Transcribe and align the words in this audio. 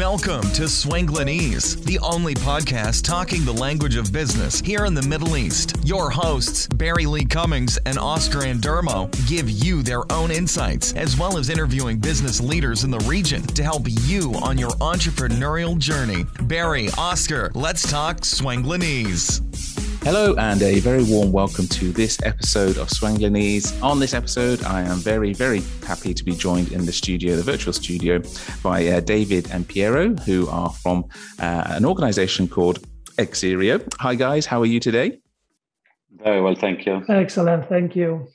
Welcome 0.00 0.50
to 0.52 0.62
Swanglinese, 0.62 1.84
the 1.84 1.98
only 1.98 2.34
podcast 2.34 3.04
talking 3.04 3.44
the 3.44 3.52
language 3.52 3.96
of 3.96 4.10
business 4.10 4.58
here 4.58 4.86
in 4.86 4.94
the 4.94 5.02
Middle 5.02 5.36
East. 5.36 5.76
Your 5.84 6.08
hosts, 6.08 6.66
Barry 6.68 7.04
Lee 7.04 7.26
Cummings 7.26 7.76
and 7.84 7.98
Oscar 7.98 8.38
Andermo, 8.38 9.10
give 9.28 9.50
you 9.50 9.82
their 9.82 10.10
own 10.10 10.30
insights, 10.30 10.94
as 10.94 11.18
well 11.18 11.36
as 11.36 11.50
interviewing 11.50 11.98
business 11.98 12.40
leaders 12.40 12.82
in 12.82 12.90
the 12.90 12.98
region 13.00 13.42
to 13.48 13.62
help 13.62 13.82
you 13.86 14.32
on 14.42 14.56
your 14.56 14.70
entrepreneurial 14.80 15.76
journey. 15.76 16.24
Barry, 16.44 16.88
Oscar, 16.96 17.52
let's 17.54 17.90
talk 17.90 18.20
Swanglinese. 18.20 19.79
Hello, 20.02 20.34
and 20.38 20.62
a 20.62 20.80
very 20.80 21.04
warm 21.04 21.30
welcome 21.30 21.66
to 21.68 21.92
this 21.92 22.18
episode 22.24 22.78
of 22.78 22.88
Swanglinese. 22.88 23.80
On 23.82 24.00
this 24.00 24.14
episode, 24.14 24.64
I 24.64 24.80
am 24.80 24.96
very, 24.96 25.34
very 25.34 25.60
happy 25.86 26.14
to 26.14 26.24
be 26.24 26.32
joined 26.32 26.72
in 26.72 26.86
the 26.86 26.92
studio, 26.92 27.36
the 27.36 27.42
virtual 27.42 27.74
studio, 27.74 28.22
by 28.62 28.86
uh, 28.86 29.00
David 29.00 29.50
and 29.52 29.68
Piero, 29.68 30.14
who 30.14 30.48
are 30.48 30.70
from 30.70 31.04
uh, 31.38 31.64
an 31.66 31.84
organization 31.84 32.48
called 32.48 32.78
Exerio. 33.18 33.86
Hi, 34.00 34.14
guys. 34.14 34.46
How 34.46 34.62
are 34.62 34.66
you 34.66 34.80
today? 34.80 35.20
Very 36.12 36.40
well, 36.40 36.54
thank 36.54 36.86
you. 36.86 37.04
Excellent, 37.10 37.68
thank 37.68 37.94
you. 37.94 38.26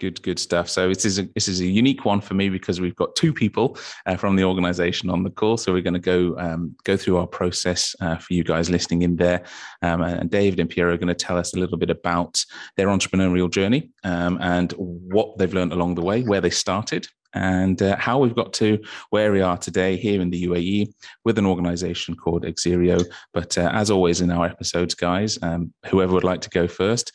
Good, 0.00 0.20
good 0.22 0.40
stuff. 0.40 0.68
So 0.68 0.88
this 0.88 1.04
is 1.04 1.20
a, 1.20 1.28
this 1.34 1.46
is 1.46 1.60
a 1.60 1.66
unique 1.66 2.04
one 2.04 2.20
for 2.20 2.34
me 2.34 2.48
because 2.48 2.80
we've 2.80 2.96
got 2.96 3.14
two 3.14 3.32
people 3.32 3.78
uh, 4.06 4.16
from 4.16 4.34
the 4.34 4.42
organisation 4.42 5.08
on 5.08 5.22
the 5.22 5.30
call. 5.30 5.56
So 5.56 5.72
we're 5.72 5.82
going 5.82 5.94
to 5.94 6.00
go 6.00 6.36
um, 6.36 6.74
go 6.82 6.96
through 6.96 7.18
our 7.18 7.28
process 7.28 7.94
uh, 8.00 8.16
for 8.16 8.34
you 8.34 8.42
guys 8.42 8.68
listening 8.68 9.02
in 9.02 9.14
there. 9.14 9.44
Um, 9.82 10.02
and 10.02 10.28
David 10.28 10.58
and 10.58 10.68
Piero 10.68 10.92
are 10.92 10.98
going 10.98 11.06
to 11.08 11.14
tell 11.14 11.38
us 11.38 11.54
a 11.54 11.60
little 11.60 11.78
bit 11.78 11.90
about 11.90 12.44
their 12.76 12.88
entrepreneurial 12.88 13.48
journey 13.48 13.92
um, 14.02 14.38
and 14.40 14.72
what 14.72 15.38
they've 15.38 15.54
learned 15.54 15.72
along 15.72 15.94
the 15.94 16.02
way, 16.02 16.22
where 16.22 16.40
they 16.40 16.50
started, 16.50 17.06
and 17.34 17.80
uh, 17.80 17.96
how 17.96 18.18
we've 18.18 18.34
got 18.34 18.52
to 18.54 18.80
where 19.10 19.30
we 19.32 19.42
are 19.42 19.58
today 19.58 19.96
here 19.96 20.20
in 20.20 20.30
the 20.30 20.44
UAE 20.44 20.92
with 21.24 21.38
an 21.38 21.46
organization 21.46 22.16
called 22.16 22.44
Exerio. 22.44 23.04
But 23.32 23.56
uh, 23.58 23.70
as 23.72 23.90
always 23.90 24.20
in 24.20 24.30
our 24.30 24.46
episodes, 24.46 24.94
guys, 24.94 25.38
um, 25.42 25.72
whoever 25.86 26.14
would 26.14 26.24
like 26.24 26.40
to 26.42 26.50
go 26.50 26.66
first, 26.66 27.12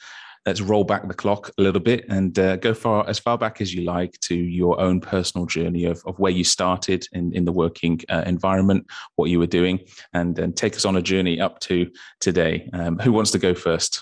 let's 0.50 0.61
roll 0.61 0.83
back 0.83 1.08
the 1.08 1.14
clock 1.14 1.52
a 1.59 1.61
little 1.61 1.80
bit 1.80 2.05
and 2.09 2.39
uh, 2.39 2.55
go 2.55 2.73
far 2.73 3.08
as 3.08 3.19
far 3.19 3.38
back 3.38 3.61
as 3.61 3.72
you 3.72 3.83
like 3.83 4.19
to 4.19 4.33
your 4.33 4.81
own 4.81 5.00
personal 5.00 5.45
journey 5.45 5.86
of, 5.86 6.02
of 6.08 6.17
where 6.17 6.31
you 6.31 6.44
started 6.44 7.08
in, 7.14 7.31
in 7.36 7.45
the 7.45 7.52
working 7.52 8.02
uh, 8.09 8.23
environment, 8.25 8.83
what 9.16 9.30
you 9.30 9.38
were 9.38 9.45
doing, 9.45 9.80
and 10.14 10.36
then 10.36 10.52
take 10.52 10.75
us 10.75 10.86
on 10.86 10.95
a 10.95 11.03
journey 11.03 11.39
up 11.39 11.59
to 11.59 11.88
today. 12.19 12.67
Um, 12.73 12.97
who 12.97 13.14
wants 13.14 13.30
to 13.31 13.38
go 13.38 13.53
first? 13.53 14.02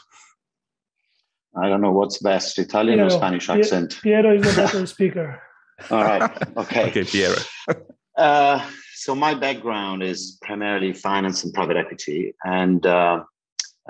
I 1.61 1.67
don't 1.67 1.81
know 1.81 1.91
what's 1.91 2.19
best, 2.19 2.57
Italian 2.59 2.99
Piero, 2.99 3.07
or 3.07 3.17
Spanish 3.17 3.49
accent. 3.49 3.99
Piero 4.01 4.33
is 4.33 4.43
the 4.43 4.61
better 4.61 4.85
speaker. 4.85 5.41
All 5.91 6.01
right. 6.01 6.31
Okay. 6.57 6.87
okay, 6.87 7.03
Piero. 7.03 7.35
uh, 8.17 8.65
so 8.93 9.13
my 9.13 9.33
background 9.33 10.01
is 10.01 10.37
primarily 10.41 10.93
finance 10.93 11.43
and 11.43 11.53
private 11.53 11.75
equity, 11.75 12.35
and 12.45 12.85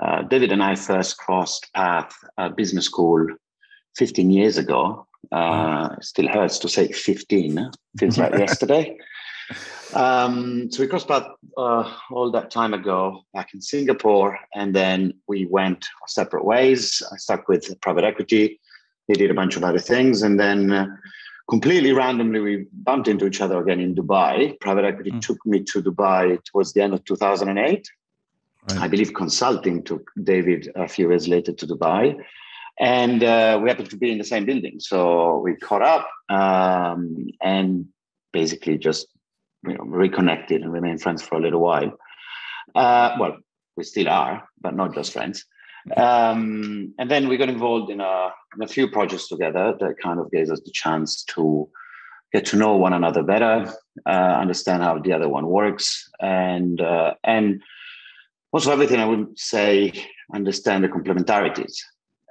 uh, 0.02 0.22
David 0.22 0.52
and 0.52 0.62
I 0.62 0.74
first 0.74 1.18
crossed 1.18 1.72
path 1.74 2.12
at 2.38 2.56
business 2.56 2.86
school 2.86 3.26
15 3.96 4.30
years 4.30 4.58
ago. 4.58 5.06
Uh, 5.32 5.96
still 6.00 6.28
hurts 6.28 6.58
to 6.60 6.68
say 6.68 6.90
15, 6.92 7.70
feels 7.98 8.18
like 8.18 8.32
yesterday. 8.38 8.96
Um, 9.94 10.70
so 10.70 10.82
we 10.82 10.86
crossed 10.86 11.08
path 11.08 11.26
uh, 11.56 11.92
all 12.10 12.30
that 12.30 12.50
time 12.50 12.74
ago 12.74 13.24
back 13.34 13.52
in 13.54 13.60
Singapore, 13.60 14.38
and 14.54 14.74
then 14.74 15.14
we 15.26 15.46
went 15.46 15.86
our 16.02 16.08
separate 16.08 16.44
ways. 16.44 17.02
I 17.12 17.16
stuck 17.16 17.48
with 17.48 17.80
private 17.80 18.04
equity. 18.04 18.60
He 19.08 19.14
did 19.14 19.30
a 19.30 19.34
bunch 19.34 19.56
of 19.56 19.64
other 19.64 19.78
things, 19.78 20.22
and 20.22 20.38
then 20.38 20.70
uh, 20.70 20.86
completely 21.48 21.92
randomly 21.92 22.40
we 22.40 22.66
bumped 22.72 23.08
into 23.08 23.26
each 23.26 23.40
other 23.40 23.60
again 23.60 23.80
in 23.80 23.94
Dubai. 23.94 24.60
Private 24.60 24.84
equity 24.84 25.10
mm. 25.10 25.20
took 25.20 25.44
me 25.46 25.64
to 25.64 25.82
Dubai 25.82 26.38
towards 26.44 26.74
the 26.74 26.82
end 26.82 26.92
of 26.92 27.04
2008 27.04 27.88
Right. 28.70 28.80
I 28.80 28.88
believe 28.88 29.14
consulting 29.14 29.82
took 29.82 30.10
David 30.22 30.70
a 30.74 30.88
few 30.88 31.08
years 31.10 31.28
later 31.28 31.52
to 31.52 31.66
Dubai. 31.66 32.16
And 32.80 33.24
uh, 33.24 33.58
we 33.60 33.68
happened 33.68 33.90
to 33.90 33.96
be 33.96 34.12
in 34.12 34.18
the 34.18 34.24
same 34.24 34.44
building. 34.44 34.78
So 34.78 35.38
we 35.38 35.56
caught 35.56 35.82
up 35.82 36.08
um, 36.28 37.26
and 37.42 37.86
basically 38.32 38.78
just 38.78 39.08
you 39.66 39.74
know, 39.74 39.84
reconnected 39.84 40.62
and 40.62 40.72
remained 40.72 41.02
friends 41.02 41.22
for 41.22 41.36
a 41.36 41.40
little 41.40 41.60
while. 41.60 41.92
Uh, 42.74 43.16
well, 43.18 43.36
we 43.76 43.84
still 43.84 44.08
are, 44.08 44.48
but 44.60 44.76
not 44.76 44.94
just 44.94 45.12
friends. 45.12 45.44
Um, 45.96 46.94
and 46.98 47.10
then 47.10 47.28
we 47.28 47.36
got 47.36 47.48
involved 47.48 47.90
in 47.90 48.00
a, 48.00 48.30
in 48.56 48.62
a 48.62 48.68
few 48.68 48.88
projects 48.88 49.28
together 49.28 49.74
that 49.80 49.98
kind 50.02 50.20
of 50.20 50.30
gave 50.30 50.50
us 50.50 50.60
the 50.64 50.70
chance 50.72 51.24
to 51.24 51.68
get 52.32 52.44
to 52.46 52.56
know 52.56 52.76
one 52.76 52.92
another 52.92 53.22
better, 53.22 53.72
uh, 54.06 54.10
understand 54.10 54.82
how 54.82 54.98
the 54.98 55.12
other 55.12 55.28
one 55.28 55.46
works, 55.46 56.08
and 56.20 56.80
uh, 56.80 57.14
and 57.24 57.62
also 58.52 58.72
everything 58.72 59.00
I 59.00 59.06
would 59.06 59.38
say 59.38 59.92
understand 60.34 60.84
the 60.84 60.88
complementarities 60.88 61.76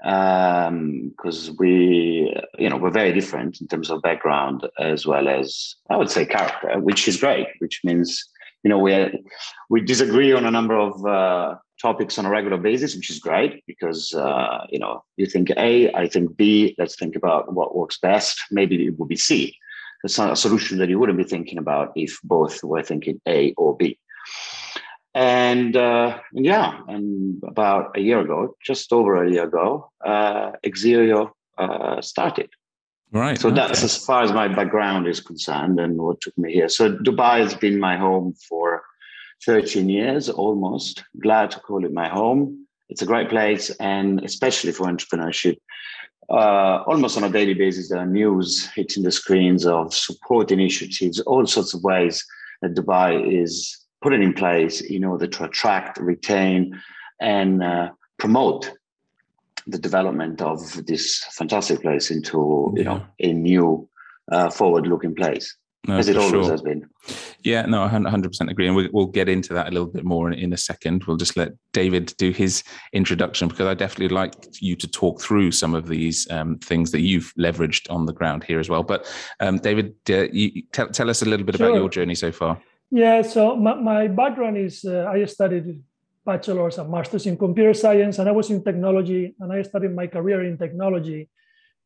because 0.01 1.50
um, 1.50 1.55
we 1.57 2.33
you 2.59 2.69
know 2.69 2.78
we're 2.78 2.91
very 2.91 3.11
different 3.13 3.59
in 3.61 3.67
terms 3.67 3.89
of 3.89 4.01
background 4.01 4.67
as 4.79 5.07
well 5.07 5.27
as 5.27 5.75
I 5.89 5.97
would 5.97 6.09
say 6.09 6.25
character, 6.25 6.79
which 6.79 7.07
is 7.07 7.17
great. 7.17 7.47
Which 7.59 7.81
means 7.83 8.23
you 8.63 8.69
know 8.69 8.77
we 8.77 9.23
we 9.69 9.81
disagree 9.81 10.33
on 10.33 10.45
a 10.45 10.51
number 10.51 10.77
of 10.77 11.06
uh, 11.06 11.56
topics 11.81 12.17
on 12.17 12.25
a 12.25 12.29
regular 12.29 12.57
basis, 12.57 12.95
which 12.95 13.09
is 13.09 13.19
great 13.19 13.63
because 13.66 14.13
uh, 14.13 14.66
you 14.69 14.79
know 14.79 15.03
you 15.17 15.25
think 15.25 15.50
A, 15.57 15.91
I 15.94 16.07
think 16.07 16.38
B. 16.38 16.75
Let's 16.77 16.95
think 16.95 17.16
about 17.16 17.53
what 17.53 17.75
works 17.75 17.97
best. 17.97 18.39
Maybe 18.51 18.85
it 18.85 19.00
would 19.00 19.09
be 19.09 19.17
C. 19.17 19.56
It's 20.03 20.17
not 20.19 20.31
a 20.31 20.35
solution 20.35 20.77
that 20.77 20.89
you 20.89 21.00
wouldn't 21.00 21.17
be 21.17 21.23
thinking 21.23 21.57
about 21.57 21.91
if 21.95 22.19
both 22.23 22.63
were 22.63 22.83
thinking 22.83 23.19
A 23.27 23.53
or 23.57 23.75
B 23.75 23.97
and, 25.17 25.75
uh, 25.75 26.19
and 26.35 26.45
yeah, 26.45 26.79
and 26.88 27.41
about 27.44 27.97
a 27.97 28.01
year 28.01 28.19
ago, 28.19 28.55
just 28.63 28.94
over 28.94 29.23
a 29.23 29.31
year 29.31 29.45
ago, 29.45 29.91
uh, 30.05 30.51
Exerio 30.63 31.31
uh, 31.57 32.00
started. 32.01 32.51
Right. 33.11 33.39
So 33.39 33.47
okay. 33.47 33.56
that's 33.56 33.83
as 33.83 33.97
far 33.97 34.22
as 34.22 34.31
my 34.31 34.47
background 34.47 35.07
is 35.07 35.19
concerned 35.19 35.79
and 35.79 35.97
what 35.97 36.22
took 36.22 36.38
me 36.38 36.53
here. 36.53 36.69
So 36.69 36.95
Dubai 36.95 37.39
has 37.39 37.56
been 37.56 37.79
my 37.79 37.97
home 37.97 38.35
for 38.47 38.83
13 39.44 39.89
years 39.89 40.29
almost. 40.29 41.03
Glad 41.19 41.50
to 41.51 41.59
call 41.61 41.83
it 41.83 41.94
my 41.94 42.09
home. 42.09 42.67
It's 42.89 43.01
a 43.01 43.07
great 43.07 43.29
place, 43.29 43.72
and 43.79 44.23
especially 44.23 44.72
for 44.72 44.85
entrepreneurship. 44.85 45.57
Uh, 46.29 46.83
almost 46.85 47.17
on 47.17 47.23
a 47.23 47.29
daily 47.29 47.56
basis, 47.56 47.89
there 47.89 48.00
are 48.00 48.06
news 48.06 48.69
hitting 48.75 49.01
the 49.01 49.11
screens 49.11 49.66
of 49.66 49.95
support 49.95 50.51
initiatives, 50.51 51.19
all 51.22 51.47
sorts 51.47 51.73
of 51.73 51.83
ways 51.83 52.23
that 52.61 52.75
Dubai 52.75 53.41
is 53.44 53.87
put 54.07 54.13
it 54.13 54.22
in 54.22 54.34
place 54.34 54.79
in 54.79 55.03
order 55.03 55.28
to 55.28 55.44
attract, 55.44 55.97
retain, 55.97 56.81
and 57.19 57.62
uh, 57.62 57.90
promote 58.18 58.72
the 59.68 59.78
development 59.78 60.41
of 60.41 60.85
this 60.85 61.25
fantastic 61.31 61.81
place 61.81 62.09
into 62.09 62.72
yeah. 62.73 62.79
you 62.79 62.85
know 62.85 63.06
a 63.19 63.34
new 63.34 63.90
uh, 64.31 64.50
forward-looking 64.50 65.13
place. 65.13 65.57
No, 65.85 65.97
as 65.97 66.07
it 66.07 66.16
always 66.16 66.31
sure. 66.31 66.51
has 66.51 66.62
been. 66.62 66.90
Yeah, 67.44 67.66
no, 67.66 67.84
I 67.84 67.90
100% 67.90 68.50
agree. 68.50 68.68
And 68.68 68.75
we'll, 68.75 68.90
we'll 68.91 69.06
get 69.06 69.29
into 69.29 69.53
that 69.53 69.68
a 69.68 69.72
little 69.72 69.88
bit 69.88 70.03
more 70.03 70.29
in, 70.29 70.38
in, 70.38 70.51
a 70.51 70.57
second. 70.57 71.03
We'll 71.06 71.16
just 71.16 71.38
let 71.38 71.53
David 71.72 72.13
do 72.18 72.31
his 72.31 72.63
introduction 72.91 73.47
because 73.47 73.68
I 73.68 73.74
definitely 73.74 74.13
like 74.13 74.34
you 74.59 74.75
to 74.75 74.88
talk 74.88 75.22
through 75.22 75.51
some 75.51 75.75
of 75.75 75.88
these 75.88 76.29
um, 76.29 76.59
things 76.59 76.91
that 76.91 77.01
you've 77.01 77.34
leveraged 77.39 77.89
on 77.89 78.06
the 78.06 78.12
ground 78.12 78.44
here 78.44 78.59
as 78.59 78.69
well. 78.69 78.84
But 78.84 79.09
um, 79.39 79.59
David, 79.59 79.95
uh, 80.09 80.28
you, 80.31 80.63
tell, 80.74 80.89
tell 80.89 81.09
us 81.09 81.22
a 81.22 81.25
little 81.25 81.45
bit 81.45 81.56
sure. 81.56 81.68
about 81.68 81.78
your 81.78 81.89
journey 81.89 82.16
so 82.16 82.34
far. 82.34 82.62
Yeah, 82.90 83.22
so 83.22 83.56
my, 83.56 83.75
my 83.75 84.08
background 84.08 84.58
is 84.58 84.86
uh, 84.86 85.06
I 85.12 85.25
studied 85.25 85.84
bachelor's 86.25 86.78
and 86.78 86.90
master's 86.90 87.25
in 87.25 87.38
computer 87.38 87.74
science, 87.74 88.20
and 88.20 88.30
I 88.30 88.31
was 88.31 88.50
in 88.50 88.64
technology, 88.64 89.36
and 89.40 89.52
I 89.52 89.62
started 89.62 89.94
my 89.94 90.08
career 90.08 90.44
in 90.44 90.58
technology. 90.58 91.30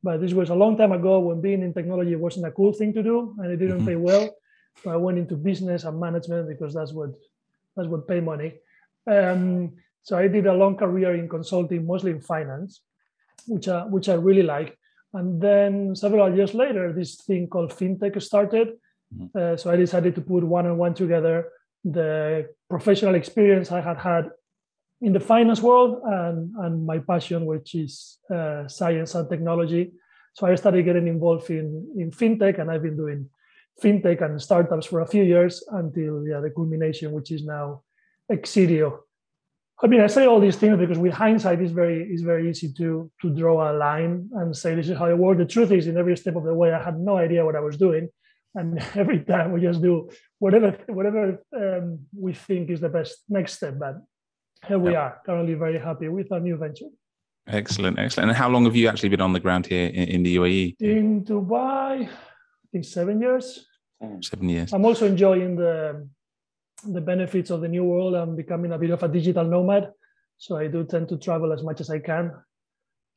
But 0.04 0.22
this 0.22 0.34
was 0.34 0.50
a 0.50 0.56
long 0.56 0.78
time 0.78 0.92
ago 0.92 1.20
when 1.20 1.42
being 1.42 1.62
in 1.62 1.74
technology 1.74 2.16
wasn't 2.16 2.48
a 2.48 2.52
cool 2.52 2.74
thing 2.74 2.94
to 2.94 3.04
do, 3.04 3.36
and 3.40 3.52
it 3.52 3.58
didn't 3.58 3.80
mm-hmm. 3.80 3.88
pay 3.88 3.96
well. 3.96 4.30
So 4.84 4.90
I 4.92 4.96
went 4.96 5.18
into 5.18 5.36
business 5.36 5.84
and 5.84 6.00
management 6.00 6.48
because 6.48 6.74
that's 6.74 6.94
what 6.94 7.12
that's 7.76 7.88
what 7.88 8.08
pay 8.08 8.20
money. 8.20 8.54
Um, 9.10 9.74
so 10.04 10.18
I 10.18 10.28
did 10.28 10.48
a 10.48 10.54
long 10.54 10.76
career 10.76 11.16
in 11.16 11.30
consulting, 11.30 11.86
mostly 11.86 12.12
in 12.12 12.22
finance, 12.22 12.82
which 13.48 13.68
I, 13.68 13.86
which 13.86 14.10
I 14.10 14.16
really 14.16 14.44
like. 14.44 14.78
And 15.14 15.42
then 15.42 15.96
several 15.96 16.36
years 16.36 16.54
later, 16.54 16.94
this 16.94 17.22
thing 17.24 17.48
called 17.48 17.72
fintech 17.72 18.20
started. 18.22 18.70
Uh, 19.36 19.58
so 19.58 19.72
I 19.72 19.76
decided 19.76 20.16
to 20.16 20.22
put 20.22 20.44
one 20.44 20.66
on 20.66 20.78
one 20.78 20.94
together 20.94 21.50
the 21.84 22.48
professional 22.70 23.16
experience 23.16 23.72
I 23.72 23.82
had 23.82 23.98
had 23.98 24.30
in 25.02 25.14
the 25.14 25.20
finance 25.20 25.62
world 25.62 26.02
and, 26.06 26.54
and 26.58 26.86
my 26.86 27.00
passion, 27.00 27.46
which 27.46 27.74
is 27.74 28.20
uh, 28.34 28.68
science 28.68 29.16
and 29.16 29.28
technology. 29.30 29.94
So 30.34 30.48
I 30.48 30.56
started 30.56 30.86
getting 30.86 31.08
involved 31.08 31.50
in, 31.50 31.92
in 31.98 32.12
fintech, 32.12 32.60
and 32.60 32.70
I've 32.70 32.84
been 32.84 32.98
doing 32.98 33.30
fintech 33.82 34.24
and 34.24 34.40
startups 34.42 34.86
for 34.86 35.02
a 35.02 35.08
few 35.08 35.24
years 35.24 35.64
until 35.72 36.26
yeah, 36.28 36.40
the 36.40 36.52
culmination, 36.52 37.12
which 37.12 37.32
is 37.32 37.44
now 37.44 37.82
Exerio. 38.32 39.00
I 39.84 39.88
mean, 39.88 40.02
I 40.02 40.08
say 40.08 40.28
all 40.28 40.40
these 40.40 40.58
things 40.58 40.78
because 40.78 41.00
with 41.00 41.14
hindsight, 41.14 41.60
it's 41.60 41.72
very 41.72 42.04
it's 42.04 42.22
very 42.22 42.48
easy 42.52 42.72
to 42.74 43.12
to 43.24 43.30
draw 43.36 43.72
a 43.72 43.74
line 43.74 44.30
and 44.34 44.56
say 44.56 44.76
this 44.76 44.90
is 44.90 44.98
how 44.98 45.08
it 45.08 45.18
worked. 45.18 45.40
The 45.40 45.46
truth 45.48 45.72
is, 45.72 45.88
in 45.88 45.98
every 45.98 46.16
step 46.16 46.36
of 46.36 46.44
the 46.44 46.54
way, 46.54 46.72
I 46.72 46.82
had 46.82 47.00
no 47.00 47.18
idea 47.18 47.44
what 47.44 47.56
I 47.56 47.62
was 47.62 47.78
doing 47.78 48.08
and 48.56 48.80
every 48.96 49.22
time 49.24 49.52
we 49.52 49.62
just 49.62 49.82
do 49.82 50.10
whatever 50.40 50.78
whatever 50.88 51.44
um, 51.56 52.00
we 52.18 52.34
think 52.34 52.70
is 52.70 52.82
the 52.82 52.90
best 52.90 53.24
next 53.30 53.54
step. 53.54 53.76
But 53.80 53.96
here 54.68 54.80
we 54.80 54.96
are, 54.96 55.22
currently 55.26 55.56
very 55.56 55.80
happy 55.80 56.08
with 56.08 56.32
our 56.32 56.40
new 56.40 56.58
venture. 56.58 56.90
Excellent, 57.48 57.98
excellent. 57.98 58.30
And 58.30 58.38
how 58.38 58.50
long 58.50 58.66
have 58.66 58.76
you 58.76 58.88
actually 58.88 59.10
been 59.10 59.22
on 59.22 59.34
the 59.34 59.40
ground 59.40 59.66
here 59.66 59.88
in, 59.88 60.08
in 60.10 60.24
the 60.24 60.36
UAE? 60.36 60.76
In 60.80 61.24
Dubai, 61.24 62.08
I 62.08 62.68
think 62.72 62.86
seven 62.86 63.20
years. 63.20 63.66
Seven 64.22 64.50
years. 64.50 64.74
I'm 64.74 64.86
also 64.86 65.06
enjoying 65.06 65.56
the 65.56 66.08
the 66.84 67.02
benefits 67.02 67.52
of 67.52 67.62
the 67.62 67.68
new 67.68 67.84
world. 67.84 68.16
I'm 68.16 68.36
becoming 68.36 68.72
a 68.72 68.78
bit 68.78 68.90
of 68.90 69.04
a 69.04 69.08
digital 69.08 69.46
nomad, 69.46 69.92
so 70.38 70.58
I 70.58 70.68
do 70.68 70.84
tend 70.84 71.10
to 71.10 71.18
travel 71.18 71.54
as 71.54 71.64
much 71.64 71.82
as 71.82 71.90
I 71.90 72.00
can. 72.00 72.32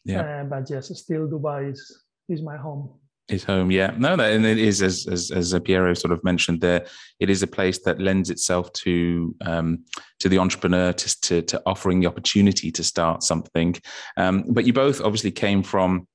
Yeah. 0.05 0.43
Uh, 0.43 0.45
but 0.45 0.69
yes, 0.69 0.93
still 0.99 1.27
Dubai 1.27 1.73
is 1.73 1.81
is 2.29 2.43
my 2.43 2.57
home. 2.57 3.01
His 3.29 3.43
home, 3.43 3.71
yeah, 3.71 3.95
no, 3.97 4.17
that 4.17 4.35
and 4.35 4.45
it 4.45 4.59
is 4.59 4.83
as 4.83 5.07
as 5.07 5.31
as 5.31 5.59
Piero 5.65 5.95
sort 5.95 6.13
of 6.13 6.23
mentioned 6.25 6.61
there. 6.61 6.87
It 7.21 7.31
is 7.31 7.43
a 7.43 7.47
place 7.47 7.79
that 7.85 7.99
lends 7.99 8.29
itself 8.29 8.71
to 8.75 9.35
um, 9.41 9.85
to 10.21 10.29
the 10.29 10.39
entrepreneur 10.39 10.93
to, 10.93 11.21
to, 11.23 11.43
to 11.43 11.63
offering 11.65 12.01
the 12.01 12.07
opportunity 12.07 12.71
to 12.71 12.85
start 12.85 13.23
something. 13.23 13.77
Um, 14.19 14.45
but 14.51 14.67
you 14.67 14.75
both 14.75 15.01
obviously 15.01 15.31
came 15.31 15.63
from 15.63 16.07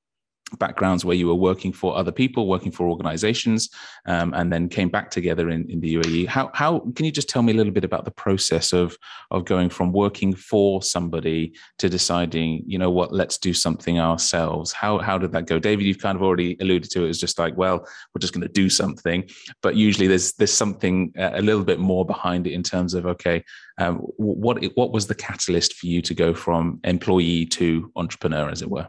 backgrounds 0.58 1.04
where 1.04 1.16
you 1.16 1.26
were 1.26 1.34
working 1.34 1.72
for 1.72 1.96
other 1.96 2.12
people, 2.12 2.46
working 2.46 2.72
for 2.72 2.88
organizations, 2.88 3.70
um, 4.06 4.34
and 4.34 4.52
then 4.52 4.68
came 4.68 4.88
back 4.88 5.10
together 5.10 5.50
in, 5.50 5.68
in 5.70 5.80
the 5.80 5.94
UAE. 5.94 6.26
How, 6.26 6.50
how 6.54 6.80
can 6.94 7.04
you 7.04 7.12
just 7.12 7.28
tell 7.28 7.42
me 7.42 7.52
a 7.52 7.56
little 7.56 7.72
bit 7.72 7.84
about 7.84 8.04
the 8.04 8.10
process 8.10 8.72
of, 8.72 8.96
of 9.30 9.44
going 9.44 9.68
from 9.68 9.92
working 9.92 10.34
for 10.34 10.82
somebody 10.82 11.52
to 11.78 11.88
deciding, 11.88 12.62
you 12.66 12.78
know 12.78 12.90
what, 12.90 13.12
let's 13.12 13.38
do 13.38 13.54
something 13.54 13.98
ourselves? 13.98 14.72
How, 14.72 14.98
how 14.98 15.18
did 15.18 15.32
that 15.32 15.46
go? 15.46 15.58
David, 15.58 15.84
you've 15.84 15.98
kind 15.98 16.16
of 16.16 16.22
already 16.22 16.56
alluded 16.60 16.90
to 16.90 17.04
it. 17.04 17.10
It's 17.10 17.18
just 17.18 17.38
like, 17.38 17.56
well, 17.56 17.78
we're 18.14 18.20
just 18.20 18.32
going 18.32 18.46
to 18.46 18.52
do 18.52 18.68
something. 18.68 19.28
But 19.62 19.76
usually 19.76 20.06
there's, 20.06 20.32
there's 20.34 20.52
something 20.52 21.12
uh, 21.18 21.30
a 21.34 21.42
little 21.42 21.64
bit 21.64 21.78
more 21.78 22.04
behind 22.04 22.46
it 22.46 22.52
in 22.52 22.62
terms 22.62 22.94
of, 22.94 23.06
okay, 23.06 23.44
um, 23.78 23.96
what, 24.16 24.62
what 24.74 24.92
was 24.92 25.06
the 25.06 25.14
catalyst 25.14 25.74
for 25.74 25.86
you 25.86 26.02
to 26.02 26.14
go 26.14 26.34
from 26.34 26.80
employee 26.84 27.46
to 27.46 27.90
entrepreneur, 27.96 28.50
as 28.50 28.62
it 28.62 28.70
were? 28.70 28.88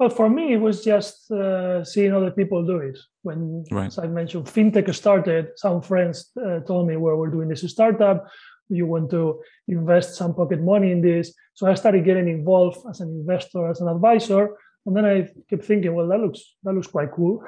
Well, 0.00 0.08
for 0.08 0.30
me, 0.30 0.54
it 0.54 0.60
was 0.62 0.82
just 0.82 1.30
uh, 1.30 1.84
seeing 1.84 2.14
other 2.14 2.30
people 2.30 2.64
do 2.64 2.78
it. 2.78 2.98
When, 3.20 3.64
right. 3.70 3.88
as 3.88 3.98
I 3.98 4.06
mentioned, 4.06 4.46
fintech 4.46 4.94
started, 4.94 5.48
some 5.56 5.82
friends 5.82 6.30
uh, 6.42 6.60
told 6.60 6.88
me, 6.88 6.96
well, 6.96 7.16
we're 7.16 7.28
doing 7.28 7.48
this 7.50 7.70
startup. 7.70 8.26
You 8.70 8.86
want 8.86 9.10
to 9.10 9.42
invest 9.68 10.14
some 10.14 10.32
pocket 10.34 10.62
money 10.62 10.90
in 10.90 11.02
this. 11.02 11.34
So 11.52 11.66
I 11.66 11.74
started 11.74 12.06
getting 12.06 12.30
involved 12.30 12.78
as 12.88 13.00
an 13.00 13.10
investor, 13.10 13.68
as 13.68 13.82
an 13.82 13.88
advisor. 13.88 14.56
And 14.86 14.96
then 14.96 15.04
I 15.04 15.28
kept 15.50 15.66
thinking, 15.66 15.94
well, 15.94 16.08
that 16.08 16.20
looks 16.20 16.40
that 16.62 16.72
looks 16.72 16.86
quite 16.86 17.12
cool. 17.12 17.44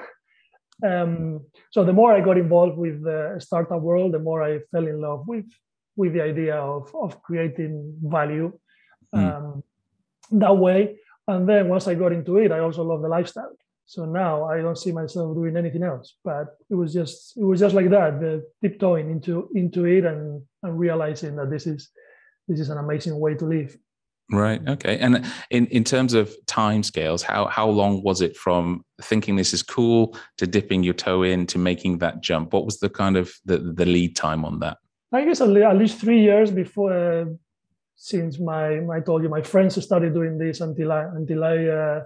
Um, 0.85 1.47
so 1.71 1.85
the 1.85 1.95
more 1.95 2.13
I 2.13 2.21
got 2.21 2.37
involved 2.37 2.77
with 2.77 3.03
the 3.03 3.37
startup 3.39 3.81
world, 3.81 4.13
the 4.13 4.19
more 4.19 4.43
I 4.43 4.59
fell 4.71 4.87
in 4.87 5.01
love 5.01 5.25
with 5.27 5.47
with 5.97 6.13
the 6.13 6.21
idea 6.23 6.57
of, 6.57 6.95
of 6.95 7.23
creating 7.23 7.97
value 8.03 8.53
hmm. 9.13 9.19
um, 9.19 9.63
mm. 10.33 10.41
that 10.41 10.57
way 10.57 10.99
and 11.29 11.49
then 11.49 11.69
once 11.69 11.87
I 11.87 11.95
got 11.95 12.13
into 12.13 12.39
it, 12.39 12.53
I 12.53 12.61
also 12.61 12.83
love 12.83 13.03
the 13.03 13.09
lifestyle. 13.09 13.53
So 13.87 14.05
now 14.05 14.45
I 14.45 14.61
don't 14.61 14.79
see 14.79 14.93
myself 14.93 15.35
doing 15.35 15.57
anything 15.57 15.83
else. 15.83 16.15
But 16.25 16.57
it 16.71 16.75
was 16.75 16.93
just 16.93 17.37
it 17.37 17.45
was 17.45 17.61
just 17.61 17.75
like 17.75 17.91
that, 17.91 18.21
the 18.21 18.45
tiptoeing 18.63 19.11
into 19.11 19.49
into 19.55 19.85
it 19.85 20.05
and 20.05 20.43
and 20.63 20.79
realizing 20.79 21.37
that 21.37 21.51
this 21.51 21.67
is 21.67 21.91
this 22.49 22.61
is 22.61 22.71
an 22.71 22.79
amazing 22.79 23.19
way 23.19 23.35
to 23.35 23.45
live. 23.45 23.77
Right. 24.31 24.67
Okay. 24.67 24.99
And 24.99 25.27
in, 25.51 25.67
in 25.67 25.85
terms 25.85 26.15
of 26.15 26.35
time 26.47 26.83
scales, 26.83 27.23
how 27.23 27.47
how 27.47 27.69
long 27.69 28.03
was 28.03 28.23
it 28.23 28.37
from 28.37 28.85
thinking 29.03 29.37
this 29.37 29.53
is 29.53 29.63
cool 29.63 30.17
to 30.39 30.47
dipping 30.47 30.83
your 30.83 30.95
toe 30.95 31.23
in 31.23 31.47
to 31.49 31.59
making 31.59 31.99
that 31.99 32.23
jump? 32.23 32.53
What 32.53 32.65
was 32.65 32.79
the 32.79 32.89
kind 32.89 33.17
of 33.17 33.33
the, 33.45 33.59
the 33.59 33.85
lead 33.85 34.17
time 34.17 34.45
on 34.45 34.61
that? 34.61 34.79
I 35.13 35.25
guess 35.25 35.43
at 35.43 35.49
least 35.49 35.99
three 35.99 36.23
years 36.23 36.51
before 36.51 36.93
uh, 36.93 37.25
since 38.03 38.41
my 38.41 38.81
I 38.97 39.01
told 39.01 39.23
you 39.23 39.29
my 39.29 39.43
friends 39.43 39.81
started 39.83 40.13
doing 40.13 40.37
this 40.37 40.61
until 40.61 40.91
I 40.91 41.03
until 41.19 41.45
I 41.45 41.57
uh, 41.81 42.01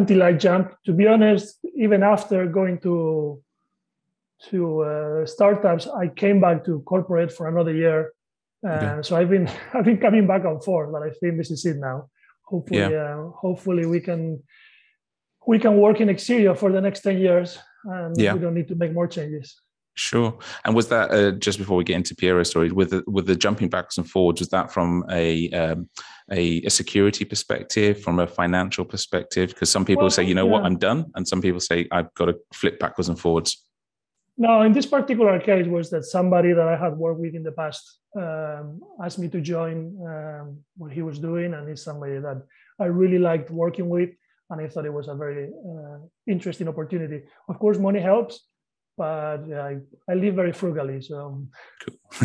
until 0.00 0.22
I 0.22 0.34
jumped. 0.34 0.84
To 0.84 0.92
be 0.92 1.06
honest, 1.06 1.64
even 1.74 2.02
after 2.02 2.46
going 2.46 2.78
to 2.80 3.42
to 4.50 4.60
uh, 4.82 5.26
startups, 5.26 5.88
I 5.88 6.08
came 6.08 6.42
back 6.42 6.62
to 6.66 6.80
corporate 6.80 7.32
for 7.32 7.48
another 7.48 7.74
year. 7.74 8.12
Uh, 8.62 8.72
okay. 8.72 9.02
So 9.02 9.16
I've 9.16 9.30
been 9.30 9.48
I've 9.74 9.86
been 9.86 9.98
coming 10.06 10.26
back 10.26 10.44
and 10.44 10.62
forth, 10.62 10.92
but 10.92 11.02
I 11.02 11.10
think 11.18 11.38
this 11.38 11.50
is 11.50 11.64
it 11.64 11.78
now. 11.78 12.10
Hopefully, 12.42 12.80
yeah. 12.80 13.16
Uh, 13.16 13.30
hopefully 13.30 13.86
we 13.86 14.00
can 14.00 14.42
we 15.46 15.58
can 15.58 15.78
work 15.78 16.02
in 16.02 16.08
Exerio 16.08 16.52
for 16.54 16.70
the 16.70 16.82
next 16.82 17.00
ten 17.00 17.16
years, 17.16 17.58
and 17.84 18.14
yeah. 18.20 18.34
we 18.34 18.40
don't 18.40 18.54
need 18.54 18.68
to 18.68 18.74
make 18.74 18.92
more 18.92 19.08
changes. 19.08 19.56
Sure. 19.96 20.36
And 20.64 20.74
was 20.74 20.88
that 20.88 21.10
uh, 21.12 21.30
just 21.32 21.58
before 21.58 21.76
we 21.76 21.84
get 21.84 21.94
into 21.96 22.16
Piero's 22.16 22.50
story 22.50 22.70
with 22.70 22.90
the, 22.90 23.04
with 23.06 23.26
the 23.26 23.36
jumping 23.36 23.68
backwards 23.68 23.96
and 23.96 24.08
forwards? 24.08 24.40
Was 24.40 24.48
that 24.48 24.72
from 24.72 25.04
a 25.08 25.48
um, 25.50 25.88
a, 26.32 26.62
a, 26.62 26.70
security 26.70 27.24
perspective, 27.24 28.02
from 28.02 28.18
a 28.18 28.26
financial 28.26 28.84
perspective? 28.84 29.50
Because 29.50 29.70
some 29.70 29.84
people 29.84 30.04
well, 30.04 30.10
say, 30.10 30.24
you 30.24 30.34
know 30.34 30.46
yeah. 30.46 30.52
what, 30.52 30.64
I'm 30.64 30.78
done, 30.78 31.12
and 31.14 31.26
some 31.26 31.40
people 31.40 31.60
say 31.60 31.86
I've 31.92 32.12
got 32.14 32.26
to 32.26 32.36
flip 32.52 32.80
backwards 32.80 33.08
and 33.08 33.18
forwards. 33.18 33.64
No, 34.36 34.62
in 34.62 34.72
this 34.72 34.86
particular 34.86 35.38
case, 35.38 35.68
was 35.68 35.90
that 35.90 36.04
somebody 36.04 36.52
that 36.52 36.66
I 36.66 36.76
had 36.76 36.96
worked 36.96 37.20
with 37.20 37.36
in 37.36 37.44
the 37.44 37.52
past 37.52 38.00
um, 38.16 38.80
asked 39.00 39.20
me 39.20 39.28
to 39.28 39.40
join 39.40 39.96
um, 40.04 40.58
what 40.76 40.90
he 40.90 41.02
was 41.02 41.20
doing, 41.20 41.54
and 41.54 41.68
he's 41.68 41.84
somebody 41.84 42.18
that 42.18 42.42
I 42.80 42.86
really 42.86 43.20
liked 43.20 43.50
working 43.50 43.88
with, 43.88 44.10
and 44.50 44.60
I 44.60 44.66
thought 44.66 44.86
it 44.86 44.92
was 44.92 45.06
a 45.06 45.14
very 45.14 45.50
uh, 45.52 45.98
interesting 46.26 46.66
opportunity. 46.66 47.22
Of 47.48 47.60
course, 47.60 47.78
money 47.78 48.00
helps 48.00 48.40
but 48.96 49.46
yeah, 49.48 49.62
I, 49.62 49.78
I 50.08 50.14
live 50.14 50.34
very 50.34 50.52
frugally, 50.52 51.02
so 51.02 51.46
cool. 51.84 51.96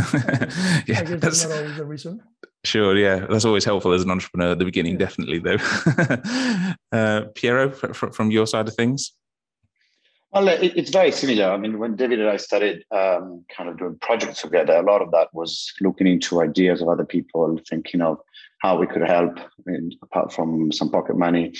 yeah, 0.87 0.99
I 0.99 1.03
guess 1.03 1.19
that's 1.19 1.47
not 1.47 1.57
always 1.57 1.77
the 1.77 1.85
reason. 1.85 2.21
Sure, 2.65 2.95
yeah, 2.97 3.25
that's 3.29 3.45
always 3.45 3.63
helpful 3.63 3.93
as 3.93 4.03
an 4.03 4.11
entrepreneur 4.11 4.51
at 4.51 4.59
the 4.59 4.65
beginning, 4.65 4.93
yeah. 4.93 4.99
definitely. 4.99 5.39
Though, 5.39 5.57
uh, 6.91 7.21
Piero, 7.35 7.69
from 7.71 8.31
your 8.31 8.45
side 8.45 8.67
of 8.67 8.75
things. 8.75 9.13
Well, 10.31 10.47
it's 10.47 10.91
very 10.91 11.11
similar. 11.11 11.49
I 11.49 11.57
mean, 11.57 11.79
when 11.79 11.95
David 11.95 12.19
and 12.19 12.29
I 12.29 12.37
started 12.37 12.83
um, 12.91 13.45
kind 13.55 13.67
of 13.67 13.79
doing 13.79 13.97
projects 13.99 14.43
together, 14.43 14.75
a 14.75 14.83
lot 14.83 15.01
of 15.01 15.09
that 15.11 15.29
was 15.33 15.73
looking 15.81 16.05
into 16.05 16.41
ideas 16.41 16.83
of 16.83 16.89
other 16.89 17.05
people, 17.05 17.59
thinking 17.67 18.01
of 18.01 18.19
how 18.59 18.77
we 18.77 18.85
could 18.85 19.01
help, 19.01 19.39
I 19.39 19.43
mean, 19.65 19.91
apart 20.03 20.31
from 20.31 20.71
some 20.71 20.91
pocket 20.91 21.17
money. 21.17 21.53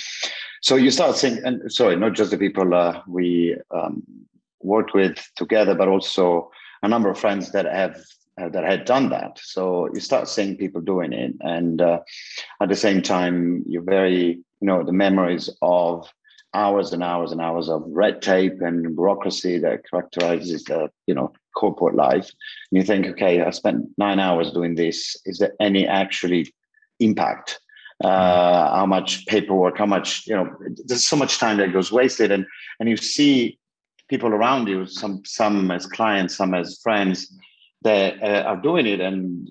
So 0.62 0.76
you 0.76 0.92
start 0.92 1.16
saying, 1.16 1.40
and 1.44 1.72
sorry, 1.72 1.96
not 1.96 2.12
just 2.12 2.30
the 2.30 2.38
people 2.38 2.72
uh, 2.72 3.02
we 3.08 3.56
um, 3.72 4.04
worked 4.62 4.94
with 4.94 5.18
together, 5.36 5.74
but 5.74 5.88
also 5.88 6.50
a 6.82 6.88
number 6.88 7.10
of 7.10 7.18
friends 7.18 7.52
that 7.52 7.66
have 7.66 8.02
uh, 8.40 8.48
that 8.48 8.64
had 8.64 8.84
done 8.84 9.10
that. 9.10 9.38
So 9.42 9.88
you 9.92 10.00
start 10.00 10.28
seeing 10.28 10.56
people 10.56 10.80
doing 10.80 11.12
it, 11.12 11.34
and 11.40 11.80
uh, 11.80 12.00
at 12.60 12.68
the 12.68 12.76
same 12.76 13.02
time, 13.02 13.64
you're 13.66 13.82
very 13.82 14.40
you 14.60 14.66
know 14.66 14.82
the 14.82 14.92
memories 14.92 15.50
of 15.62 16.08
hours 16.54 16.92
and 16.92 17.02
hours 17.02 17.32
and 17.32 17.40
hours 17.40 17.68
of 17.68 17.84
red 17.86 18.20
tape 18.20 18.60
and 18.60 18.96
bureaucracy 18.96 19.58
that 19.58 19.88
characterizes 19.88 20.64
the 20.64 20.90
you 21.06 21.14
know 21.14 21.32
corporate 21.54 21.94
life. 21.94 22.30
And 22.70 22.80
you 22.80 22.82
think, 22.82 23.06
okay, 23.06 23.42
I 23.42 23.50
spent 23.50 23.86
nine 23.98 24.20
hours 24.20 24.52
doing 24.52 24.74
this. 24.74 25.16
Is 25.24 25.38
there 25.38 25.54
any 25.60 25.86
actually 25.86 26.52
impact? 26.98 27.60
Uh, 28.02 28.76
how 28.76 28.86
much 28.86 29.26
paperwork? 29.26 29.76
How 29.76 29.86
much 29.86 30.26
you 30.26 30.34
know? 30.34 30.48
There's 30.86 31.06
so 31.06 31.16
much 31.16 31.38
time 31.38 31.58
that 31.58 31.72
goes 31.72 31.92
wasted, 31.92 32.30
and 32.30 32.46
and 32.78 32.88
you 32.88 32.96
see 32.96 33.58
people 34.10 34.34
around 34.34 34.68
you, 34.68 34.86
some 34.86 35.22
some 35.24 35.70
as 35.70 35.86
clients, 35.86 36.36
some 36.36 36.52
as 36.52 36.80
friends, 36.82 37.32
that 37.82 38.22
uh, 38.22 38.42
are 38.42 38.60
doing 38.60 38.86
it. 38.86 39.00
And 39.00 39.48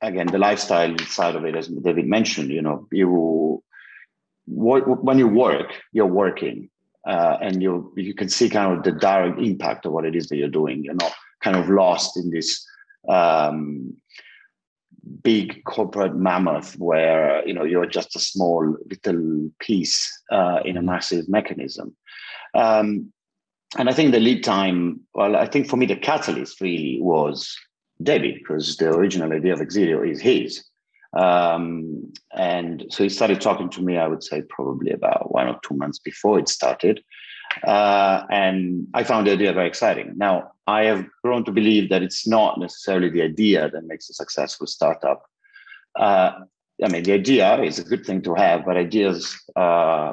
again, 0.00 0.28
the 0.28 0.38
lifestyle 0.38 0.96
side 1.00 1.34
of 1.34 1.44
it, 1.44 1.56
as 1.56 1.66
David 1.68 2.06
mentioned, 2.06 2.50
you 2.50 2.62
know, 2.62 2.86
you 2.92 3.62
when 4.46 5.18
you 5.18 5.26
work, 5.26 5.72
you're 5.92 6.06
working, 6.24 6.70
uh, 7.06 7.36
and 7.42 7.62
you 7.62 7.92
you 7.96 8.14
can 8.14 8.28
see 8.28 8.48
kind 8.48 8.78
of 8.78 8.84
the 8.84 8.92
direct 8.92 9.40
impact 9.40 9.84
of 9.84 9.92
what 9.92 10.06
it 10.06 10.14
is 10.14 10.28
that 10.28 10.36
you're 10.36 10.48
doing. 10.60 10.84
You're 10.84 10.94
not 10.94 11.14
kind 11.42 11.56
of 11.56 11.68
lost 11.68 12.16
in 12.16 12.30
this. 12.30 12.64
Um, 13.08 13.96
big 15.22 15.62
corporate 15.62 16.16
mammoth 16.16 16.76
where 16.78 17.46
you 17.46 17.54
know 17.54 17.62
you're 17.62 17.86
just 17.86 18.16
a 18.16 18.18
small 18.18 18.76
little 18.90 19.52
piece 19.60 20.10
uh, 20.32 20.58
in 20.64 20.76
a 20.76 20.82
massive 20.82 21.28
mechanism 21.28 21.94
um, 22.54 23.12
and 23.78 23.88
I 23.88 23.92
think 23.92 24.12
the 24.12 24.20
lead 24.20 24.44
time, 24.44 25.00
well, 25.14 25.36
I 25.36 25.46
think 25.46 25.68
for 25.68 25.76
me, 25.76 25.86
the 25.86 25.96
catalyst 25.96 26.60
really 26.60 26.98
was 27.00 27.56
David, 28.02 28.36
because 28.38 28.76
the 28.76 28.90
original 28.90 29.32
idea 29.32 29.52
of 29.52 29.60
Exerio 29.60 30.08
is 30.08 30.20
his. 30.20 30.64
Um, 31.16 32.12
and 32.34 32.84
so 32.90 33.02
he 33.02 33.08
started 33.08 33.40
talking 33.40 33.70
to 33.70 33.82
me, 33.82 33.96
I 33.96 34.06
would 34.06 34.22
say 34.22 34.42
probably 34.48 34.92
about 34.92 35.32
one 35.32 35.48
or 35.48 35.58
two 35.66 35.74
months 35.74 35.98
before 35.98 36.38
it 36.38 36.48
started. 36.48 37.02
Uh, 37.64 38.24
and 38.30 38.86
I 38.92 39.02
found 39.02 39.26
the 39.26 39.32
idea 39.32 39.52
very 39.52 39.68
exciting. 39.68 40.12
Now, 40.16 40.52
I 40.66 40.84
have 40.84 41.06
grown 41.22 41.44
to 41.44 41.52
believe 41.52 41.88
that 41.90 42.02
it's 42.02 42.26
not 42.26 42.58
necessarily 42.58 43.08
the 43.08 43.22
idea 43.22 43.70
that 43.70 43.86
makes 43.86 44.10
a 44.10 44.14
successful 44.14 44.66
startup. 44.66 45.22
Uh, 45.98 46.32
I 46.84 46.88
mean, 46.88 47.04
the 47.04 47.12
idea 47.12 47.62
is 47.62 47.78
a 47.78 47.84
good 47.84 48.04
thing 48.04 48.20
to 48.22 48.34
have, 48.34 48.66
but 48.66 48.76
ideas 48.76 49.40
uh, 49.54 50.12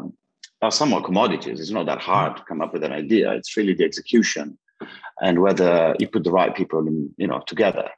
are 0.63 0.71
somewhat 0.71 1.03
commodities. 1.03 1.59
It's 1.59 1.71
not 1.71 1.85
that 1.87 1.99
hard 1.99 2.37
to 2.37 2.43
come 2.43 2.61
up 2.61 2.73
with 2.73 2.83
an 2.83 2.93
idea. 2.93 3.31
It's 3.33 3.55
really 3.57 3.73
the 3.73 3.83
execution 3.83 4.57
and 5.21 5.41
whether 5.41 5.95
you 5.99 6.07
put 6.07 6.23
the 6.23 6.31
right 6.31 6.55
people 6.55 6.87
in, 6.87 7.13
you 7.17 7.27
know, 7.27 7.43
together. 7.45 7.89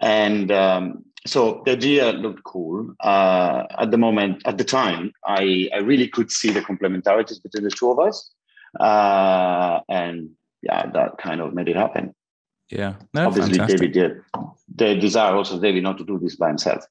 And 0.00 0.52
um, 0.52 1.04
so 1.26 1.62
the 1.64 1.72
idea 1.72 2.12
looked 2.12 2.44
cool. 2.44 2.94
Uh, 3.00 3.64
at 3.78 3.90
the 3.90 3.98
moment, 3.98 4.42
at 4.44 4.58
the 4.58 4.64
time, 4.64 5.12
I, 5.26 5.68
I 5.74 5.78
really 5.78 6.08
could 6.08 6.30
see 6.30 6.50
the 6.50 6.60
complementarities 6.60 7.42
between 7.42 7.64
the 7.64 7.70
two 7.70 7.90
of 7.90 7.98
us. 7.98 8.30
Uh, 8.78 9.80
and 9.88 10.30
yeah, 10.62 10.86
that 10.90 11.18
kind 11.18 11.40
of 11.40 11.52
made 11.52 11.68
it 11.68 11.76
happen. 11.76 12.14
Yeah. 12.70 12.94
No, 13.12 13.26
Obviously, 13.26 13.58
fantastic. 13.58 13.80
David 13.80 13.92
did. 13.92 14.22
The 14.74 14.94
desire 15.00 15.34
also 15.34 15.60
David 15.60 15.82
not 15.82 15.98
to 15.98 16.04
do 16.04 16.18
this 16.18 16.36
by 16.36 16.48
himself. 16.48 16.84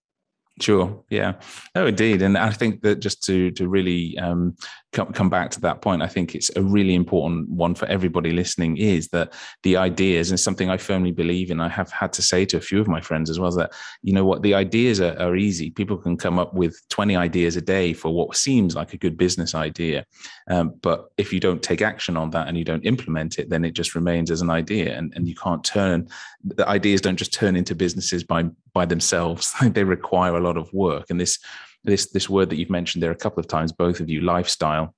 Sure. 0.61 1.03
Yeah. 1.09 1.33
Oh, 1.73 1.87
indeed. 1.87 2.21
And 2.21 2.37
I 2.37 2.51
think 2.51 2.81
that 2.81 2.99
just 2.99 3.23
to 3.23 3.49
to 3.51 3.67
really 3.67 4.15
um, 4.19 4.55
come 4.91 5.11
come 5.11 5.27
back 5.27 5.49
to 5.51 5.61
that 5.61 5.81
point, 5.81 6.03
I 6.03 6.07
think 6.07 6.35
it's 6.35 6.55
a 6.55 6.61
really 6.61 6.93
important 6.93 7.49
one 7.49 7.73
for 7.73 7.87
everybody 7.87 8.31
listening 8.31 8.77
is 8.77 9.07
that 9.09 9.33
the 9.63 9.77
ideas 9.77 10.29
and 10.29 10.39
something 10.39 10.69
I 10.69 10.77
firmly 10.77 11.11
believe 11.11 11.49
in. 11.49 11.59
I 11.59 11.69
have 11.69 11.91
had 11.91 12.13
to 12.13 12.21
say 12.21 12.45
to 12.45 12.57
a 12.57 12.61
few 12.61 12.79
of 12.79 12.87
my 12.87 13.01
friends 13.01 13.31
as 13.31 13.39
well 13.39 13.49
that 13.53 13.73
you 14.03 14.13
know 14.13 14.25
what 14.25 14.43
the 14.43 14.53
ideas 14.53 15.01
are, 15.01 15.19
are 15.19 15.35
easy. 15.35 15.71
People 15.71 15.97
can 15.97 16.17
come 16.17 16.37
up 16.37 16.53
with 16.53 16.79
twenty 16.87 17.15
ideas 17.15 17.55
a 17.55 17.61
day 17.61 17.91
for 17.91 18.13
what 18.13 18.37
seems 18.37 18.75
like 18.75 18.93
a 18.93 18.97
good 18.97 19.17
business 19.17 19.55
idea, 19.55 20.05
um, 20.51 20.75
but 20.83 21.09
if 21.17 21.33
you 21.33 21.39
don't 21.39 21.63
take 21.63 21.81
action 21.81 22.15
on 22.15 22.29
that 22.29 22.47
and 22.47 22.59
you 22.59 22.63
don't 22.63 22.85
implement 22.85 23.39
it, 23.39 23.49
then 23.49 23.65
it 23.65 23.71
just 23.71 23.95
remains 23.95 24.29
as 24.29 24.41
an 24.41 24.51
idea, 24.51 24.95
and 24.95 25.13
and 25.15 25.27
you 25.27 25.33
can't 25.33 25.63
turn 25.63 26.07
the 26.43 26.67
ideas 26.67 27.01
don't 27.01 27.17
just 27.17 27.33
turn 27.33 27.55
into 27.55 27.73
businesses 27.73 28.23
by 28.23 28.43
by 28.73 28.85
themselves. 28.85 29.53
they 29.61 29.83
require 29.83 30.35
a 30.35 30.39
lot 30.43 30.57
of 30.57 30.71
work. 30.73 31.05
And 31.09 31.19
this 31.19 31.39
this 31.83 32.11
this 32.11 32.29
word 32.29 32.49
that 32.49 32.57
you've 32.57 32.69
mentioned 32.69 33.03
there 33.03 33.11
a 33.11 33.15
couple 33.15 33.39
of 33.39 33.47
times, 33.47 33.71
both 33.71 33.99
of 33.99 34.09
you, 34.09 34.21
lifestyle. 34.21 34.95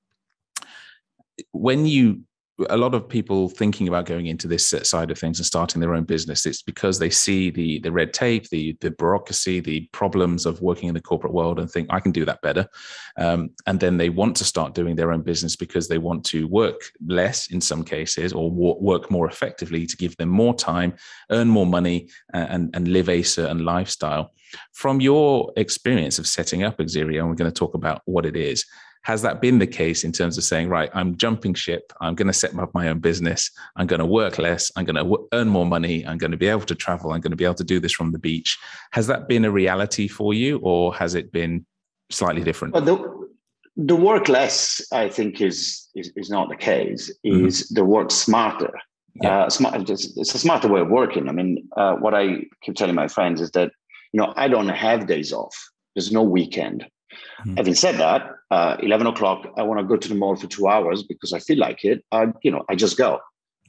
When 1.51 1.85
you 1.85 2.21
a 2.69 2.77
lot 2.77 2.95
of 2.95 3.09
people 3.09 3.50
thinking 3.50 3.88
about 3.88 4.05
going 4.05 4.27
into 4.27 4.47
this 4.47 4.74
side 4.83 5.12
of 5.12 5.17
things 5.17 5.39
and 5.39 5.45
starting 5.45 5.81
their 5.81 5.93
own 5.93 6.05
business 6.05 6.45
it's 6.45 6.62
because 6.62 7.00
they 7.00 7.09
see 7.09 7.50
the 7.50 7.79
the 7.79 7.91
red 7.91 8.13
tape 8.13 8.47
the 8.50 8.77
the 8.79 8.91
bureaucracy 8.91 9.59
the 9.59 9.81
problems 9.91 10.45
of 10.45 10.62
working 10.62 10.88
in 10.88 10.93
the 10.93 11.01
corporate 11.01 11.33
world 11.33 11.59
and 11.59 11.69
think 11.69 11.88
i 11.89 12.00
can 12.00 12.12
do 12.12 12.25
that 12.25 12.41
better. 12.41 12.67
Um, 13.17 13.51
and 13.65 13.79
then 13.79 13.97
they 13.97 14.09
want 14.09 14.35
to 14.38 14.43
start 14.43 14.74
doing 14.74 14.95
their 14.95 15.12
own 15.12 15.21
business 15.21 15.55
because 15.55 15.88
they 15.88 15.97
want 15.97 16.24
to 16.25 16.47
work 16.47 16.81
less 17.05 17.47
in 17.47 17.62
some 17.62 17.83
cases 17.83 18.33
or 18.33 18.51
work 18.51 19.09
more 19.09 19.27
effectively 19.27 19.85
to 19.85 19.97
give 19.97 20.15
them 20.17 20.29
more 20.29 20.53
time 20.55 20.93
earn 21.31 21.47
more 21.47 21.65
money 21.65 22.09
and 22.33 22.69
and 22.75 22.88
live 22.88 23.09
a 23.09 23.24
certain 23.24 23.63
lifestyle. 23.65 24.31
From 24.74 25.01
your 25.01 25.51
experience 25.57 26.19
of 26.19 26.27
setting 26.27 26.63
up 26.63 26.77
Exerio, 26.77 27.19
and 27.19 27.29
we're 27.29 27.35
going 27.35 27.51
to 27.51 27.59
talk 27.59 27.74
about 27.74 28.01
what 28.05 28.25
it 28.25 28.35
is 28.35 28.65
has 29.05 29.21
that 29.21 29.39
been 29.39 29.59
the 29.59 29.67
case 29.67 30.03
in 30.03 30.12
terms 30.12 30.35
of 30.35 30.43
saying, 30.43 30.67
right, 30.67 30.89
I'm 30.95 31.15
jumping 31.15 31.53
ship, 31.53 31.93
I'm 32.01 32.15
going 32.15 32.27
to 32.27 32.33
set 32.33 32.57
up 32.57 32.74
my 32.74 32.89
own 32.89 33.00
business, 33.00 33.51
I'm 33.75 33.85
going 33.85 34.00
to 34.00 34.05
work 34.05 34.39
less, 34.39 34.71
I'm 34.75 34.83
going 34.83 34.95
to 34.95 35.27
earn 35.31 35.47
more 35.47 35.65
money, 35.65 36.05
I'm 36.07 36.17
going 36.17 36.31
to 36.31 36.38
be 36.38 36.47
able 36.47 36.62
to 36.62 36.74
travel, 36.74 37.12
I'm 37.12 37.21
going 37.21 37.31
to 37.31 37.38
be 37.38 37.45
able 37.45 37.55
to 37.55 37.63
do 37.63 37.79
this 37.79 37.93
from 37.93 38.12
the 38.12 38.17
beach? 38.17 38.57
Has 38.93 39.05
that 39.05 39.27
been 39.27 39.45
a 39.45 39.51
reality 39.51 40.07
for 40.07 40.33
you, 40.33 40.57
or 40.63 40.93
has 40.95 41.13
it 41.13 41.31
been 41.31 41.67
slightly 42.09 42.43
different? 42.43 42.74
Well, 42.74 42.83
the, 42.83 43.29
the 43.77 43.95
work 43.95 44.27
less, 44.27 44.81
I 44.91 45.07
think, 45.07 45.39
is 45.39 45.88
is, 45.93 46.12
is 46.15 46.31
not 46.31 46.50
the 46.50 46.55
case. 46.55 47.12
Mm-hmm. 47.25 47.45
Is 47.45 47.63
mm-hmm. 47.63 47.75
the 47.75 47.85
work 47.85 48.09
smarter? 48.09 48.74
Yeah. 49.21 49.43
Uh, 49.43 49.50
smart, 49.50 49.89
it's, 49.89 50.17
it's, 50.17 50.33
a 50.33 50.39
smarter 50.39 50.67
way 50.67 50.81
of 50.81 50.89
working. 50.89 51.29
I 51.29 51.31
mean, 51.31 51.69
uh, 51.77 51.93
what 51.93 52.13
I 52.13 52.45
keep 52.62 52.75
telling 52.75 52.95
my 52.95 53.07
friends 53.07 53.39
is 53.39 53.51
that 53.51 53.71
you 54.12 54.19
know 54.19 54.33
I 54.35 54.47
don't 54.47 54.69
have 54.69 55.05
days 55.05 55.31
off. 55.31 55.55
There's 55.93 56.12
no 56.12 56.24
weekend. 56.24 56.85
Mm-hmm. 57.41 57.57
Having 57.57 57.75
said 57.75 57.95
that, 57.97 58.31
uh, 58.55 58.77
11 58.79 59.05
o'clock, 59.07 59.53
I 59.57 59.63
want 59.63 59.81
to 59.81 59.85
go 59.85 59.97
to 59.97 60.07
the 60.07 60.15
mall 60.15 60.38
for 60.38 60.47
two 60.47 60.67
hours 60.67 61.03
because 61.03 61.33
I 61.33 61.39
feel 61.39 61.59
like 61.59 61.83
it. 61.83 62.05
I, 62.13 62.27
you 62.41 62.51
know, 62.51 62.63
I 62.69 62.75
just 62.75 62.97
go 62.97 63.19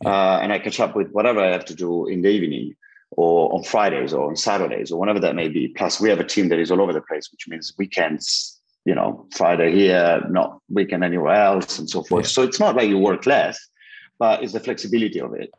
uh, 0.04 0.38
and 0.42 0.52
I 0.52 0.60
catch 0.60 0.78
up 0.78 0.94
with 0.94 1.10
whatever 1.10 1.40
I 1.40 1.50
have 1.50 1.64
to 1.66 1.74
do 1.74 2.06
in 2.06 2.22
the 2.22 2.28
evening 2.28 2.76
or 3.10 3.52
on 3.52 3.64
Fridays 3.64 4.12
or 4.12 4.28
on 4.28 4.36
Saturdays 4.36 4.92
or 4.92 5.00
whenever 5.00 5.18
that 5.20 5.34
may 5.34 5.48
be. 5.48 5.68
Plus, 5.68 6.00
we 6.00 6.08
have 6.08 6.20
a 6.20 6.24
team 6.24 6.50
that 6.50 6.60
is 6.60 6.70
all 6.70 6.80
over 6.80 6.92
the 6.92 7.00
place, 7.00 7.32
which 7.32 7.48
means 7.48 7.74
weekends, 7.76 8.60
you 8.84 8.94
know, 8.94 9.26
Friday 9.32 9.74
here, 9.74 10.22
not 10.30 10.60
weekend 10.68 11.02
anywhere 11.02 11.34
else, 11.34 11.80
and 11.80 11.90
so 11.90 12.04
forth. 12.04 12.26
Yeah. 12.26 12.30
So 12.30 12.42
it's 12.42 12.60
not 12.60 12.76
like 12.76 12.88
you 12.88 12.98
work 12.98 13.26
less, 13.26 13.58
but 14.20 14.44
it's 14.44 14.52
the 14.52 14.60
flexibility 14.60 15.20
of 15.20 15.34
it. 15.34 15.50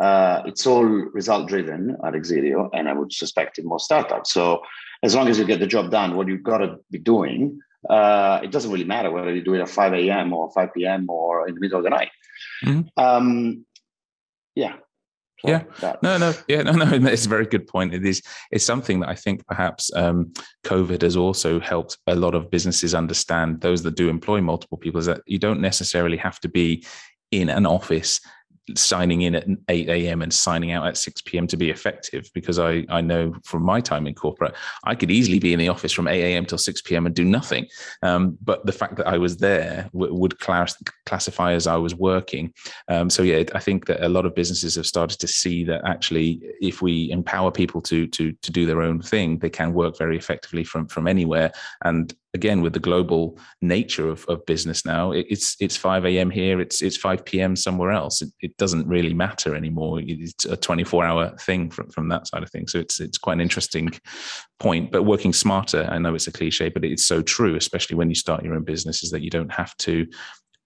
Uh, 0.00 0.42
it's 0.46 0.66
all 0.66 0.84
result 0.84 1.46
driven 1.46 1.90
at 2.06 2.14
Exerio, 2.14 2.70
and 2.72 2.88
I 2.88 2.94
would 2.94 3.12
suspect 3.12 3.58
in 3.58 3.68
most 3.68 3.84
startups. 3.84 4.32
So 4.32 4.62
as 5.02 5.14
long 5.14 5.28
as 5.28 5.38
you 5.38 5.44
get 5.44 5.60
the 5.60 5.66
job 5.66 5.90
done, 5.90 6.16
what 6.16 6.28
you've 6.28 6.42
got 6.42 6.58
to 6.58 6.78
be 6.90 6.98
doing, 6.98 7.60
uh, 7.88 8.40
it 8.42 8.50
doesn't 8.50 8.70
really 8.70 8.84
matter 8.84 9.10
whether 9.10 9.34
you 9.34 9.42
do 9.42 9.54
it 9.54 9.60
at 9.60 9.68
5 9.68 9.94
a.m. 9.94 10.32
or 10.32 10.50
5 10.52 10.74
p.m. 10.74 11.08
or 11.08 11.48
in 11.48 11.54
the 11.54 11.60
middle 11.60 11.78
of 11.78 11.84
the 11.84 11.90
night. 11.90 12.10
Mm-hmm. 12.64 13.02
Um, 13.02 13.66
yeah. 14.54 14.74
So 15.40 15.48
yeah. 15.48 15.64
No, 16.02 16.18
no. 16.18 16.32
Yeah. 16.46 16.62
No, 16.62 16.72
no. 16.72 16.84
It's 17.10 17.26
a 17.26 17.28
very 17.28 17.46
good 17.46 17.66
point. 17.66 17.94
It 17.94 18.06
is. 18.06 18.22
It's 18.52 18.64
something 18.64 19.00
that 19.00 19.08
I 19.08 19.16
think 19.16 19.44
perhaps 19.46 19.90
um, 19.94 20.32
COVID 20.64 21.02
has 21.02 21.16
also 21.16 21.58
helped 21.58 21.98
a 22.06 22.14
lot 22.14 22.34
of 22.34 22.50
businesses 22.50 22.94
understand. 22.94 23.60
Those 23.60 23.82
that 23.82 23.96
do 23.96 24.08
employ 24.08 24.40
multiple 24.40 24.78
people 24.78 25.00
is 25.00 25.06
that 25.06 25.22
you 25.26 25.38
don't 25.38 25.60
necessarily 25.60 26.16
have 26.16 26.38
to 26.40 26.48
be 26.48 26.84
in 27.32 27.48
an 27.48 27.66
office 27.66 28.20
signing 28.76 29.22
in 29.22 29.34
at 29.34 29.46
8 29.68 29.88
a.m. 29.88 30.22
and 30.22 30.32
signing 30.32 30.70
out 30.70 30.86
at 30.86 30.96
6 30.96 31.22
p.m. 31.22 31.46
to 31.48 31.56
be 31.56 31.70
effective 31.70 32.30
because 32.32 32.58
I, 32.58 32.84
I 32.88 33.00
know 33.00 33.34
from 33.44 33.62
my 33.62 33.80
time 33.80 34.06
in 34.06 34.14
corporate, 34.14 34.54
I 34.84 34.94
could 34.94 35.10
easily 35.10 35.38
be 35.38 35.52
in 35.52 35.58
the 35.58 35.68
office 35.68 35.92
from 35.92 36.06
8 36.06 36.22
a.m. 36.22 36.46
till 36.46 36.58
6 36.58 36.82
p.m. 36.82 37.06
and 37.06 37.14
do 37.14 37.24
nothing. 37.24 37.66
Um, 38.02 38.38
but 38.42 38.64
the 38.64 38.72
fact 38.72 38.96
that 38.96 39.08
I 39.08 39.18
was 39.18 39.36
there 39.36 39.88
w- 39.92 40.14
would 40.14 40.38
class- 40.38 40.80
classify 41.06 41.52
as 41.52 41.66
I 41.66 41.76
was 41.76 41.94
working. 41.94 42.52
Um, 42.88 43.10
so, 43.10 43.22
yeah, 43.22 43.42
I 43.54 43.58
think 43.58 43.86
that 43.86 44.04
a 44.04 44.08
lot 44.08 44.26
of 44.26 44.34
businesses 44.34 44.76
have 44.76 44.86
started 44.86 45.18
to 45.18 45.28
see 45.28 45.64
that 45.64 45.82
actually, 45.84 46.40
if 46.60 46.82
we 46.82 47.10
empower 47.10 47.50
people 47.50 47.80
to, 47.82 48.06
to, 48.08 48.32
to 48.32 48.52
do 48.52 48.64
their 48.64 48.82
own 48.82 49.02
thing, 49.02 49.38
they 49.38 49.50
can 49.50 49.72
work 49.72 49.98
very 49.98 50.16
effectively 50.16 50.64
from, 50.64 50.86
from 50.86 51.08
anywhere. 51.08 51.52
And 51.84 52.14
again 52.34 52.62
with 52.62 52.72
the 52.72 52.80
global 52.80 53.38
nature 53.60 54.08
of, 54.08 54.24
of 54.26 54.44
business 54.46 54.84
now 54.84 55.12
it's 55.12 55.56
it's 55.60 55.76
5 55.76 56.06
a.m 56.06 56.30
here 56.30 56.60
it's 56.60 56.80
it's 56.80 56.96
5 56.96 57.24
p.m 57.24 57.56
somewhere 57.56 57.90
else. 57.90 58.22
It, 58.22 58.30
it 58.40 58.56
doesn't 58.56 58.86
really 58.86 59.14
matter 59.14 59.54
anymore. 59.54 60.00
It's 60.02 60.44
a 60.44 60.56
24 60.56 61.04
hour 61.04 61.36
thing 61.38 61.70
from, 61.70 61.88
from 61.90 62.08
that 62.08 62.26
side 62.26 62.42
of 62.42 62.50
things. 62.50 62.72
So 62.72 62.78
it's 62.78 63.00
it's 63.00 63.18
quite 63.18 63.34
an 63.34 63.40
interesting 63.40 63.90
point 64.58 64.92
but 64.92 65.02
working 65.02 65.32
smarter 65.32 65.88
i 65.90 65.98
know 65.98 66.14
it's 66.14 66.28
a 66.28 66.32
cliche 66.32 66.68
but 66.68 66.84
it's 66.84 67.04
so 67.04 67.20
true 67.20 67.56
especially 67.56 67.96
when 67.96 68.08
you 68.08 68.14
start 68.14 68.44
your 68.44 68.54
own 68.54 68.62
business 68.62 69.02
is 69.02 69.10
that 69.10 69.20
you 69.20 69.28
don't 69.28 69.50
have 69.50 69.76
to 69.76 70.06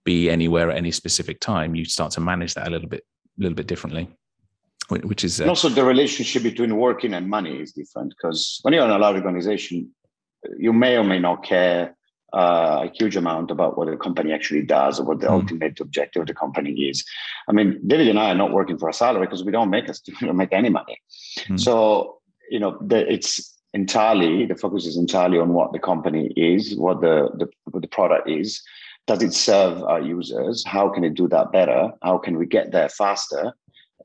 be 0.04 0.28
anywhere 0.28 0.70
at 0.70 0.76
any 0.76 0.90
specific 0.90 1.40
time. 1.40 1.74
You 1.74 1.84
start 1.86 2.12
to 2.12 2.20
manage 2.20 2.54
that 2.54 2.68
a 2.68 2.70
little 2.70 2.88
bit 2.88 3.04
a 3.38 3.42
little 3.42 3.56
bit 3.56 3.66
differently 3.66 4.08
which 4.88 5.24
is 5.24 5.40
uh, 5.40 5.48
also 5.48 5.68
the 5.68 5.84
relationship 5.84 6.44
between 6.44 6.76
working 6.76 7.14
and 7.14 7.28
money 7.28 7.60
is 7.60 7.72
different 7.72 8.14
because 8.16 8.60
when 8.62 8.72
you're 8.72 8.84
in 8.84 8.90
a 8.90 8.98
large 8.98 9.16
organization 9.16 9.90
you 10.58 10.72
may 10.72 10.96
or 10.96 11.04
may 11.04 11.18
not 11.18 11.44
care 11.44 11.96
uh, 12.32 12.86
a 12.86 12.92
huge 12.94 13.16
amount 13.16 13.50
about 13.50 13.78
what 13.78 13.88
the 13.88 13.96
company 13.96 14.32
actually 14.32 14.62
does 14.62 15.00
or 15.00 15.04
what 15.04 15.20
the 15.20 15.26
mm. 15.26 15.32
ultimate 15.32 15.80
objective 15.80 16.20
of 16.20 16.26
the 16.26 16.34
company 16.34 16.72
is. 16.72 17.04
I 17.48 17.52
mean, 17.52 17.80
David 17.86 18.08
and 18.08 18.18
I 18.18 18.32
are 18.32 18.34
not 18.34 18.52
working 18.52 18.78
for 18.78 18.88
a 18.88 18.92
salary 18.92 19.26
because 19.26 19.44
we 19.44 19.52
don't 19.52 19.70
make 19.70 19.88
us 19.88 20.02
we 20.20 20.26
don't 20.26 20.36
make 20.36 20.52
any 20.52 20.68
money. 20.68 21.00
Mm. 21.48 21.58
So 21.58 22.18
you 22.50 22.60
know, 22.60 22.78
the, 22.80 23.10
it's 23.12 23.54
entirely 23.72 24.46
the 24.46 24.54
focus 24.54 24.86
is 24.86 24.96
entirely 24.96 25.38
on 25.38 25.52
what 25.52 25.72
the 25.72 25.78
company 25.78 26.32
is, 26.36 26.76
what 26.76 27.00
the, 27.00 27.30
the 27.38 27.48
what 27.70 27.82
the 27.82 27.88
product 27.88 28.28
is. 28.28 28.62
Does 29.06 29.22
it 29.22 29.32
serve 29.32 29.82
our 29.84 30.00
users? 30.00 30.64
How 30.66 30.88
can 30.88 31.04
it 31.04 31.14
do 31.14 31.28
that 31.28 31.52
better? 31.52 31.92
How 32.02 32.18
can 32.18 32.36
we 32.36 32.46
get 32.46 32.72
there 32.72 32.88
faster? 32.88 33.52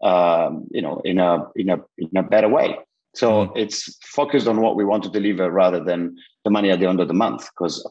Um, 0.03 0.67
you 0.71 0.81
know, 0.81 1.01
in 1.03 1.19
a 1.19 1.47
in 1.55 1.69
a 1.69 1.77
in 1.97 2.15
a 2.15 2.23
better 2.23 2.49
way. 2.49 2.77
So 3.13 3.47
mm. 3.47 3.51
it's 3.55 3.97
focused 4.05 4.47
on 4.47 4.61
what 4.61 4.75
we 4.75 4.85
want 4.85 5.03
to 5.03 5.09
deliver 5.09 5.49
rather 5.51 5.83
than 5.83 6.17
the 6.43 6.49
money 6.49 6.71
at 6.71 6.79
the 6.79 6.87
end 6.87 6.99
of 6.99 7.07
the 7.07 7.13
month. 7.13 7.49
Because, 7.51 7.87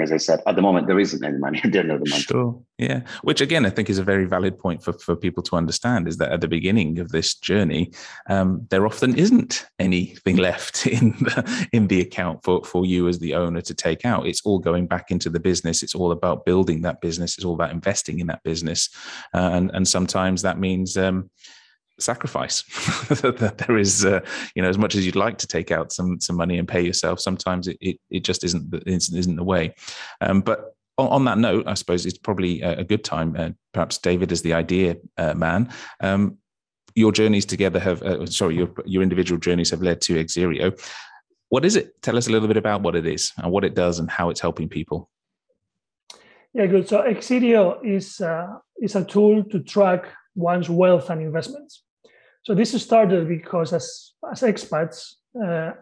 as 0.00 0.12
I 0.12 0.16
said, 0.16 0.40
at 0.46 0.56
the 0.56 0.62
moment, 0.62 0.86
there 0.86 1.00
isn't 1.00 1.24
any 1.24 1.38
money 1.38 1.60
at 1.64 1.72
the 1.72 1.78
end 1.80 1.90
of 1.90 2.00
the 2.00 2.10
month. 2.10 2.22
Sure. 2.22 2.60
Yeah. 2.78 3.02
Which, 3.22 3.40
again, 3.40 3.66
I 3.66 3.70
think 3.70 3.90
is 3.90 3.98
a 3.98 4.04
very 4.04 4.24
valid 4.24 4.58
point 4.58 4.82
for, 4.82 4.92
for 4.92 5.16
people 5.16 5.42
to 5.44 5.56
understand 5.56 6.08
is 6.08 6.16
that 6.18 6.32
at 6.32 6.40
the 6.40 6.48
beginning 6.48 6.98
of 6.98 7.10
this 7.10 7.34
journey, 7.34 7.92
um, 8.28 8.66
there 8.70 8.86
often 8.86 9.16
isn't 9.16 9.66
anything 9.78 10.36
left 10.50 10.86
in 10.86 11.10
the, 11.20 11.68
in 11.72 11.88
the 11.88 12.00
account 12.00 12.42
for, 12.44 12.64
for 12.64 12.86
you 12.86 13.08
as 13.08 13.18
the 13.18 13.34
owner 13.34 13.60
to 13.62 13.74
take 13.74 14.04
out. 14.04 14.26
It's 14.26 14.42
all 14.44 14.58
going 14.58 14.86
back 14.86 15.10
into 15.10 15.28
the 15.28 15.40
business. 15.40 15.82
It's 15.82 15.94
all 15.94 16.12
about 16.12 16.44
building 16.44 16.82
that 16.82 17.00
business. 17.00 17.36
It's 17.36 17.44
all 17.44 17.54
about 17.54 17.72
investing 17.72 18.20
in 18.20 18.28
that 18.28 18.42
business. 18.42 18.88
Uh, 19.34 19.50
and, 19.52 19.70
and 19.74 19.86
sometimes 19.86 20.42
that 20.42 20.58
means, 20.58 20.96
um, 20.96 21.30
sacrifice. 22.02 22.62
There 23.20 23.78
is 23.78 24.04
uh, 24.04 24.20
you 24.54 24.62
know 24.62 24.68
as 24.68 24.78
much 24.78 24.94
as 24.94 25.04
you'd 25.04 25.16
like 25.16 25.38
to 25.38 25.46
take 25.46 25.70
out 25.70 25.92
some 25.92 26.20
some 26.20 26.36
money 26.36 26.58
and 26.58 26.66
pay 26.66 26.80
yourself 26.80 27.20
sometimes 27.20 27.68
it 27.68 27.76
it, 27.80 27.96
it 28.10 28.24
just 28.24 28.44
isn't 28.44 28.70
the, 28.70 28.82
isn't 28.86 29.36
the 29.36 29.44
way. 29.44 29.74
Um, 30.20 30.40
but 30.40 30.74
on, 30.98 31.08
on, 31.08 31.24
that 31.24 31.38
note 31.38 31.66
i 31.66 31.74
suppose 31.74 32.04
it's 32.04 32.18
probably 32.18 32.60
a, 32.60 32.80
a 32.80 32.84
good 32.84 33.02
time 33.04 33.34
uh, 33.38 33.50
perhaps 33.72 33.96
david 33.96 34.32
is 34.32 34.42
the 34.42 34.52
idea 34.52 34.96
uh, 35.16 35.34
man. 35.34 35.72
Um, 36.00 36.38
your 36.94 37.12
journeys 37.12 37.46
together 37.46 37.78
have 37.78 38.02
uh, 38.02 38.26
sorry 38.26 38.56
your 38.56 38.70
your 38.84 39.02
individual 39.02 39.38
journeys 39.38 39.70
have 39.70 39.82
led 39.82 40.00
to 40.02 40.14
exerio. 40.14 40.78
What 41.48 41.64
is 41.64 41.76
it? 41.76 42.00
Tell 42.02 42.16
us 42.16 42.28
a 42.28 42.30
little 42.32 42.48
bit 42.48 42.56
about 42.56 42.82
what 42.82 42.94
it 42.94 43.06
is 43.06 43.32
and 43.36 43.50
what 43.50 43.64
it 43.64 43.74
does 43.74 43.98
and 43.98 44.08
how 44.10 44.30
it's 44.30 44.40
helping 44.40 44.68
people. 44.68 45.10
Yeah, 46.52 46.66
good. 46.66 46.88
So 46.88 47.02
Exerio 47.02 47.78
is 47.84 48.20
uh, 48.20 48.58
is 48.80 48.96
a 48.96 49.04
tool 49.04 49.44
to 49.44 49.60
track 49.60 50.06
one's 50.34 50.68
wealth 50.68 51.10
and 51.10 51.22
investments. 51.22 51.82
So 52.42 52.54
this 52.54 52.80
started 52.82 53.28
because 53.28 53.72
as 53.72 54.12
as 54.32 54.42
expats, 54.42 55.14
uh, 55.44 55.72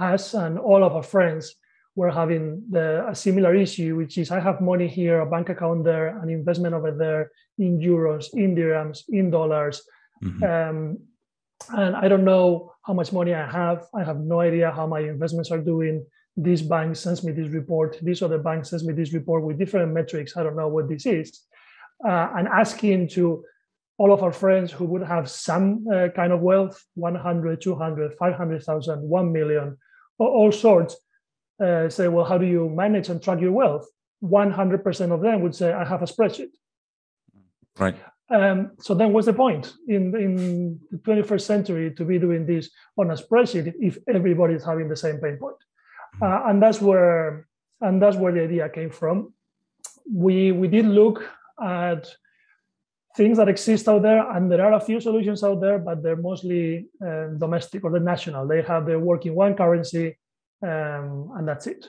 us 0.00 0.34
and 0.34 0.58
all 0.58 0.84
of 0.84 0.94
our 0.94 1.02
friends 1.02 1.54
were 1.94 2.10
having 2.10 2.62
the, 2.70 3.06
a 3.08 3.14
similar 3.14 3.54
issue, 3.54 3.96
which 3.96 4.18
is 4.18 4.30
I 4.30 4.40
have 4.40 4.60
money 4.60 4.86
here, 4.86 5.20
a 5.20 5.26
bank 5.26 5.48
account 5.48 5.84
there, 5.84 6.18
an 6.22 6.30
investment 6.30 6.74
over 6.74 6.92
there 6.92 7.32
in 7.58 7.78
euros, 7.78 8.32
in 8.34 8.54
dirhams, 8.54 9.02
in 9.08 9.30
dollars. 9.30 9.82
Mm-hmm. 10.22 10.44
Um, 10.44 10.98
and 11.76 11.96
I 11.96 12.06
don't 12.06 12.24
know 12.24 12.72
how 12.82 12.94
much 12.94 13.12
money 13.12 13.34
I 13.34 13.50
have. 13.50 13.86
I 13.94 14.04
have 14.04 14.20
no 14.20 14.40
idea 14.40 14.70
how 14.70 14.86
my 14.86 15.00
investments 15.00 15.50
are 15.50 15.60
doing. 15.60 16.06
This 16.36 16.62
bank 16.62 16.94
sends 16.94 17.24
me 17.24 17.32
this 17.32 17.48
report. 17.48 17.98
This 18.00 18.22
other 18.22 18.38
bank 18.38 18.64
sends 18.64 18.84
me 18.86 18.94
this 18.94 19.12
report 19.12 19.42
with 19.42 19.58
different 19.58 19.92
metrics. 19.92 20.36
I 20.36 20.44
don't 20.44 20.56
know 20.56 20.68
what 20.68 20.88
this 20.88 21.04
is. 21.04 21.42
Uh, 22.06 22.28
and 22.36 22.46
asking 22.46 23.08
to 23.08 23.44
all 23.98 24.12
of 24.12 24.22
our 24.22 24.32
friends 24.32 24.72
who 24.72 24.84
would 24.84 25.02
have 25.02 25.28
some 25.28 25.84
uh, 25.92 26.08
kind 26.14 26.32
of 26.32 26.40
wealth 26.40 26.82
100 26.94 27.60
200 27.60 28.14
500000 28.18 29.02
1 29.02 29.32
million 29.32 29.76
all 30.18 30.52
sorts 30.52 30.96
uh, 31.62 31.88
say 31.88 32.08
well 32.08 32.24
how 32.24 32.38
do 32.38 32.46
you 32.46 32.68
manage 32.68 33.08
and 33.08 33.22
track 33.22 33.40
your 33.40 33.52
wealth? 33.52 33.86
100% 34.24 35.12
of 35.12 35.20
them 35.20 35.42
would 35.42 35.54
say 35.54 35.72
i 35.72 35.84
have 35.84 36.02
a 36.02 36.06
spreadsheet. 36.06 36.50
Right. 37.78 37.96
Um, 38.30 38.72
so 38.80 38.94
then 38.94 39.12
what's 39.12 39.26
the 39.26 39.32
point 39.32 39.72
in, 39.86 40.14
in 40.16 40.80
the 40.90 40.98
21st 40.98 41.40
century 41.40 41.94
to 41.94 42.04
be 42.04 42.18
doing 42.18 42.44
this 42.44 42.68
on 42.96 43.10
a 43.10 43.14
spreadsheet 43.14 43.72
if 43.80 43.96
everybody 44.06 44.54
is 44.54 44.64
having 44.64 44.88
the 44.88 44.96
same 44.96 45.18
pain 45.18 45.36
point? 45.38 45.56
Hmm. 46.18 46.24
uh, 46.24 46.40
and 46.46 46.62
that's 46.62 46.80
where 46.80 47.46
and 47.80 48.02
that's 48.02 48.16
where 48.16 48.32
the 48.32 48.42
idea 48.42 48.68
came 48.68 48.90
from. 48.90 49.32
We 50.12 50.52
we 50.52 50.68
did 50.68 50.86
look 50.86 51.28
at 51.62 52.08
things 53.18 53.36
that 53.38 53.48
exist 53.48 53.88
out 53.88 54.02
there, 54.08 54.22
and 54.34 54.42
there 54.50 54.64
are 54.64 54.74
a 54.74 54.86
few 54.88 55.00
solutions 55.00 55.42
out 55.48 55.60
there, 55.60 55.78
but 55.88 55.96
they're 56.02 56.24
mostly 56.30 56.86
uh, 57.06 57.26
domestic 57.44 57.80
or 57.84 57.90
the 57.90 58.04
national. 58.12 58.46
They 58.46 58.62
have 58.62 58.86
their 58.86 59.00
work 59.08 59.26
in 59.26 59.34
one 59.34 59.54
currency, 59.62 60.06
um, 60.62 61.32
and 61.36 61.44
that's 61.48 61.66
it. 61.66 61.82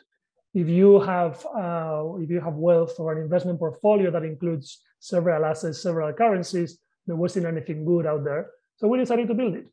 If 0.62 0.68
you 0.68 1.00
have 1.12 1.36
uh, 1.64 2.04
if 2.24 2.30
you 2.34 2.42
have 2.48 2.56
wealth 2.56 2.96
or 3.00 3.14
an 3.14 3.22
investment 3.28 3.60
portfolio 3.60 4.10
that 4.12 4.26
includes 4.34 4.68
several 5.00 5.46
assets, 5.46 5.84
several 5.88 6.12
currencies, 6.14 6.80
there 7.06 7.20
wasn't 7.24 7.46
anything 7.46 7.86
good 7.86 8.06
out 8.12 8.24
there. 8.24 8.44
So 8.78 8.88
we 8.88 8.98
decided 8.98 9.28
to 9.28 9.36
build 9.36 9.56
it, 9.62 9.68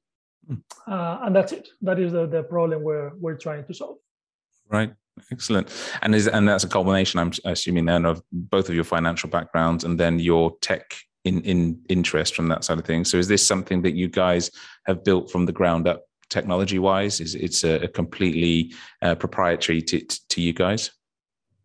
mm. 0.51 0.61
uh, 0.87 1.25
and 1.25 1.35
that's 1.35 1.53
it. 1.53 1.67
That 1.81 1.99
is 1.99 2.13
the, 2.13 2.27
the 2.27 2.43
problem 2.43 2.83
we're 2.83 3.13
we're 3.23 3.39
trying 3.47 3.65
to 3.65 3.75
solve. 3.75 3.97
Right. 4.69 4.93
Excellent. 5.33 5.67
And 6.03 6.15
is 6.15 6.29
and 6.29 6.47
that's 6.47 6.65
a 6.65 6.69
combination, 6.69 7.19
I'm 7.21 7.33
assuming, 7.45 7.87
then 7.87 8.05
of 8.05 8.23
both 8.31 8.69
of 8.69 8.75
your 8.75 8.85
financial 8.85 9.31
backgrounds 9.31 9.85
and 9.85 9.99
then 9.99 10.19
your 10.19 10.55
tech 10.61 10.87
in 11.27 11.43
in 11.43 11.81
interest 11.89 12.35
from 12.35 12.49
that 12.49 12.65
side 12.65 12.79
of 12.79 12.85
things. 12.85 13.11
So 13.11 13.19
is 13.19 13.29
this 13.29 13.45
something 13.47 13.83
that 13.83 13.95
you 13.95 14.09
guys 14.09 14.51
have 14.87 15.05
built 15.05 15.31
from 15.31 15.45
the 15.45 15.53
ground 15.53 15.87
up 15.89 16.05
technology 16.31 16.79
wise? 16.79 17.21
Is 17.21 17.35
it's 17.35 17.65
a, 17.65 17.75
a 17.87 17.89
completely 17.89 18.73
uh, 19.03 19.17
proprietary 19.17 19.83
to, 19.83 20.01
to 20.33 20.41
you 20.41 20.53
guys? 20.53 20.91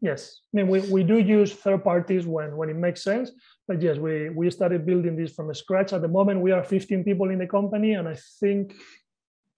Yes, 0.01 0.41
I 0.51 0.57
mean 0.57 0.67
we, 0.67 0.79
we 0.95 1.03
do 1.03 1.17
use 1.19 1.53
third 1.53 1.83
parties 1.83 2.25
when 2.25 2.57
when 2.57 2.69
it 2.69 2.79
makes 2.87 3.03
sense. 3.03 3.31
But 3.67 3.81
yes, 3.81 3.97
we 3.97 4.13
we 4.29 4.49
started 4.49 4.85
building 4.85 5.15
this 5.15 5.31
from 5.35 5.53
scratch. 5.53 5.93
At 5.93 6.01
the 6.01 6.13
moment, 6.19 6.41
we 6.41 6.51
are 6.51 6.63
15 6.63 7.03
people 7.03 7.29
in 7.29 7.39
the 7.39 7.47
company, 7.47 7.93
and 7.93 8.07
I 8.07 8.17
think 8.39 8.73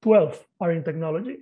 12 0.01 0.45
are 0.59 0.71
in 0.71 0.83
technology. 0.83 1.37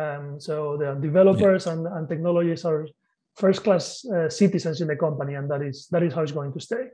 Um, 0.00 0.40
so 0.40 0.78
the 0.78 0.94
developers 1.08 1.66
yeah. 1.66 1.72
and, 1.72 1.86
and 1.86 2.08
technologists 2.08 2.64
are 2.64 2.86
first 3.34 3.64
class 3.64 4.04
uh, 4.06 4.28
citizens 4.28 4.80
in 4.80 4.88
the 4.88 4.96
company, 4.96 5.34
and 5.34 5.50
that 5.50 5.62
is 5.62 5.88
that 5.90 6.02
is 6.02 6.14
how 6.14 6.22
it's 6.22 6.32
going 6.32 6.52
to 6.52 6.60
stay. 6.60 6.84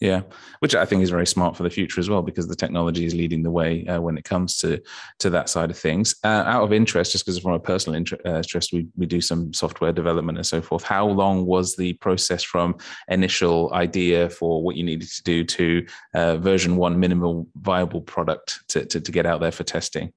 Yeah, 0.00 0.22
which 0.60 0.74
I 0.74 0.86
think 0.86 1.02
is 1.02 1.10
very 1.10 1.26
smart 1.26 1.58
for 1.58 1.62
the 1.62 1.68
future 1.68 2.00
as 2.00 2.08
well, 2.08 2.22
because 2.22 2.48
the 2.48 2.56
technology 2.56 3.04
is 3.04 3.14
leading 3.14 3.42
the 3.42 3.50
way 3.50 3.86
uh, 3.86 4.00
when 4.00 4.16
it 4.16 4.24
comes 4.24 4.56
to 4.58 4.80
to 5.18 5.28
that 5.28 5.50
side 5.50 5.70
of 5.70 5.76
things. 5.76 6.14
Uh, 6.24 6.42
out 6.46 6.62
of 6.62 6.72
interest, 6.72 7.12
just 7.12 7.26
because 7.26 7.38
from 7.38 7.52
a 7.52 7.60
personal 7.60 8.02
uh, 8.24 8.36
interest, 8.36 8.72
we 8.72 8.88
we 8.96 9.04
do 9.04 9.20
some 9.20 9.52
software 9.52 9.92
development 9.92 10.38
and 10.38 10.46
so 10.46 10.62
forth. 10.62 10.84
How 10.84 11.06
long 11.06 11.44
was 11.44 11.76
the 11.76 11.92
process 11.94 12.42
from 12.42 12.78
initial 13.08 13.70
idea 13.74 14.30
for 14.30 14.62
what 14.62 14.76
you 14.76 14.84
needed 14.84 15.10
to 15.10 15.22
do 15.22 15.44
to 15.44 15.86
uh, 16.14 16.36
version 16.38 16.76
one 16.76 16.98
minimal 16.98 17.46
viable 17.56 18.00
product 18.00 18.60
to, 18.68 18.86
to, 18.86 19.00
to 19.02 19.12
get 19.12 19.26
out 19.26 19.42
there 19.42 19.52
for 19.52 19.64
testing? 19.64 20.14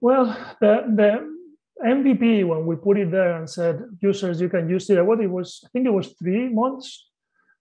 Well, 0.00 0.26
the 0.60 0.84
the 0.94 1.38
MVP 1.84 2.46
when 2.46 2.66
we 2.66 2.76
put 2.76 2.98
it 2.98 3.10
there 3.10 3.36
and 3.36 3.50
said 3.50 3.82
users 4.00 4.40
you 4.40 4.48
can 4.48 4.70
use 4.70 4.88
it. 4.90 5.04
What 5.04 5.20
it 5.20 5.26
was, 5.30 5.60
I 5.64 5.68
think 5.72 5.86
it 5.86 5.92
was 5.92 6.14
three 6.22 6.48
months 6.48 7.07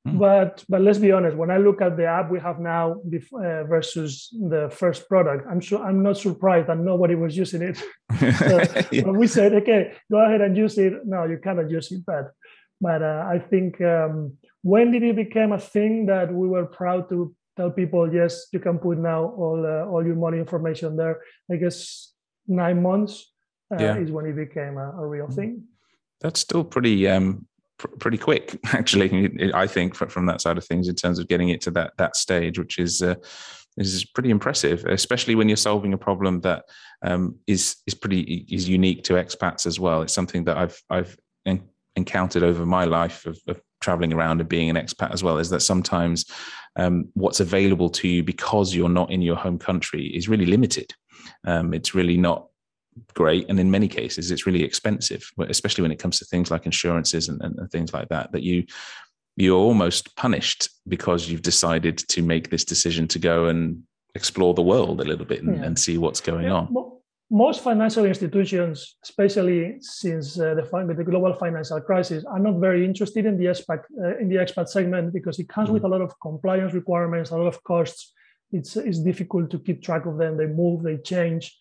Hmm. 0.08 0.18
But 0.18 0.64
but 0.70 0.82
let's 0.82 1.00
be 1.00 1.12
honest. 1.12 1.36
When 1.36 1.52
I 1.52 1.58
look 1.58 1.82
at 1.82 1.98
the 1.98 2.06
app 2.06 2.32
we 2.32 2.40
have 2.40 2.60
now 2.60 3.02
uh, 3.02 3.64
versus 3.64 4.30
the 4.32 4.70
first 4.72 5.08
product, 5.10 5.46
I'm 5.50 5.60
sure 5.60 5.84
I'm 5.84 6.02
not 6.04 6.18
surprised 6.18 6.68
that 6.68 6.78
nobody 6.78 7.16
was 7.16 7.36
using 7.36 7.62
it. 7.62 7.78
so 8.40 8.62
yeah. 8.92 9.04
When 9.04 9.18
we 9.18 9.28
said, 9.28 9.54
okay, 9.54 9.94
go 10.12 10.24
ahead 10.26 10.42
and 10.42 10.56
use 10.56 10.78
it. 10.78 10.94
No, 11.06 11.26
you 11.26 11.40
cannot 11.44 11.70
use 11.70 11.92
it. 11.92 12.06
But 12.06 12.32
but 12.80 13.02
uh, 13.02 13.26
I 13.28 13.40
think 13.40 13.82
um, 13.82 14.38
when 14.62 14.92
did 14.92 15.04
it 15.04 15.16
become 15.16 15.52
a 15.52 15.60
thing 15.60 16.06
that 16.08 16.34
we 16.34 16.48
were 16.48 16.66
proud 16.66 17.10
to 17.10 17.36
tell 17.58 17.72
people, 17.72 18.14
yes, 18.14 18.48
you 18.54 18.60
can 18.60 18.78
put 18.78 18.98
now 18.98 19.26
all 19.26 19.66
uh, 19.66 19.90
all 19.90 20.06
your 20.06 20.16
money 20.16 20.38
information 20.38 20.96
there. 20.96 21.22
I 21.52 21.58
guess 21.58 22.14
nine 22.48 22.82
months 22.82 23.32
uh, 23.72 23.78
yeah. 23.82 23.98
is 23.98 24.12
when 24.12 24.26
it 24.26 24.36
became 24.36 24.78
a, 24.78 24.92
a 25.02 25.06
real 25.06 25.28
hmm. 25.28 25.36
thing. 25.36 25.64
That's 26.22 26.40
still 26.40 26.64
pretty 26.64 27.08
um, 27.08 27.46
pr- 27.78 27.88
pretty 28.00 28.18
quick, 28.18 28.60
actually. 28.74 29.52
I 29.54 29.68
think 29.68 29.96
from 29.96 30.26
that 30.26 30.42
side 30.42 30.58
of 30.58 30.66
things, 30.66 30.88
in 30.88 30.96
terms 30.96 31.20
of 31.20 31.28
getting 31.28 31.50
it 31.50 31.62
to 31.62 31.72
that 31.72 31.94
that 31.98 32.16
stage, 32.16 32.60
which 32.60 32.80
is 32.80 33.02
uh, 33.02 33.16
is 33.78 34.06
pretty 34.06 34.30
impressive, 34.30 34.86
especially 34.86 35.36
when 35.36 35.48
you're 35.48 35.58
solving 35.58 35.94
a 35.94 35.98
problem 35.98 36.42
that 36.42 36.66
um, 37.04 37.36
is 37.48 37.78
is 37.86 37.94
pretty 37.94 38.46
is 38.50 38.68
unique 38.68 39.04
to 39.06 39.14
expats 39.14 39.66
as 39.66 39.80
well. 39.80 40.02
It's 40.02 40.14
something 40.14 40.44
that 40.46 40.58
I've 40.58 40.82
I've 40.90 41.18
en- 41.46 41.70
encountered 41.96 42.44
over 42.44 42.66
my 42.66 42.86
life 42.86 43.26
of, 43.26 43.40
of, 43.48 43.62
traveling 43.80 44.12
around 44.12 44.40
and 44.40 44.50
being 44.50 44.72
an 44.72 44.76
expat 44.76 45.12
as 45.12 45.24
well. 45.24 45.38
Is 45.38 45.52
that 45.52 45.60
sometimes 45.60 46.26
um, 46.78 47.10
what's 47.14 47.40
available 47.40 47.90
to 47.92 48.08
you 48.08 48.24
because 48.24 48.74
you're 48.74 48.90
not 48.90 49.12
in 49.12 49.22
your 49.22 49.36
home 49.36 49.60
country 49.60 50.08
is 50.08 50.28
really 50.28 50.48
limited. 50.48 50.96
Um, 51.46 51.76
it's 51.76 51.94
really 51.94 52.18
not 52.18 52.48
great 53.14 53.46
and 53.50 53.60
in 53.60 53.70
many 53.72 53.88
cases 53.88 54.32
it's 54.32 54.46
really 54.46 54.64
expensive 54.64 55.30
especially 55.50 55.82
when 55.82 55.92
it 55.92 56.00
comes 56.00 56.20
to 56.20 56.26
things 56.26 56.52
like 56.52 56.66
insurances 56.66 57.30
and, 57.30 57.42
and, 57.42 57.72
things 57.72 57.94
like 57.94 58.08
that 58.10 58.32
that 58.32 58.44
you 58.44 58.66
you're 59.36 59.60
almost 59.60 60.16
punished 60.16 60.70
because 60.88 61.30
you've 61.30 61.42
decided 61.42 61.98
to 61.98 62.22
make 62.22 62.50
this 62.50 62.66
decision 62.66 63.08
to 63.08 63.20
go 63.20 63.46
and 63.46 63.84
explore 64.16 64.54
the 64.54 64.62
world 64.62 65.00
a 65.00 65.04
little 65.04 65.26
bit 65.26 65.44
and, 65.44 65.58
yeah. 65.58 65.64
and 65.64 65.78
see 65.78 65.98
what's 65.98 66.22
going 66.22 66.46
yeah. 66.46 66.54
on 66.54 66.98
most 67.30 67.62
financial 67.62 68.06
institutions, 68.06 68.96
especially 69.04 69.78
since 69.82 70.40
uh, 70.40 70.56
the, 70.56 70.94
the, 70.96 71.04
global 71.04 71.34
financial 71.34 71.82
crisis, 71.82 72.24
are 72.26 72.40
not 72.40 72.60
very 72.60 72.86
interested 72.86 73.26
in 73.26 73.38
the 73.38 73.46
expat 73.46 73.84
uh, 74.02 74.18
in 74.18 74.30
the 74.30 74.36
expat 74.36 74.70
segment 74.70 75.14
because 75.14 75.38
it 75.40 75.50
comes 75.50 75.70
mm. 75.70 75.74
with 75.74 75.84
a 75.84 75.88
lot 75.88 76.02
of 76.02 76.14
compliance 76.22 76.74
requirements, 76.74 77.32
a 77.32 77.38
lot 77.38 77.48
of 77.48 77.62
costs. 77.64 78.14
It's 78.52 78.78
it's 78.78 79.00
difficult 79.00 79.50
to 79.52 79.60
keep 79.60 79.84
track 79.84 80.06
of 80.06 80.18
them. 80.18 80.38
They 80.38 80.46
move, 80.46 80.84
they 80.84 80.98
change. 80.98 81.58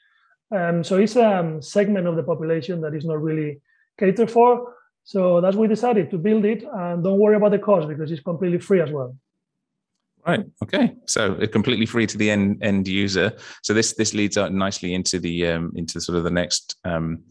Um, 0.50 0.84
so 0.84 0.98
it's 0.98 1.16
a 1.16 1.38
um, 1.38 1.60
segment 1.60 2.06
of 2.06 2.16
the 2.16 2.22
population 2.22 2.80
that 2.82 2.94
is 2.94 3.04
not 3.04 3.20
really 3.20 3.60
catered 3.98 4.30
for. 4.30 4.74
So 5.04 5.40
that's 5.40 5.56
we 5.56 5.68
decided 5.68 6.10
to 6.10 6.18
build 6.18 6.44
it 6.44 6.64
and 6.64 7.02
don't 7.02 7.18
worry 7.18 7.36
about 7.36 7.52
the 7.52 7.58
cost 7.58 7.88
because 7.88 8.10
it's 8.10 8.22
completely 8.22 8.58
free 8.58 8.80
as 8.80 8.90
well. 8.90 9.16
Right. 10.26 10.44
Okay. 10.62 10.96
So 11.06 11.34
it's 11.34 11.52
completely 11.52 11.86
free 11.86 12.06
to 12.08 12.18
the 12.18 12.30
end 12.30 12.58
end 12.60 12.88
user. 12.88 13.32
So 13.62 13.72
this 13.72 13.94
this 13.94 14.12
leads 14.14 14.36
out 14.36 14.52
nicely 14.52 14.94
into 14.94 15.20
the 15.20 15.46
um, 15.46 15.72
into 15.76 16.00
sort 16.00 16.18
of 16.18 16.24
the 16.24 16.30
next 16.30 16.74
um, 16.84 17.22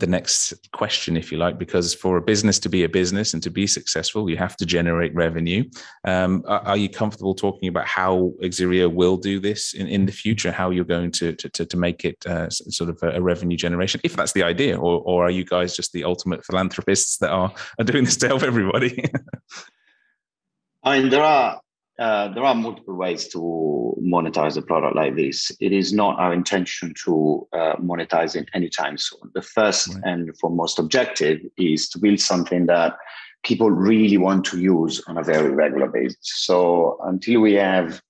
the 0.00 0.06
next 0.06 0.54
question, 0.72 1.16
if 1.16 1.30
you 1.30 1.38
like, 1.38 1.58
because 1.58 1.94
for 1.94 2.16
a 2.16 2.22
business 2.22 2.58
to 2.60 2.68
be 2.68 2.84
a 2.84 2.88
business 2.88 3.34
and 3.34 3.42
to 3.42 3.50
be 3.50 3.66
successful, 3.66 4.28
you 4.28 4.36
have 4.36 4.56
to 4.56 4.66
generate 4.66 5.14
revenue. 5.14 5.64
Um, 6.04 6.42
are, 6.46 6.60
are, 6.60 6.76
you 6.76 6.88
comfortable 6.88 7.34
talking 7.34 7.68
about 7.68 7.86
how 7.86 8.32
Exerio 8.42 8.92
will 8.92 9.16
do 9.16 9.38
this 9.38 9.74
in, 9.74 9.86
in 9.86 10.06
the 10.06 10.12
future? 10.12 10.50
How 10.50 10.70
you're 10.70 10.84
going 10.84 11.12
to 11.12 11.34
to, 11.34 11.66
to 11.66 11.76
make 11.76 12.04
it 12.04 12.26
uh, 12.26 12.50
sort 12.50 12.90
of 12.90 12.98
a, 13.02 13.16
a, 13.16 13.20
revenue 13.20 13.56
generation, 13.56 14.00
if 14.02 14.16
that's 14.16 14.32
the 14.32 14.42
idea, 14.42 14.76
or, 14.76 15.00
or 15.02 15.26
are 15.26 15.30
you 15.30 15.44
guys 15.44 15.76
just 15.76 15.92
the 15.92 16.04
ultimate 16.04 16.44
philanthropists 16.44 17.18
that 17.18 17.30
are, 17.30 17.52
are 17.78 17.84
doing 17.84 18.04
this 18.04 18.16
to 18.18 18.28
help 18.28 18.42
everybody? 18.42 19.04
I 20.82 20.98
mean, 20.98 21.10
there 21.10 21.22
are 21.22 21.60
uh, 22.00 22.28
there 22.28 22.44
are 22.44 22.54
multiple 22.54 22.94
ways 22.94 23.28
to 23.28 23.94
monetize 24.02 24.56
a 24.56 24.62
product 24.62 24.96
like 24.96 25.16
this. 25.16 25.52
It 25.60 25.72
is 25.72 25.92
not 25.92 26.18
our 26.18 26.32
intention 26.32 26.94
to 27.04 27.46
uh, 27.52 27.76
monetize 27.76 28.34
it 28.34 28.48
anytime 28.54 28.96
soon. 28.96 29.30
The 29.34 29.42
first 29.42 29.88
right. 29.88 30.02
and 30.04 30.36
foremost 30.38 30.78
objective 30.78 31.40
is 31.58 31.90
to 31.90 31.98
build 31.98 32.18
something 32.18 32.64
that 32.66 32.96
people 33.42 33.70
really 33.70 34.16
want 34.16 34.46
to 34.46 34.58
use 34.58 35.02
on 35.08 35.18
a 35.18 35.22
very 35.22 35.50
regular 35.50 35.88
basis. 35.88 36.18
So 36.22 36.98
until 37.04 37.40
we 37.40 37.52
have 37.54 38.00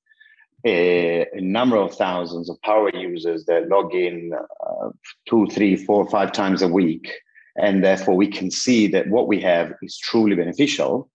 a, 0.65 1.27
a 1.33 1.41
number 1.41 1.77
of 1.77 1.93
thousands 1.95 2.49
of 2.49 2.63
power 2.63 2.91
users 2.95 3.45
that 3.47 3.69
log 3.69 3.93
in 3.93 4.33
uh, 4.33 4.91
two, 5.29 5.49
three, 5.49 5.75
four, 5.75 6.09
five 6.09 6.31
times 6.31 6.63
a 6.63 6.69
week 6.69 7.11
and 7.57 7.83
therefore 7.83 8.15
we 8.15 8.29
can 8.29 8.53
see 8.53 8.87
that 8.89 9.09
what 9.09 9.27
we 9.27 9.41
have 9.41 9.73
is 9.83 9.99
truly 9.99 10.37
beneficial. 10.37 11.11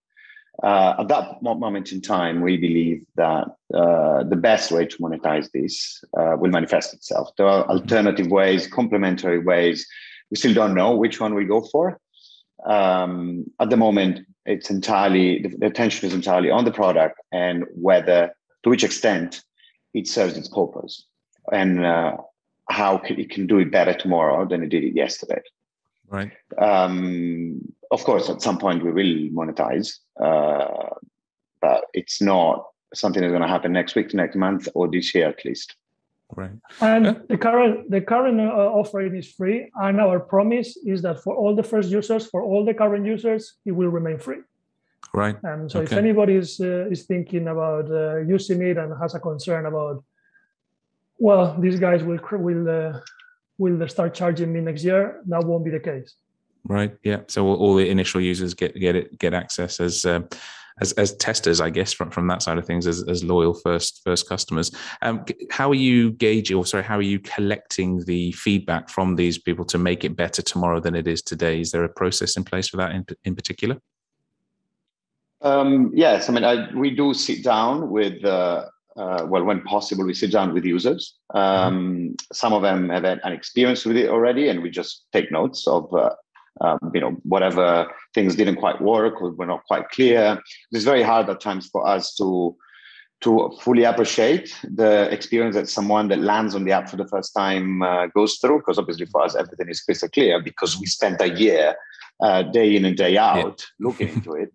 Uh, 0.64 0.96
at 1.00 1.08
that 1.10 1.42
moment 1.42 1.92
in 1.92 2.02
time, 2.02 2.42
we 2.42 2.58
believe 2.58 3.06
that 3.16 3.48
uh, 3.74 4.24
the 4.24 4.38
best 4.38 4.72
way 4.72 4.86
to 4.86 4.98
monetize 4.98 5.50
this 5.52 6.04
uh, 6.18 6.36
will 6.38 6.52
manifest 6.52 6.94
itself. 6.94 7.30
There 7.38 7.48
are 7.48 7.68
alternative 7.70 8.28
ways, 8.28 8.68
complementary 8.68 9.40
ways. 9.40 9.86
We 10.32 10.38
still 10.38 10.54
don't 10.54 10.74
know 10.74 10.96
which 10.96 11.20
one 11.20 11.36
we 11.36 11.46
go 11.46 11.62
for. 11.62 12.00
Um, 12.66 13.46
at 13.60 13.70
the 13.70 13.78
moment, 13.78 14.22
it's 14.46 14.70
entirely 14.70 15.42
the, 15.42 15.66
attention 15.66 16.08
is 16.08 16.14
entirely 16.14 16.50
on 16.50 16.66
the 16.66 16.72
product 16.72 17.20
and 17.32 17.66
whether, 17.74 18.34
to 18.64 18.70
which 18.70 18.84
extent, 18.84 19.42
it 19.94 20.08
serves 20.08 20.38
its 20.38 20.48
purpose 20.48 21.06
and 21.52 21.86
uh, 21.86 22.18
how 22.70 23.02
it 23.06 23.30
can 23.30 23.46
do 23.46 23.60
it 23.60 23.72
better 23.72 23.94
tomorrow 23.94 24.48
than 24.48 24.64
it 24.64 24.70
did 24.70 24.84
it 24.84 24.96
yesterday. 24.96 25.42
Right. 26.08 26.32
Um, 26.58 27.62
of 27.92 28.04
course, 28.04 28.30
at 28.30 28.42
some 28.42 28.58
point 28.58 28.84
we 28.84 28.92
will 28.92 29.30
monetize, 29.32 30.00
uh, 30.22 30.90
but 31.62 31.86
it's 31.94 32.22
not 32.22 32.66
something 32.94 33.22
that's 33.22 33.32
going 33.32 33.42
to 33.42 33.48
happen 33.48 33.72
next 33.72 33.96
week, 33.96 34.14
next 34.14 34.36
month, 34.36 34.68
or 34.74 34.88
this 34.90 35.14
year 35.14 35.28
at 35.28 35.44
least. 35.46 35.76
Right. 36.36 36.52
And 36.82 37.06
yeah. 37.06 37.14
the 37.30 37.38
current 37.38 37.92
the 37.92 38.02
current 38.02 38.40
uh, 38.42 38.44
offering 38.80 39.16
is 39.16 39.32
free, 39.32 39.70
and 39.76 40.02
our 40.02 40.20
promise 40.20 40.76
is 40.78 41.02
that 41.04 41.22
for 41.24 41.36
all 41.36 41.56
the 41.56 41.64
first 41.64 41.90
users, 41.90 42.28
for 42.28 42.42
all 42.44 42.66
the 42.66 42.74
current 42.74 43.06
users, 43.06 43.54
it 43.66 43.72
will 43.72 43.90
remain 43.90 44.18
free. 44.18 44.42
Right. 45.14 45.38
And 45.44 45.72
so, 45.72 45.80
okay. 45.80 45.92
if 45.92 45.98
anybody 45.98 46.36
is 46.36 46.60
uh, 46.60 46.90
is 46.90 47.04
thinking 47.06 47.48
about 47.48 47.92
uh, 47.92 48.18
using 48.18 48.62
it 48.64 48.78
and 48.78 48.92
has 49.00 49.14
a 49.14 49.20
concern 49.20 49.68
about, 49.68 50.04
well, 51.20 51.56
these 51.60 51.80
guys 51.80 52.04
will 52.04 52.20
will 52.32 52.68
uh, 52.70 53.00
will 53.58 53.88
start 53.88 54.14
charging 54.14 54.52
me 54.52 54.62
next 54.62 54.84
year, 54.84 55.22
that 55.28 55.44
won't 55.44 55.64
be 55.64 55.72
the 55.72 55.80
case. 55.80 56.16
Right. 56.68 56.96
Yeah. 57.04 57.22
So 57.28 57.46
all, 57.46 57.56
all 57.56 57.76
the 57.76 57.90
initial 57.90 58.22
users 58.22 58.54
get 58.54 58.76
get 58.76 58.96
it 58.96 59.18
get 59.20 59.34
access 59.34 59.80
as 59.80 60.04
uh, 60.04 60.22
as 60.82 60.94
as 60.94 61.16
testers, 61.18 61.62
I 61.62 61.70
guess, 61.70 61.94
from 61.94 62.10
from 62.10 62.28
that 62.28 62.42
side 62.42 62.58
of 62.58 62.66
things, 62.66 62.88
as, 62.88 63.04
as 63.08 63.24
loyal 63.24 63.54
first 63.54 64.02
first 64.04 64.28
customers. 64.28 64.72
Um, 65.02 65.26
how 65.52 65.70
are 65.70 65.76
you 65.76 66.12
gauging, 66.12 66.58
or 66.58 66.66
sorry, 66.66 66.84
how 66.84 66.98
are 66.98 67.04
you 67.04 67.20
collecting 67.20 68.04
the 68.06 68.32
feedback 68.32 68.90
from 68.90 69.16
these 69.16 69.38
people 69.38 69.66
to 69.66 69.78
make 69.78 70.04
it 70.04 70.16
better 70.16 70.42
tomorrow 70.42 70.80
than 70.80 70.96
it 70.96 71.08
is 71.08 71.22
today? 71.22 71.62
Is 71.62 71.72
there 71.72 71.84
a 71.84 71.90
process 71.90 72.36
in 72.36 72.44
place 72.44 72.68
for 72.68 72.78
that 72.78 72.92
in 72.92 73.06
in 73.24 73.36
particular? 73.36 73.78
Um, 75.42 75.92
yes, 75.94 76.30
I 76.30 76.34
mean, 76.34 76.44
I, 76.44 76.74
we 76.74 76.90
do 76.90 77.14
sit 77.14 77.44
down 77.44 77.92
with 77.92 78.26
uh, 78.26 78.66
uh, 78.96 79.26
well, 79.28 79.44
when 79.44 79.62
possible, 79.62 80.06
we 80.06 80.14
sit 80.14 80.32
down 80.32 80.54
with 80.54 80.64
users. 80.64 81.16
Um, 81.34 81.76
mm-hmm. 81.76 82.14
Some 82.32 82.54
of 82.54 82.62
them 82.62 82.90
have 82.90 83.04
had 83.04 83.20
an 83.24 83.34
experience 83.34 83.86
with 83.86 83.98
it 83.98 84.10
already, 84.10 84.48
and 84.48 84.62
we 84.62 84.70
just 84.70 85.06
take 85.12 85.32
notes 85.32 85.68
of, 85.68 85.94
uh, 85.94 86.12
um, 86.62 86.80
you 86.94 87.02
know, 87.02 87.12
whatever 87.24 87.92
things 88.14 88.36
didn't 88.36 88.58
quite 88.58 88.82
work 88.82 89.22
or 89.22 89.32
were 89.32 89.46
not 89.46 89.66
quite 89.66 89.90
clear. 89.90 90.42
It's 90.72 90.86
very 90.86 91.04
hard 91.04 91.30
at 91.30 91.42
times 91.42 91.68
for 91.68 91.88
us 91.88 92.16
to 92.16 92.56
to 93.22 93.50
fully 93.62 93.86
appreciate 93.86 94.54
the 94.64 95.10
experience 95.12 95.56
that 95.56 95.70
someone 95.70 96.10
that 96.10 96.20
lands 96.20 96.54
on 96.54 96.66
the 96.66 96.72
app 96.72 96.90
for 96.90 96.98
the 96.98 97.08
first 97.08 97.34
time 97.34 97.82
uh, 97.82 98.08
goes 98.08 98.38
through, 98.38 98.60
because 98.60 98.78
obviously 98.78 99.06
for 99.06 99.24
us 99.24 99.36
everything 99.36 99.70
is 99.70 99.82
crystal 99.82 100.10
clear 100.10 100.42
because 100.42 100.78
we 100.80 100.86
spent 100.86 101.22
a 101.22 101.30
year, 101.30 101.76
uh, 102.22 102.44
day 102.44 102.76
in 102.76 102.86
and 102.86 102.98
day 102.98 103.18
out, 103.18 103.66
yeah. 103.80 103.88
looking 103.88 104.10
into 104.10 104.34
it. 104.34 104.54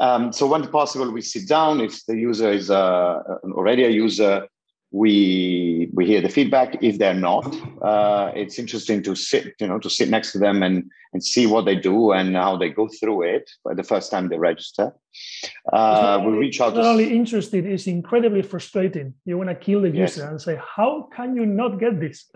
Um, 0.00 0.32
so 0.32 0.46
when 0.46 0.66
possible, 0.68 1.10
we 1.10 1.20
sit 1.20 1.46
down. 1.46 1.80
If 1.80 2.06
the 2.06 2.16
user 2.16 2.50
is 2.50 2.70
uh, 2.70 3.18
already 3.52 3.84
a 3.84 3.90
user, 3.90 4.48
we 4.92 5.88
we 5.92 6.06
hear 6.06 6.20
the 6.20 6.28
feedback. 6.28 6.82
If 6.82 6.98
they're 6.98 7.14
not, 7.14 7.46
uh, 7.82 8.32
it's 8.34 8.58
interesting 8.58 9.02
to 9.04 9.14
sit, 9.14 9.54
you 9.60 9.66
know, 9.66 9.78
to 9.78 9.88
sit 9.88 10.08
next 10.08 10.32
to 10.32 10.38
them 10.38 10.62
and 10.62 10.90
and 11.12 11.24
see 11.24 11.46
what 11.46 11.64
they 11.64 11.76
do 11.76 12.12
and 12.12 12.34
how 12.36 12.56
they 12.56 12.70
go 12.70 12.88
through 12.88 13.22
it 13.22 13.50
for 13.62 13.74
the 13.74 13.82
first 13.82 14.10
time 14.10 14.28
they 14.28 14.38
register. 14.38 14.92
Uh, 15.72 16.22
we 16.24 16.32
reach 16.32 16.60
out. 16.60 16.74
Not 16.74 16.86
only 16.86 17.12
interested, 17.12 17.66
it's 17.66 17.86
incredibly 17.86 18.42
frustrating. 18.42 19.14
You 19.24 19.38
want 19.38 19.50
to 19.50 19.54
kill 19.54 19.82
the 19.82 19.90
user 19.90 20.28
and 20.28 20.40
say, 20.40 20.58
"How 20.76 21.08
can 21.14 21.36
you 21.36 21.46
not 21.46 21.78
get 21.78 22.00
this?" 22.00 22.28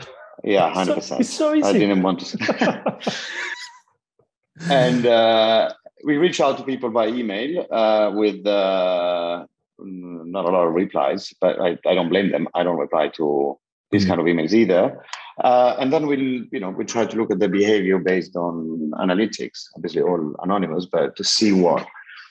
Yeah, 0.45 0.71
hundred 0.75 0.95
percent. 0.95 1.21
It's 1.21 1.31
so 1.31 1.55
easy. 1.55 1.69
I 1.69 1.73
didn't 1.73 2.03
want 2.03 2.21
to. 2.21 2.99
and 4.71 5.07
uh, 5.07 5.73
we 6.05 6.19
reach 6.19 6.41
out 6.41 6.59
to 6.59 6.65
people 6.65 6.91
by 6.91 7.09
email 7.09 7.67
uh, 7.71 8.13
with 8.15 8.47
uh, 8.47 9.47
not 9.79 10.45
a 10.45 10.51
lot 10.51 10.67
of 10.67 10.75
replies, 10.75 11.33
but 11.41 11.61
I, 11.61 11.79
I, 11.87 11.95
don't 11.95 12.09
blame 12.09 12.31
them. 12.31 12.49
I 12.55 12.63
don't 12.63 12.79
reply 12.79 13.09
to 13.17 13.59
these 13.91 14.03
mm-hmm. 14.03 14.11
kind 14.11 14.21
of 14.21 14.27
emails 14.27 14.53
either. 14.53 15.05
Uh, 15.43 15.77
and 15.79 15.93
then 15.93 16.07
we'll, 16.07 16.19
you 16.19 16.61
know, 16.61 16.71
we 16.71 16.85
try 16.85 17.05
to 17.05 17.17
look 17.17 17.31
at 17.31 17.41
the 17.41 17.49
behavior 17.49 17.99
based 17.99 18.37
on 18.37 18.93
analytics, 18.95 19.65
obviously 19.77 20.03
all 20.03 20.35
anonymous, 20.43 20.87
but 20.87 21.17
to 21.17 21.25
see 21.25 21.53
what, 21.53 21.87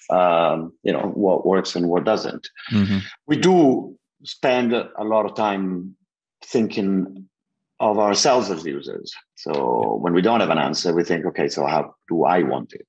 um, 0.10 0.72
you 0.84 0.94
know, 0.94 1.12
what 1.14 1.46
works 1.46 1.76
and 1.76 1.90
what 1.90 2.06
doesn't. 2.06 2.48
Mm-hmm. 2.72 3.00
We 3.28 3.38
do 3.38 3.98
spend 4.24 4.74
a 4.74 5.04
lot 5.04 5.26
of 5.26 5.36
time 5.36 5.96
thinking 6.46 7.28
of 7.80 8.00
ourselves 8.00 8.50
as 8.50 8.66
users. 8.66 9.14
So 9.36 9.98
when 10.02 10.14
we 10.14 10.22
don't 10.22 10.40
have 10.40 10.50
an 10.50 10.58
answer, 10.58 10.94
we 10.94 11.04
think, 11.04 11.26
okay, 11.26 11.50
so 11.50 11.66
how 11.66 11.96
do 12.08 12.24
I 12.24 12.44
want 12.44 12.74
it? 12.74 12.88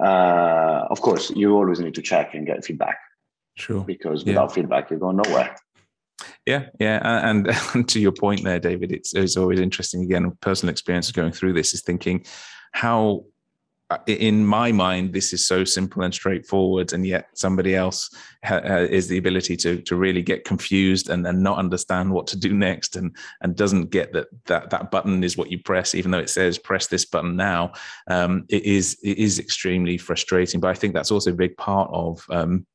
uh, 0.00 0.86
of 0.90 1.00
course, 1.00 1.30
you 1.30 1.54
always 1.54 1.78
need 1.78 1.94
to 1.94 2.02
check 2.02 2.34
and 2.34 2.46
get 2.46 2.64
feedback. 2.64 2.98
Sure. 3.56 3.82
Because 3.84 4.24
without 4.24 4.50
yeah. 4.50 4.54
feedback, 4.54 4.90
you're 4.90 4.98
going 4.98 5.16
nowhere. 5.16 5.56
Yeah, 6.46 6.66
yeah, 6.78 7.28
and, 7.28 7.48
and, 7.74 7.88
to 7.88 8.00
your 8.00 8.12
point 8.12 8.44
there, 8.44 8.58
David, 8.58 8.92
it's, 8.92 9.14
it's 9.14 9.36
always 9.36 9.60
interesting. 9.60 10.02
Again, 10.02 10.30
personal 10.40 10.70
experience 10.70 11.08
of 11.08 11.14
going 11.14 11.32
through 11.32 11.52
this 11.52 11.74
is 11.74 11.82
thinking 11.82 12.24
how 12.72 13.24
uh, 13.90 13.98
in 14.06 14.46
my 14.46 14.70
mind, 14.70 15.12
this 15.12 15.32
is 15.32 15.46
so 15.46 15.64
simple 15.64 16.02
and 16.02 16.14
straightforward, 16.14 16.92
and 16.92 17.04
yet 17.04 17.26
somebody 17.34 17.74
else 17.74 18.08
ha- 18.44 18.58
is 18.58 19.08
the 19.08 19.18
ability 19.18 19.56
to 19.56 19.82
to 19.82 19.96
really 19.96 20.22
get 20.22 20.44
confused 20.44 21.10
and, 21.10 21.26
and 21.26 21.42
not 21.42 21.58
understand 21.58 22.12
what 22.12 22.28
to 22.28 22.38
do 22.38 22.54
next, 22.68 22.94
and 22.94 23.14
and 23.40 23.56
doesn't 23.56 23.90
get 23.90 24.12
that 24.12 24.28
that 24.46 24.70
that 24.70 24.92
button 24.92 25.24
is 25.24 25.36
what 25.36 25.50
you 25.50 25.58
press, 25.58 25.94
even 25.96 26.12
though 26.12 26.20
it 26.20 26.30
says 26.30 26.56
press 26.56 26.86
this 26.86 27.04
button 27.04 27.34
now. 27.34 27.72
Um, 28.06 28.44
it 28.48 28.62
is 28.62 28.96
it 29.02 29.18
is 29.18 29.40
extremely 29.40 29.98
frustrating, 29.98 30.60
but 30.60 30.68
I 30.68 30.74
think 30.74 30.94
that's 30.94 31.10
also 31.10 31.32
a 31.32 31.34
big 31.34 31.56
part 31.56 31.90
of 31.92 32.24
um, 32.30 32.66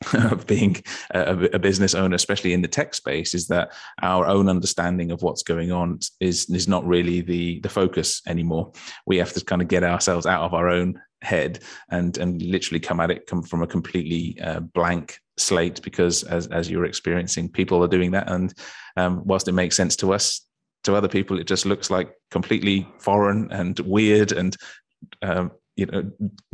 of 0.14 0.46
being 0.46 0.82
a, 1.10 1.48
a, 1.52 1.58
business 1.58 1.94
owner, 1.94 2.16
especially 2.16 2.54
in 2.54 2.62
the 2.62 2.68
tech 2.68 2.94
space, 2.94 3.34
is 3.34 3.48
that 3.48 3.70
our 4.00 4.26
own 4.26 4.48
understanding 4.48 5.10
of 5.10 5.20
what's 5.20 5.42
going 5.42 5.72
on 5.72 5.98
is 6.20 6.48
is 6.48 6.66
not 6.66 6.86
really 6.86 7.20
the 7.20 7.60
the 7.60 7.68
focus 7.68 8.22
anymore. 8.26 8.72
We 9.06 9.18
have 9.18 9.32
to 9.34 9.44
kind 9.44 9.60
of 9.60 9.68
get 9.68 9.84
ourselves 9.84 10.24
out 10.24 10.42
of 10.42 10.54
our 10.54 10.70
own 10.70 11.00
head 11.20 11.60
and 11.90 12.16
and 12.16 12.40
literally 12.40 12.80
come 12.80 12.98
at 12.98 13.10
it 13.10 13.26
come 13.26 13.42
from 13.42 13.62
a 13.62 13.66
completely 13.66 14.40
uh, 14.40 14.60
blank 14.60 15.18
slate 15.36 15.82
because 15.82 16.22
as 16.22 16.46
as 16.46 16.70
you're 16.70 16.86
experiencing, 16.86 17.50
people 17.50 17.84
are 17.84 17.88
doing 17.88 18.12
that, 18.12 18.30
and 18.30 18.54
um, 18.96 19.22
whilst 19.26 19.48
it 19.48 19.52
makes 19.52 19.76
sense 19.76 19.96
to 19.96 20.14
us, 20.14 20.46
to 20.84 20.94
other 20.94 21.08
people, 21.08 21.38
it 21.38 21.46
just 21.46 21.66
looks 21.66 21.90
like 21.90 22.14
completely 22.30 22.88
foreign 23.00 23.52
and 23.52 23.78
weird 23.80 24.32
and 24.32 24.56
um, 25.20 25.50
you 25.80 25.86
know 25.86 26.10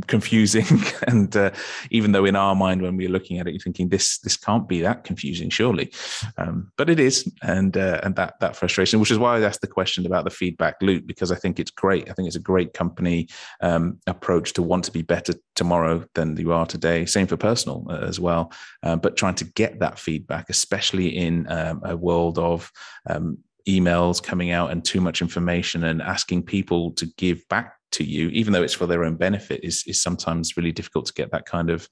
confusing. 0.06 0.66
And 1.06 1.36
uh, 1.36 1.50
even 1.90 2.12
though 2.12 2.24
in 2.24 2.36
our 2.36 2.54
mind 2.54 2.82
when 2.82 2.96
we're 2.96 3.08
looking 3.10 3.38
at 3.38 3.46
it 3.46 3.52
you're 3.52 3.60
thinking 3.60 3.88
this 3.88 4.18
this 4.18 4.36
can't 4.36 4.68
be 4.68 4.80
that 4.80 5.04
confusing 5.04 5.50
surely. 5.50 5.92
Um, 6.38 6.72
but 6.76 6.88
it 6.88 6.98
is. 6.98 7.30
And 7.42 7.76
uh, 7.76 8.00
and 8.02 8.16
that 8.16 8.40
that 8.40 8.56
frustration 8.56 9.00
which 9.00 9.10
is 9.10 9.18
why 9.18 9.36
i 9.36 9.42
asked 9.42 9.60
the 9.60 9.66
question 9.66 10.06
about 10.06 10.24
the 10.24 10.30
feedback 10.30 10.76
loop 10.80 11.06
because 11.06 11.30
i 11.30 11.34
think 11.36 11.58
it's 11.58 11.70
great. 11.70 12.08
I 12.08 12.12
think 12.12 12.26
it's 12.26 12.36
a 12.36 12.50
great 12.52 12.72
company 12.72 13.28
um, 13.60 13.98
approach 14.06 14.52
to 14.54 14.62
want 14.62 14.84
to 14.84 14.92
be 14.92 15.02
better 15.02 15.34
tomorrow 15.54 16.04
than 16.14 16.36
you 16.36 16.52
are 16.52 16.66
today. 16.66 17.06
Same 17.06 17.26
for 17.26 17.36
personal 17.36 17.86
uh, 17.88 18.00
as 18.00 18.20
well. 18.20 18.52
Uh, 18.82 18.96
but 18.96 19.16
trying 19.16 19.34
to 19.36 19.44
get 19.44 19.80
that 19.80 19.98
feedback 19.98 20.50
especially 20.50 21.08
in 21.16 21.50
um, 21.50 21.80
a 21.84 21.96
world 21.96 22.38
of 22.38 22.70
um, 23.08 23.38
emails 23.68 24.22
coming 24.22 24.50
out 24.50 24.70
and 24.70 24.84
too 24.84 25.00
much 25.00 25.20
information 25.20 25.84
and 25.84 26.00
asking 26.00 26.42
people 26.42 26.92
to 26.92 27.06
give 27.16 27.46
back 27.48 27.75
to 27.92 28.04
you, 28.04 28.28
even 28.28 28.52
though 28.52 28.62
it's 28.62 28.74
for 28.74 28.86
their 28.86 29.04
own 29.04 29.16
benefit, 29.16 29.60
is 29.62 29.84
is 29.86 30.02
sometimes 30.02 30.56
really 30.56 30.72
difficult 30.72 31.06
to 31.06 31.14
get 31.14 31.30
that 31.30 31.46
kind 31.46 31.70
of 31.70 31.88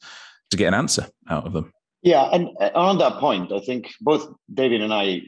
to 0.50 0.56
get 0.56 0.68
an 0.68 0.74
answer 0.74 1.06
out 1.28 1.46
of 1.46 1.52
them. 1.52 1.72
Yeah, 2.02 2.28
and 2.32 2.48
uh, 2.60 2.70
on 2.74 2.98
that 2.98 3.18
point, 3.18 3.52
I 3.52 3.60
think 3.60 3.92
both 4.00 4.28
David 4.52 4.82
and 4.82 4.92
I 4.92 5.22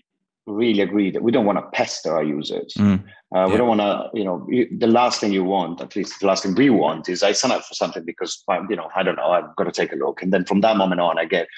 really 0.46 0.81
agree 0.81 1.11
that 1.11 1.22
we 1.22 1.33
don't 1.33 1.46
want 1.46 1.59
to 1.59 1.66
pester 1.70 2.14
our 2.14 2.22
users. 2.22 2.74
Mm, 2.79 3.02
uh, 3.35 3.38
yeah. 3.38 3.46
We 3.46 3.57
don't 3.57 3.66
want 3.66 3.81
to, 3.81 4.11
you 4.14 4.24
know, 4.24 4.46
the 4.79 4.87
last 4.87 5.20
thing 5.20 5.33
you 5.33 5.42
want, 5.42 5.81
at 5.81 5.96
least 5.96 6.20
the 6.20 6.26
last 6.26 6.44
thing 6.44 6.55
we 6.55 6.70
want, 6.70 7.09
is 7.09 7.22
I 7.22 7.33
sign 7.33 7.50
up 7.50 7.64
for 7.64 7.74
something 7.74 8.05
because, 8.05 8.44
you 8.68 8.76
know, 8.76 8.88
I 8.94 9.02
don't 9.02 9.16
know, 9.16 9.31
I've 9.31 9.57
got 9.57 9.64
to 9.64 9.72
take 9.72 9.92
a 9.92 9.96
look, 9.96 10.22
and 10.22 10.33
then 10.33 10.44
from 10.44 10.61
that 10.61 10.76
moment 10.76 11.00
on, 11.00 11.18
I 11.18 11.24
get 11.24 11.48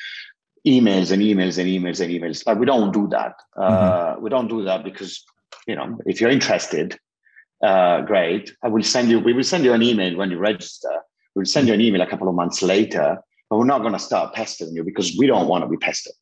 emails 0.67 1.13
and 1.13 1.23
emails 1.23 1.59
and 1.59 1.69
emails 1.69 2.01
and 2.01 2.11
emails. 2.11 2.47
Like 2.47 2.59
we 2.59 2.67
don't 2.67 2.93
do 2.93 3.09
that. 3.09 3.35
Uh, 3.57 3.71
mm-hmm. 3.71 4.23
We 4.23 4.31
don't 4.31 4.49
do 4.49 4.63
that 4.65 4.85
because, 4.85 5.25
you 5.67 5.77
know, 5.77 5.99
if 6.07 6.21
you're 6.21 6.31
interested, 6.31 6.99
uh, 7.63 8.03
great. 8.03 8.53
I 8.63 8.69
will 8.69 8.83
send 8.83 9.11
you, 9.11 9.19
we 9.19 9.33
will 9.33 9.45
send 9.45 9.65
you 9.65 9.73
an 9.73 9.83
email 9.83 10.17
when 10.17 10.31
you 10.31 10.39
register. 10.39 10.91
We'll 11.35 11.45
send 11.45 11.69
you 11.69 11.75
an 11.75 11.81
email 11.81 12.03
a 12.03 12.07
couple 12.07 12.29
of 12.29 12.35
months 12.35 12.63
later, 12.63 13.19
but 13.49 13.59
we're 13.59 13.65
not 13.65 13.81
going 13.81 13.93
to 13.93 13.99
start 13.99 14.35
pestering 14.35 14.75
you 14.75 14.85
because 14.85 15.17
we 15.19 15.27
don't 15.27 15.49
want 15.49 15.65
to 15.65 15.69
be 15.69 15.77
pestered. 15.77 16.15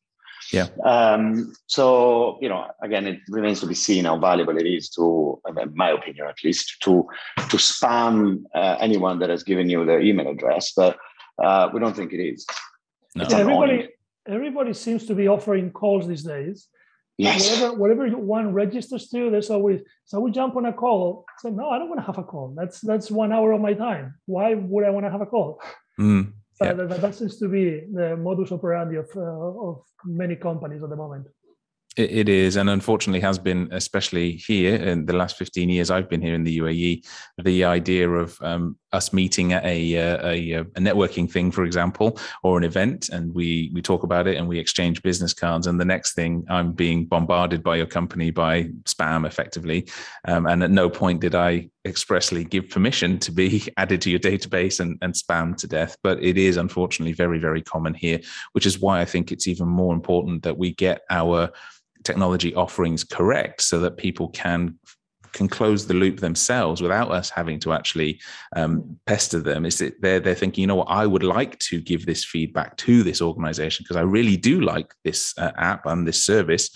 Yeah. 0.51 0.67
Um, 0.85 1.53
so 1.65 2.37
you 2.41 2.47
know, 2.47 2.67
again, 2.81 3.05
it 3.05 3.19
remains 3.29 3.59
to 3.61 3.67
be 3.67 3.73
seen 3.73 4.05
how 4.05 4.17
valuable 4.17 4.57
it 4.57 4.65
is 4.65 4.89
to, 4.91 5.41
in 5.45 5.75
my 5.75 5.89
opinion, 5.89 6.27
at 6.27 6.37
least, 6.43 6.77
to 6.83 7.05
to 7.35 7.57
spam 7.57 8.43
uh, 8.55 8.77
anyone 8.79 9.19
that 9.19 9.29
has 9.29 9.43
given 9.43 9.69
you 9.69 9.85
their 9.85 9.99
email 10.01 10.29
address. 10.29 10.71
But 10.75 10.97
uh, 11.43 11.69
we 11.73 11.79
don't 11.79 11.95
think 11.95 12.13
it 12.13 12.21
is. 12.21 12.45
No. 13.15 13.25
everybody, 13.25 13.89
everybody 14.27 14.73
seems 14.73 15.05
to 15.07 15.15
be 15.15 15.27
offering 15.27 15.71
calls 15.71 16.07
these 16.07 16.23
days. 16.23 16.67
Yes. 17.17 17.49
Whatever, 17.49 17.75
whatever 17.75 18.17
one 18.17 18.53
registers 18.53 19.09
to, 19.09 19.31
there's 19.31 19.49
always 19.49 19.81
so 20.05 20.19
we 20.19 20.31
jump 20.31 20.55
on 20.55 20.65
a 20.65 20.73
call. 20.73 21.25
So 21.39 21.49
no, 21.49 21.69
I 21.69 21.79
don't 21.79 21.89
want 21.89 21.99
to 21.99 22.05
have 22.05 22.19
a 22.19 22.23
call. 22.23 22.53
That's 22.55 22.79
that's 22.79 23.09
one 23.09 23.31
hour 23.33 23.53
of 23.53 23.61
my 23.61 23.73
time. 23.73 24.15
Why 24.27 24.53
would 24.53 24.85
I 24.85 24.91
want 24.91 25.05
to 25.07 25.11
have 25.11 25.21
a 25.21 25.25
call? 25.25 25.59
Mm, 25.99 26.33
yeah. 26.61 26.73
that, 26.73 27.01
that, 27.01 27.15
seems 27.15 27.39
to 27.39 27.47
be 27.47 27.81
the 27.91 28.15
modus 28.15 28.51
operandi 28.51 28.97
of 28.97 29.09
uh, 29.15 29.21
of 29.21 29.81
many 30.05 30.35
companies 30.35 30.83
at 30.83 30.89
the 30.89 30.95
moment. 30.95 31.25
It, 31.97 32.11
it 32.11 32.29
is, 32.29 32.55
and 32.55 32.69
unfortunately 32.69 33.21
has 33.21 33.39
been, 33.39 33.67
especially 33.71 34.33
here 34.33 34.75
in 34.75 35.07
the 35.07 35.13
last 35.13 35.37
15 35.37 35.69
years 35.69 35.89
I've 35.89 36.09
been 36.09 36.21
here 36.21 36.35
in 36.35 36.43
the 36.43 36.59
UAE, 36.59 37.03
the 37.43 37.63
idea 37.63 38.07
of 38.07 38.39
um, 38.43 38.77
us 38.93 39.11
meeting 39.11 39.53
at 39.53 39.65
a, 39.65 39.97
uh, 39.97 40.29
a, 40.29 40.51
a, 40.53 40.63
networking 40.79 41.29
thing, 41.29 41.51
for 41.51 41.63
example, 41.63 42.17
or 42.43 42.57
an 42.57 42.63
event, 42.63 43.09
and 43.09 43.33
we 43.33 43.69
we 43.73 43.81
talk 43.81 44.03
about 44.03 44.27
it 44.27 44.37
and 44.37 44.47
we 44.47 44.59
exchange 44.59 45.03
business 45.03 45.33
cards, 45.33 45.67
and 45.67 45.79
the 45.79 45.85
next 45.85 46.13
thing 46.13 46.45
I'm 46.49 46.71
being 46.71 47.05
bombarded 47.05 47.63
by 47.63 47.75
your 47.75 47.85
company 47.85 48.31
by 48.31 48.63
spam, 48.83 49.25
effectively, 49.27 49.89
um, 50.25 50.47
and 50.47 50.63
at 50.63 50.71
no 50.71 50.89
point 50.89 51.19
did 51.19 51.35
I 51.35 51.69
expressly 51.85 52.43
give 52.43 52.69
permission 52.69 53.19
to 53.19 53.31
be 53.31 53.67
added 53.77 54.01
to 54.01 54.09
your 54.09 54.19
database 54.19 54.79
and, 54.79 54.97
and 55.01 55.13
spam 55.13 55.55
to 55.57 55.67
death. 55.67 55.97
But 56.01 56.23
it 56.23 56.37
is 56.37 56.55
unfortunately 56.57 57.13
very 57.13 57.39
very 57.39 57.61
common 57.61 57.93
here, 57.93 58.19
which 58.53 58.65
is 58.65 58.79
why 58.79 59.01
I 59.01 59.05
think 59.05 59.31
it's 59.31 59.47
even 59.47 59.67
more 59.67 59.93
important 59.93 60.43
that 60.43 60.57
we 60.57 60.73
get 60.73 61.01
our 61.09 61.51
technology 62.03 62.55
offerings 62.55 63.03
correct 63.03 63.61
so 63.61 63.81
that 63.81 63.97
people 63.97 64.29
can 64.29 64.79
can 65.33 65.47
close 65.47 65.85
the 65.85 65.93
loop 65.93 66.19
themselves 66.19 66.81
without 66.81 67.11
us 67.11 67.29
having 67.29 67.59
to 67.61 67.73
actually 67.73 68.19
um, 68.55 68.97
pester 69.05 69.39
them. 69.39 69.65
Is 69.65 69.77
that 69.79 70.01
they're, 70.01 70.19
they're 70.19 70.35
thinking 70.35 70.61
you 70.61 70.67
know 70.67 70.75
what? 70.75 70.89
I 70.89 71.05
would 71.05 71.23
like 71.23 71.57
to 71.59 71.81
give 71.81 72.05
this 72.05 72.25
feedback 72.25 72.77
to 72.77 73.03
this 73.03 73.21
organization 73.21 73.83
because 73.83 73.97
i 73.97 74.01
really 74.01 74.37
do 74.37 74.61
like 74.61 74.93
this 75.03 75.33
uh, 75.37 75.51
app 75.57 75.85
and 75.85 76.07
this 76.07 76.21
service 76.23 76.69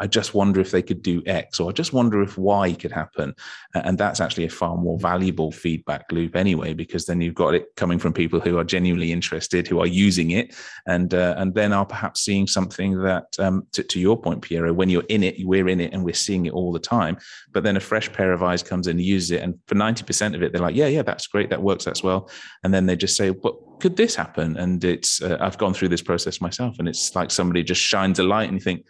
I 0.00 0.06
just 0.06 0.32
wonder 0.32 0.60
if 0.60 0.70
they 0.70 0.82
could 0.82 1.02
do 1.02 1.22
X, 1.26 1.58
or 1.60 1.70
I 1.70 1.72
just 1.72 1.92
wonder 1.92 2.22
if 2.22 2.38
Y 2.38 2.72
could 2.74 2.92
happen. 2.92 3.34
And 3.74 3.98
that's 3.98 4.20
actually 4.20 4.44
a 4.44 4.50
far 4.50 4.76
more 4.76 4.98
valuable 4.98 5.50
feedback 5.50 6.10
loop 6.12 6.36
anyway, 6.36 6.74
because 6.74 7.06
then 7.06 7.20
you've 7.20 7.34
got 7.34 7.54
it 7.54 7.66
coming 7.76 7.98
from 7.98 8.12
people 8.12 8.38
who 8.38 8.58
are 8.58 8.64
genuinely 8.64 9.10
interested, 9.10 9.66
who 9.66 9.80
are 9.80 9.86
using 9.86 10.30
it, 10.30 10.54
and 10.86 11.14
uh, 11.14 11.34
and 11.38 11.54
then 11.54 11.72
are 11.72 11.86
perhaps 11.86 12.20
seeing 12.20 12.46
something 12.46 13.02
that, 13.02 13.26
um, 13.38 13.66
to, 13.72 13.82
to 13.82 13.98
your 13.98 14.20
point, 14.20 14.42
Piero, 14.42 14.72
when 14.72 14.88
you're 14.88 15.04
in 15.08 15.22
it, 15.22 15.34
we're 15.44 15.68
in 15.68 15.80
it, 15.80 15.92
and 15.92 16.04
we're 16.04 16.14
seeing 16.14 16.46
it 16.46 16.52
all 16.52 16.72
the 16.72 16.78
time. 16.78 17.16
But 17.52 17.64
then 17.64 17.76
a 17.76 17.80
fresh 17.80 18.12
pair 18.12 18.32
of 18.32 18.42
eyes 18.42 18.62
comes 18.62 18.86
in 18.86 18.98
and 18.98 19.04
uses 19.04 19.32
it, 19.32 19.42
and 19.42 19.58
for 19.66 19.74
ninety 19.74 20.04
percent 20.04 20.34
of 20.34 20.42
it, 20.42 20.52
they're 20.52 20.62
like, 20.62 20.76
yeah, 20.76 20.86
yeah, 20.86 21.02
that's 21.02 21.26
great, 21.26 21.50
that 21.50 21.62
works, 21.62 21.84
that's 21.84 22.02
well, 22.02 22.30
and 22.62 22.72
then 22.72 22.86
they 22.86 22.96
just 22.96 23.16
say, 23.16 23.30
but 23.30 23.54
could 23.80 23.96
this 23.96 24.14
happen? 24.14 24.56
And 24.56 24.82
it's 24.84 25.22
uh, 25.22 25.38
I've 25.40 25.58
gone 25.58 25.74
through 25.74 25.88
this 25.88 26.02
process 26.02 26.40
myself, 26.40 26.78
and 26.78 26.88
it's 26.88 27.14
like 27.14 27.30
somebody 27.30 27.62
just 27.62 27.80
shines 27.82 28.18
a 28.18 28.22
light, 28.22 28.48
and 28.48 28.54
you 28.54 28.60
think, 28.60 28.86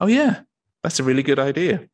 oh 0.00 0.06
yeah, 0.06 0.40
that's 0.82 1.00
a 1.00 1.04
really 1.04 1.22
good 1.22 1.38
idea. 1.38 1.88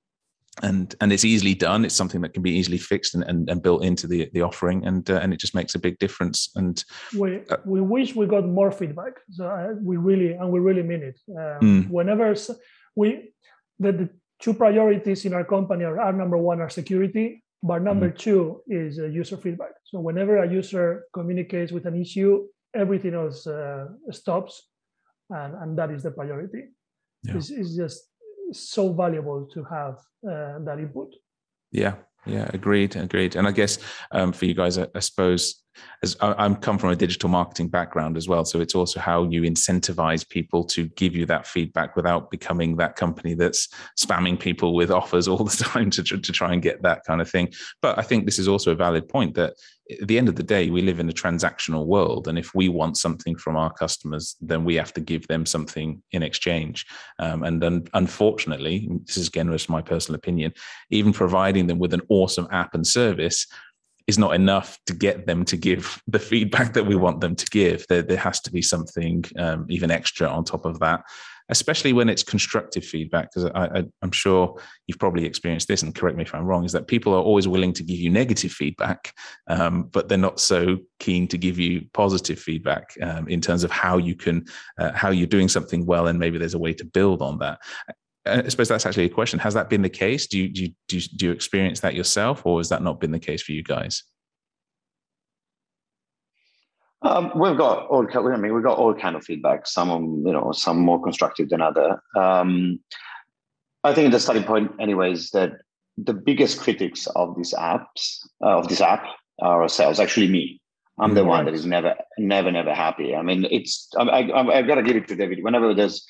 And 0.62 0.94
and 1.00 1.12
it's 1.12 1.24
easily 1.24 1.54
done. 1.54 1.84
It's 1.84 1.94
something 1.94 2.20
that 2.20 2.34
can 2.34 2.42
be 2.42 2.50
easily 2.50 2.76
fixed 2.76 3.14
and, 3.14 3.24
and, 3.24 3.48
and 3.48 3.62
built 3.62 3.84
into 3.84 4.06
the 4.06 4.28
the 4.34 4.42
offering. 4.42 4.84
And 4.86 5.08
uh, 5.10 5.20
and 5.22 5.32
it 5.32 5.40
just 5.40 5.54
makes 5.54 5.74
a 5.74 5.78
big 5.78 5.98
difference. 5.98 6.50
And 6.54 6.84
we 7.18 7.40
uh, 7.48 7.56
we 7.64 7.80
wish 7.80 8.14
we 8.14 8.26
got 8.26 8.46
more 8.46 8.70
feedback. 8.70 9.14
So 9.30 9.46
uh, 9.46 9.74
we 9.80 9.96
really 9.96 10.32
and 10.32 10.50
we 10.50 10.60
really 10.60 10.82
mean 10.82 11.02
it. 11.02 11.18
Um, 11.30 11.60
mm. 11.60 11.90
whenever 11.90 12.34
we 12.94 13.32
the, 13.78 13.92
the 13.92 14.08
two 14.40 14.52
priorities 14.52 15.24
in 15.24 15.32
our 15.32 15.44
company 15.44 15.84
are, 15.84 15.98
are 15.98 16.12
number 16.12 16.36
one 16.36 16.60
are 16.60 16.68
security 16.68 17.42
but 17.62 17.80
number 17.80 18.10
mm. 18.10 18.18
two 18.18 18.60
is 18.66 18.98
uh, 18.98 19.06
user 19.06 19.36
feedback. 19.36 19.70
So 19.84 20.00
whenever 20.00 20.38
a 20.38 20.50
user 20.50 21.04
communicates 21.14 21.70
with 21.70 21.86
an 21.86 22.00
issue 22.00 22.48
everything 22.74 23.14
else 23.14 23.46
uh, 23.46 23.86
stops. 24.10 24.68
And 25.30 25.54
and 25.54 25.78
that 25.78 25.90
is 25.90 26.02
the 26.02 26.10
priority 26.10 26.64
yeah. 27.22 27.36
it's, 27.36 27.50
it's 27.50 27.76
just 27.76 28.08
so 28.52 28.92
valuable 28.92 29.48
to 29.52 29.64
have 29.64 29.94
uh, 30.28 30.58
that 30.64 30.78
input. 30.78 31.14
Yeah, 31.70 31.94
yeah, 32.26 32.50
agreed, 32.52 32.96
agreed. 32.96 33.36
And 33.36 33.46
I 33.46 33.52
guess 33.52 33.78
um, 34.10 34.32
for 34.32 34.44
you 34.44 34.54
guys, 34.54 34.78
I, 34.78 34.86
I 34.94 35.00
suppose 35.00 35.62
as 36.02 36.16
I, 36.20 36.44
am 36.44 36.56
come 36.56 36.78
from 36.78 36.90
a 36.90 36.96
digital 36.96 37.28
marketing 37.28 37.68
background 37.68 38.16
as 38.16 38.28
well, 38.28 38.44
so 38.44 38.60
it's 38.60 38.74
also 38.74 39.00
how 39.00 39.24
you 39.24 39.42
incentivize 39.42 40.28
people 40.28 40.64
to 40.64 40.88
give 40.88 41.14
you 41.14 41.26
that 41.26 41.46
feedback 41.46 41.96
without 41.96 42.30
becoming 42.30 42.76
that 42.76 42.96
company 42.96 43.34
that's 43.34 43.68
spamming 43.98 44.38
people 44.38 44.74
with 44.74 44.90
offers 45.02 45.28
all 45.28 45.44
the 45.44 45.64
time 45.64 45.90
to 45.90 46.02
to 46.02 46.32
try 46.32 46.52
and 46.52 46.62
get 46.62 46.82
that 46.82 47.04
kind 47.04 47.20
of 47.20 47.30
thing. 47.30 47.52
But 47.80 47.98
I 47.98 48.02
think 48.02 48.24
this 48.24 48.38
is 48.38 48.48
also 48.48 48.72
a 48.72 48.76
valid 48.76 49.08
point 49.08 49.34
that 49.34 49.54
at 50.00 50.08
the 50.08 50.18
end 50.18 50.28
of 50.28 50.36
the 50.36 50.42
day, 50.42 50.70
we 50.70 50.80
live 50.80 51.00
in 51.00 51.08
a 51.08 51.12
transactional 51.12 51.86
world, 51.86 52.28
and 52.28 52.38
if 52.38 52.54
we 52.54 52.68
want 52.68 52.96
something 52.96 53.36
from 53.36 53.56
our 53.56 53.72
customers, 53.72 54.36
then 54.40 54.64
we 54.64 54.74
have 54.76 54.92
to 54.94 55.00
give 55.00 55.26
them 55.26 55.44
something 55.44 56.02
in 56.12 56.22
exchange. 56.22 56.86
Um, 57.18 57.42
and 57.42 57.62
un- 57.62 57.86
unfortunately, 57.94 58.88
this 59.06 59.16
is 59.16 59.28
again 59.28 59.50
just 59.50 59.68
my 59.68 59.82
personal 59.82 60.16
opinion, 60.16 60.52
even 60.90 61.12
providing 61.12 61.66
them 61.66 61.78
with 61.78 61.94
an 61.94 62.02
awesome 62.08 62.48
app 62.50 62.74
and 62.74 62.86
service 62.86 63.46
is 64.06 64.18
not 64.18 64.34
enough 64.34 64.78
to 64.86 64.94
get 64.94 65.26
them 65.26 65.44
to 65.46 65.56
give 65.56 66.00
the 66.06 66.18
feedback 66.18 66.74
that 66.74 66.86
we 66.86 66.96
want 66.96 67.20
them 67.20 67.36
to 67.36 67.46
give. 67.46 67.86
There, 67.88 68.02
there 68.02 68.16
has 68.16 68.40
to 68.40 68.52
be 68.52 68.62
something 68.62 69.24
um, 69.38 69.66
even 69.68 69.90
extra 69.90 70.28
on 70.28 70.44
top 70.44 70.64
of 70.64 70.78
that, 70.80 71.02
especially 71.48 71.92
when 71.92 72.08
it's 72.08 72.22
constructive 72.22 72.84
feedback. 72.84 73.30
Because 73.32 73.50
I, 73.54 73.84
am 74.02 74.12
sure 74.12 74.60
you've 74.86 74.98
probably 74.98 75.24
experienced 75.24 75.68
this, 75.68 75.82
and 75.82 75.94
correct 75.94 76.16
me 76.16 76.24
if 76.24 76.34
I'm 76.34 76.44
wrong, 76.44 76.64
is 76.64 76.72
that 76.72 76.88
people 76.88 77.14
are 77.14 77.22
always 77.22 77.48
willing 77.48 77.72
to 77.74 77.82
give 77.82 77.98
you 77.98 78.10
negative 78.10 78.52
feedback, 78.52 79.12
um, 79.46 79.84
but 79.84 80.08
they're 80.08 80.18
not 80.18 80.40
so 80.40 80.78
keen 80.98 81.28
to 81.28 81.38
give 81.38 81.58
you 81.58 81.86
positive 81.92 82.38
feedback 82.38 82.94
um, 83.02 83.28
in 83.28 83.40
terms 83.40 83.64
of 83.64 83.70
how 83.70 83.98
you 83.98 84.14
can, 84.14 84.44
uh, 84.78 84.92
how 84.92 85.10
you're 85.10 85.26
doing 85.26 85.48
something 85.48 85.86
well, 85.86 86.06
and 86.06 86.18
maybe 86.18 86.38
there's 86.38 86.54
a 86.54 86.58
way 86.58 86.72
to 86.74 86.84
build 86.84 87.22
on 87.22 87.38
that. 87.38 87.58
I 88.24 88.48
suppose 88.48 88.68
that's 88.68 88.86
actually 88.86 89.06
a 89.06 89.08
question. 89.10 89.38
Has 89.40 89.54
that 89.54 89.68
been 89.68 89.82
the 89.82 89.88
case? 89.88 90.26
Do 90.26 90.38
you, 90.38 90.48
do 90.48 90.62
you, 90.62 90.68
do 90.88 90.96
you, 90.98 91.02
do 91.16 91.26
you 91.26 91.32
experience 91.32 91.80
that 91.80 91.94
yourself, 91.94 92.46
or 92.46 92.60
has 92.60 92.68
that 92.68 92.82
not 92.82 93.00
been 93.00 93.10
the 93.10 93.18
case 93.18 93.42
for 93.42 93.52
you 93.52 93.62
guys? 93.62 94.04
Um, 97.02 97.32
we've 97.34 97.56
got 97.56 97.88
all. 97.88 98.06
I 98.14 98.36
mean, 98.36 98.54
we've 98.54 98.62
got 98.62 98.78
all 98.78 98.94
kind 98.94 99.16
of 99.16 99.24
feedback. 99.24 99.66
Some, 99.66 100.22
you 100.24 100.32
know, 100.32 100.52
some 100.52 100.78
more 100.78 101.02
constructive 101.02 101.48
than 101.48 101.60
other. 101.60 102.00
Um, 102.16 102.78
I 103.82 103.92
think 103.92 104.12
the 104.12 104.20
starting 104.20 104.44
point, 104.44 104.70
anyways, 104.80 105.30
that 105.30 105.54
the 105.96 106.14
biggest 106.14 106.60
critics 106.60 107.08
of 107.08 107.36
these 107.36 107.52
apps, 107.54 108.18
uh, 108.40 108.58
of 108.58 108.68
this 108.68 108.80
app, 108.80 109.04
are 109.40 109.62
ourselves. 109.62 109.98
Actually, 109.98 110.28
me. 110.28 110.60
I'm 111.00 111.14
the 111.14 111.24
one 111.24 111.46
that 111.46 111.54
is 111.54 111.66
never, 111.66 111.96
never, 112.18 112.52
never 112.52 112.72
happy. 112.72 113.16
I 113.16 113.22
mean, 113.22 113.48
it's. 113.50 113.88
I, 113.98 114.04
I, 114.04 114.58
I've 114.58 114.68
got 114.68 114.76
to 114.76 114.82
give 114.84 114.94
it 114.94 115.08
to 115.08 115.16
David. 115.16 115.42
Whenever 115.42 115.74
there's 115.74 116.06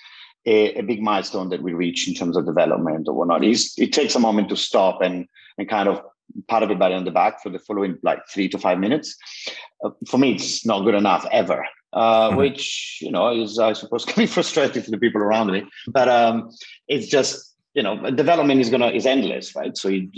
a, 0.47 0.75
a, 0.75 0.83
big 0.83 1.01
milestone 1.01 1.49
that 1.51 1.63
we 1.63 1.73
reach 1.73 2.09
in 2.09 2.15
terms 2.15 2.37
of 2.37 2.47
development 2.47 3.09
or 3.09 3.15
whatnot. 3.15 3.45
It's, 3.45 3.79
it 3.79 3.93
takes 3.93 4.15
a 4.15 4.19
moment 4.19 4.49
to 4.49 4.57
stop 4.57 5.01
and 5.01 5.27
and 5.59 5.69
kind 5.69 5.89
of 5.89 6.03
pat 6.49 6.63
everybody 6.63 6.95
on 6.95 7.05
the 7.05 7.11
back 7.11 7.43
for 7.43 7.51
the 7.51 7.59
following 7.59 7.99
like 8.03 8.21
three 8.29 8.49
to 8.49 8.59
five 8.59 8.79
minutes. 8.79 9.17
Uh, 9.85 9.91
for 10.09 10.19
me, 10.19 10.33
it's 10.35 10.65
not 10.65 10.85
good 10.85 10.95
enough 10.95 11.27
ever. 11.31 11.67
Uh, 11.93 12.31
mm-hmm. 12.31 12.39
Which 12.39 12.99
you 13.03 13.11
know 13.11 13.33
is 13.35 13.59
I 13.59 13.75
suppose 13.75 14.05
can 14.07 14.23
be 14.23 14.27
frustrating 14.27 14.83
for 14.83 14.91
the 14.91 14.99
people 14.99 15.23
around 15.23 15.53
me, 15.53 15.65
but 15.89 16.09
um, 16.09 16.51
it's 16.89 17.07
just 17.07 17.55
you 17.75 17.83
know 17.83 18.11
development 18.11 18.61
is 18.61 18.71
gonna 18.71 18.89
is 18.89 19.07
endless, 19.07 19.55
right? 19.55 19.77
So 19.77 19.89
you, 19.89 20.11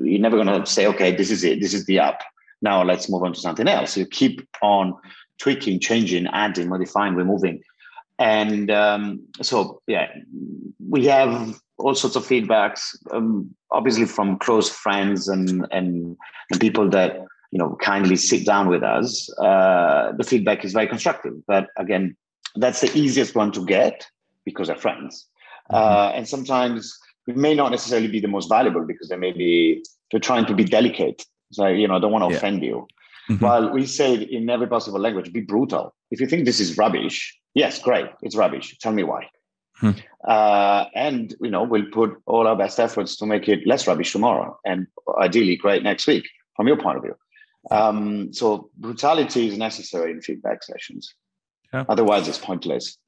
you're 0.00 0.20
never 0.20 0.36
gonna 0.36 0.66
say, 0.66 0.86
okay, 0.88 1.14
this 1.14 1.30
is 1.30 1.44
it, 1.44 1.60
this 1.60 1.74
is 1.74 1.86
the 1.86 2.00
app. 2.00 2.22
Now 2.62 2.82
let's 2.82 3.08
move 3.08 3.22
on 3.22 3.32
to 3.32 3.40
something 3.40 3.68
else. 3.68 3.96
You 3.96 4.06
keep 4.06 4.46
on 4.60 4.94
tweaking, 5.38 5.80
changing, 5.80 6.26
adding, 6.26 6.68
modifying, 6.68 7.14
removing. 7.14 7.62
And 8.20 8.70
um, 8.70 9.26
so, 9.40 9.80
yeah, 9.86 10.08
we 10.88 11.06
have 11.06 11.58
all 11.78 11.94
sorts 11.94 12.16
of 12.16 12.26
feedbacks, 12.26 12.94
um, 13.10 13.52
obviously 13.72 14.04
from 14.04 14.38
close 14.38 14.68
friends 14.68 15.26
and, 15.26 15.66
and, 15.72 16.16
and 16.50 16.60
people 16.60 16.88
that 16.90 17.24
you 17.50 17.58
know 17.58 17.76
kindly 17.80 18.16
sit 18.16 18.46
down 18.46 18.68
with 18.68 18.82
us. 18.82 19.28
Uh, 19.38 20.12
the 20.16 20.22
feedback 20.22 20.64
is 20.64 20.72
very 20.74 20.86
constructive, 20.86 21.32
but 21.46 21.68
again, 21.76 22.14
that's 22.56 22.82
the 22.82 22.96
easiest 22.96 23.34
one 23.34 23.50
to 23.52 23.64
get 23.64 24.06
because 24.44 24.68
they're 24.68 24.76
friends. 24.76 25.26
Mm-hmm. 25.72 25.76
Uh, 25.76 26.12
and 26.14 26.28
sometimes 26.28 26.96
we 27.26 27.32
may 27.32 27.54
not 27.54 27.70
necessarily 27.70 28.08
be 28.08 28.20
the 28.20 28.28
most 28.28 28.48
valuable 28.48 28.84
because 28.84 29.08
they 29.08 29.16
may 29.16 29.32
be 29.32 29.82
they're 30.10 30.20
trying 30.20 30.46
to 30.46 30.54
be 30.54 30.64
delicate. 30.64 31.24
So 31.52 31.66
you 31.66 31.88
know, 31.88 31.96
I 31.96 32.00
don't 32.00 32.12
want 32.12 32.24
to 32.24 32.30
yeah. 32.30 32.36
offend 32.36 32.62
you. 32.62 32.86
Mm-hmm. 33.30 33.44
While 33.44 33.70
we 33.70 33.86
say 33.86 34.14
in 34.14 34.50
every 34.50 34.66
possible 34.66 34.98
language, 34.98 35.32
be 35.32 35.40
brutal. 35.40 35.94
If 36.10 36.20
you 36.20 36.26
think 36.26 36.44
this 36.44 36.58
is 36.58 36.76
rubbish, 36.76 37.40
Yes, 37.54 37.80
great. 37.80 38.06
It's 38.22 38.36
rubbish. 38.36 38.76
Tell 38.78 38.92
me 38.92 39.02
why. 39.02 39.28
Hmm. 39.74 39.90
Uh, 40.26 40.84
and 40.94 41.34
you 41.40 41.50
know 41.50 41.62
we'll 41.64 41.90
put 41.90 42.20
all 42.26 42.46
our 42.46 42.56
best 42.56 42.78
efforts 42.78 43.16
to 43.16 43.26
make 43.26 43.48
it 43.48 43.66
less 43.66 43.86
rubbish 43.86 44.12
tomorrow, 44.12 44.58
and 44.64 44.86
ideally 45.18 45.56
great 45.56 45.82
next 45.82 46.06
week 46.06 46.28
from 46.54 46.68
your 46.68 46.76
point 46.76 46.98
of 46.98 47.02
view. 47.02 47.14
Um, 47.70 48.32
so 48.32 48.70
brutality 48.76 49.48
is 49.48 49.58
necessary 49.58 50.12
in 50.12 50.20
feedback 50.20 50.62
sessions. 50.62 51.14
Yeah. 51.72 51.84
Otherwise, 51.88 52.28
it's 52.28 52.38
pointless. 52.38 52.98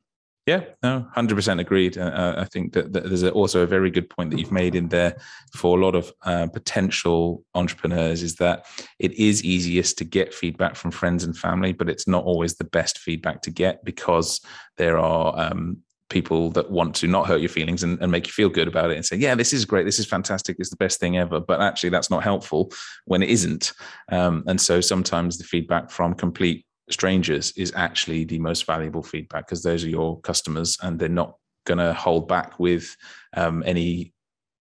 Yeah, 0.46 0.64
no, 0.82 1.06
hundred 1.14 1.36
percent 1.36 1.60
agreed. 1.60 1.96
Uh, 1.96 2.02
uh, 2.02 2.34
I 2.38 2.44
think 2.46 2.72
that, 2.72 2.92
that 2.92 3.04
there's 3.04 3.22
also 3.22 3.62
a 3.62 3.66
very 3.66 3.90
good 3.90 4.10
point 4.10 4.30
that 4.30 4.40
you've 4.40 4.50
made 4.50 4.74
in 4.74 4.88
there 4.88 5.16
for 5.54 5.78
a 5.78 5.80
lot 5.80 5.94
of 5.94 6.12
uh, 6.22 6.48
potential 6.48 7.44
entrepreneurs 7.54 8.24
is 8.24 8.34
that 8.36 8.66
it 8.98 9.12
is 9.12 9.44
easiest 9.44 9.98
to 9.98 10.04
get 10.04 10.34
feedback 10.34 10.74
from 10.74 10.90
friends 10.90 11.22
and 11.22 11.36
family, 11.36 11.72
but 11.72 11.88
it's 11.88 12.08
not 12.08 12.24
always 12.24 12.56
the 12.56 12.64
best 12.64 12.98
feedback 12.98 13.40
to 13.42 13.52
get 13.52 13.84
because 13.84 14.40
there 14.78 14.98
are 14.98 15.38
um, 15.38 15.78
people 16.08 16.50
that 16.50 16.72
want 16.72 16.96
to 16.96 17.06
not 17.06 17.28
hurt 17.28 17.40
your 17.40 17.48
feelings 17.48 17.84
and, 17.84 18.00
and, 18.02 18.10
make 18.10 18.26
you 18.26 18.32
feel 18.32 18.48
good 18.48 18.68
about 18.68 18.90
it 18.90 18.96
and 18.96 19.06
say, 19.06 19.16
yeah, 19.16 19.36
this 19.36 19.52
is 19.52 19.64
great, 19.64 19.84
this 19.84 20.00
is 20.00 20.06
fantastic, 20.06 20.56
it's 20.58 20.70
the 20.70 20.76
best 20.76 20.98
thing 20.98 21.18
ever. 21.18 21.38
But 21.38 21.60
actually, 21.60 21.90
that's 21.90 22.10
not 22.10 22.24
helpful 22.24 22.72
when 23.04 23.22
it 23.22 23.30
isn't. 23.30 23.72
Um, 24.10 24.42
and 24.48 24.60
so 24.60 24.80
sometimes 24.80 25.38
the 25.38 25.44
feedback 25.44 25.90
from 25.90 26.14
complete 26.14 26.66
strangers 26.90 27.52
is 27.56 27.72
actually 27.74 28.24
the 28.24 28.38
most 28.38 28.66
valuable 28.66 29.02
feedback 29.02 29.46
because 29.46 29.62
those 29.62 29.84
are 29.84 29.88
your 29.88 30.20
customers 30.20 30.78
and 30.82 30.98
they're 30.98 31.08
not 31.08 31.36
going 31.64 31.78
to 31.78 31.94
hold 31.94 32.28
back 32.28 32.58
with 32.58 32.96
um, 33.36 33.62
any 33.66 34.12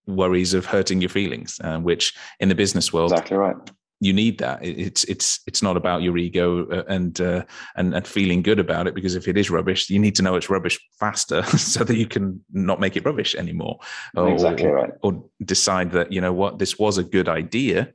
worries 0.07 0.53
of 0.53 0.65
hurting 0.65 1.01
your 1.01 1.09
feelings, 1.09 1.59
uh, 1.63 1.79
which 1.79 2.13
in 2.39 2.49
the 2.49 2.55
business 2.55 2.91
world, 2.91 3.11
exactly 3.11 3.37
right. 3.37 3.55
You 4.03 4.13
need 4.13 4.39
that. 4.39 4.65
It's 4.65 5.03
it's 5.03 5.41
it's 5.45 5.61
not 5.61 5.77
about 5.77 6.01
your 6.01 6.17
ego 6.17 6.67
uh, 6.69 6.83
and 6.87 7.21
uh, 7.21 7.43
and 7.75 7.93
and 7.93 8.07
feeling 8.07 8.41
good 8.41 8.57
about 8.57 8.87
it 8.87 8.95
because 8.95 9.13
if 9.13 9.27
it 9.27 9.37
is 9.37 9.51
rubbish, 9.51 9.91
you 9.91 9.99
need 9.99 10.15
to 10.15 10.23
know 10.23 10.35
it's 10.35 10.49
rubbish 10.49 10.79
faster 10.99 11.43
so 11.57 11.83
that 11.83 11.95
you 11.95 12.07
can 12.07 12.43
not 12.51 12.79
make 12.79 12.97
it 12.97 13.05
rubbish 13.05 13.35
anymore. 13.35 13.77
Exactly 14.17 14.65
right. 14.65 14.89
Or 15.03 15.23
decide 15.45 15.91
that 15.91 16.11
you 16.11 16.19
know 16.19 16.33
what 16.33 16.57
this 16.57 16.79
was 16.79 16.97
a 16.97 17.03
good 17.03 17.29
idea, 17.29 17.93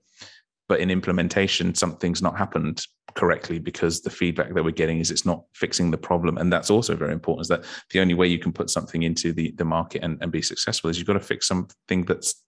but 0.69 0.79
in 0.79 0.93
implementation 0.93 1.75
something's 1.75 2.23
not 2.23 2.39
happened 2.39 2.87
correctly 3.17 3.59
because 3.59 4.03
the 4.03 4.11
feedback 4.11 4.53
that 4.53 4.63
we're 4.63 4.71
getting 4.71 5.01
is 5.01 5.11
it's 5.11 5.27
not 5.27 5.43
fixing 5.55 5.91
the 5.91 5.99
problem. 5.99 6.39
And 6.39 6.53
that's 6.53 6.71
also 6.71 6.95
very 6.95 7.13
important 7.13 7.43
is 7.45 7.49
that 7.49 7.65
the 7.91 8.01
only 8.01 8.15
way 8.15 8.29
you 8.29 8.39
can 8.39 8.53
put 8.53 8.71
something 8.71 9.03
into 9.03 9.33
the, 9.33 9.53
the 9.57 9.65
market 9.65 10.05
and, 10.05 10.19
and 10.21 10.31
be 10.31 10.43
successful 10.43 10.91
is 10.91 10.99
you've 10.99 11.07
got 11.07 11.15
to 11.15 11.21
fix 11.21 11.49
something 11.49 12.05
that's 12.05 12.43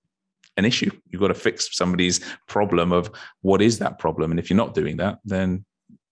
an 0.56 0.64
issue. 0.64 0.90
You've 1.08 1.22
got 1.22 1.28
to 1.28 1.34
fix 1.34 1.74
somebody's 1.76 2.20
problem 2.46 2.92
of 2.92 3.10
what 3.40 3.62
is 3.62 3.78
that 3.78 3.98
problem. 3.98 4.30
And 4.30 4.38
if 4.38 4.50
you're 4.50 4.56
not 4.56 4.74
doing 4.74 4.98
that 4.98 5.18
then 5.24 5.64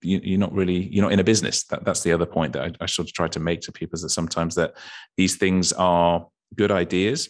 you, 0.03 0.37
are 0.37 0.39
not 0.39 0.53
really 0.53 0.89
you're 0.89 1.03
not 1.03 1.13
in 1.13 1.21
a 1.21 1.25
business. 1.25 1.65
That, 1.65 1.85
that's 1.85 2.03
the 2.03 2.13
other 2.13 2.27
point 2.27 2.53
that 2.55 2.63
I, 2.63 2.85
I 2.85 2.87
sort 2.87 3.09
of 3.09 3.15
try 3.15 3.29
to 3.29 3.41
make 3.41 3.61
to 3.63 3.73
people 3.73 3.97
is 3.97 4.03
that 4.03 4.11
sometimes 4.11 4.55
that 4.55 4.75
these 5.17 5.37
things 5.37 5.73
are 5.75 6.27
good 6.55 6.71
ideas 6.71 7.29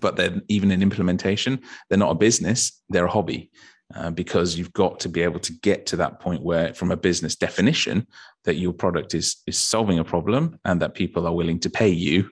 but 0.00 0.16
then 0.16 0.42
even 0.48 0.70
in 0.70 0.82
implementation 0.82 1.60
they're 1.88 1.98
not 1.98 2.10
a 2.10 2.14
business 2.14 2.80
they're 2.88 3.04
a 3.04 3.10
hobby 3.10 3.50
uh, 3.94 4.10
because 4.10 4.56
you've 4.56 4.72
got 4.72 5.00
to 5.00 5.08
be 5.08 5.22
able 5.22 5.40
to 5.40 5.52
get 5.62 5.86
to 5.86 5.96
that 5.96 6.20
point 6.20 6.42
where, 6.42 6.74
from 6.74 6.90
a 6.90 6.96
business 6.96 7.36
definition, 7.36 8.06
that 8.44 8.56
your 8.56 8.72
product 8.72 9.14
is 9.14 9.42
is 9.46 9.58
solving 9.58 9.98
a 9.98 10.04
problem 10.04 10.58
and 10.64 10.80
that 10.80 10.94
people 10.94 11.26
are 11.26 11.34
willing 11.34 11.60
to 11.60 11.70
pay 11.70 11.88
you 11.88 12.28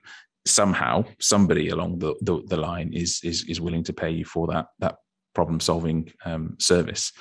somehow. 0.47 1.05
Somebody 1.19 1.69
along 1.69 1.99
the, 1.99 2.15
the, 2.23 2.43
the 2.47 2.57
line 2.57 2.93
is 2.93 3.21
is 3.23 3.45
is 3.45 3.61
willing 3.61 3.85
to 3.85 3.93
pay 3.93 4.11
you 4.11 4.25
for 4.25 4.47
that 4.49 4.67
that 4.79 4.97
problem 5.35 5.61
solving 5.61 6.13
um, 6.25 6.57
service. 6.59 7.13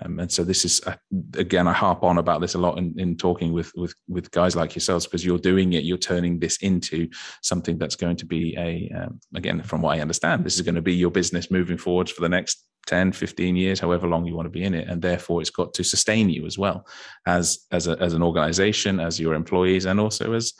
Um, 0.00 0.18
and 0.18 0.30
so 0.30 0.44
this 0.44 0.64
is 0.64 0.80
uh, 0.86 0.96
again, 1.36 1.68
I 1.68 1.72
harp 1.72 2.02
on 2.02 2.18
about 2.18 2.40
this 2.40 2.54
a 2.54 2.58
lot 2.58 2.78
in, 2.78 2.94
in 2.98 3.16
talking 3.16 3.52
with 3.52 3.72
with 3.76 3.94
with 4.08 4.30
guys 4.30 4.56
like 4.56 4.74
yourselves 4.74 5.06
because 5.06 5.24
you're 5.24 5.38
doing 5.38 5.72
it, 5.74 5.84
you're 5.84 5.98
turning 5.98 6.38
this 6.38 6.56
into 6.58 7.08
something 7.42 7.78
that's 7.78 7.96
going 7.96 8.16
to 8.16 8.26
be 8.26 8.56
a 8.58 8.90
um, 8.96 9.20
again, 9.34 9.62
from 9.62 9.82
what 9.82 9.96
I 9.96 10.00
understand, 10.00 10.44
this 10.44 10.56
is 10.56 10.62
going 10.62 10.74
to 10.74 10.82
be 10.82 10.94
your 10.94 11.10
business 11.10 11.50
moving 11.50 11.78
forwards 11.78 12.10
for 12.10 12.20
the 12.20 12.28
next 12.28 12.64
10 12.86 13.12
15 13.12 13.56
years 13.56 13.80
however 13.80 14.06
long 14.06 14.26
you 14.26 14.34
want 14.36 14.44
to 14.44 14.50
be 14.50 14.62
in 14.62 14.74
it 14.74 14.86
and 14.88 15.00
therefore 15.00 15.40
it's 15.40 15.48
got 15.48 15.72
to 15.72 15.82
sustain 15.82 16.28
you 16.28 16.44
as 16.44 16.58
well 16.58 16.86
as 17.26 17.60
as, 17.72 17.88
a, 17.88 17.96
as 17.98 18.12
an 18.12 18.22
organization 18.22 19.00
as 19.00 19.18
your 19.18 19.32
employees 19.32 19.86
and 19.86 19.98
also 19.98 20.34
as 20.34 20.52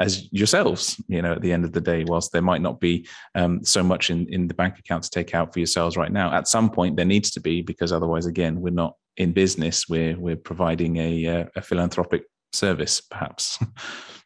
as 0.00 0.32
yourselves 0.32 1.00
you 1.06 1.22
know 1.22 1.32
at 1.32 1.42
the 1.42 1.52
end 1.52 1.64
of 1.64 1.72
the 1.72 1.80
day 1.80 2.04
whilst 2.04 2.32
there 2.32 2.42
might 2.42 2.62
not 2.62 2.80
be 2.80 3.06
um, 3.34 3.62
so 3.64 3.82
much 3.82 4.10
in 4.10 4.26
in 4.28 4.48
the 4.48 4.54
bank 4.54 4.78
account 4.78 5.04
to 5.04 5.10
take 5.10 5.34
out 5.34 5.52
for 5.52 5.60
yourselves 5.60 5.96
right 5.96 6.12
now 6.12 6.32
at 6.32 6.48
some 6.48 6.68
point 6.70 6.96
there 6.96 7.04
needs 7.04 7.30
to 7.30 7.40
be 7.40 7.62
because 7.62 7.92
otherwise 7.92 8.26
again 8.26 8.60
we're 8.60 8.70
not 8.70 8.94
in 9.20 9.32
business. 9.32 9.88
We're 9.88 10.18
we're 10.18 10.36
providing 10.36 10.96
a, 10.96 11.26
uh, 11.26 11.44
a 11.54 11.62
philanthropic 11.62 12.22
service 12.52 13.00
perhaps 13.00 13.58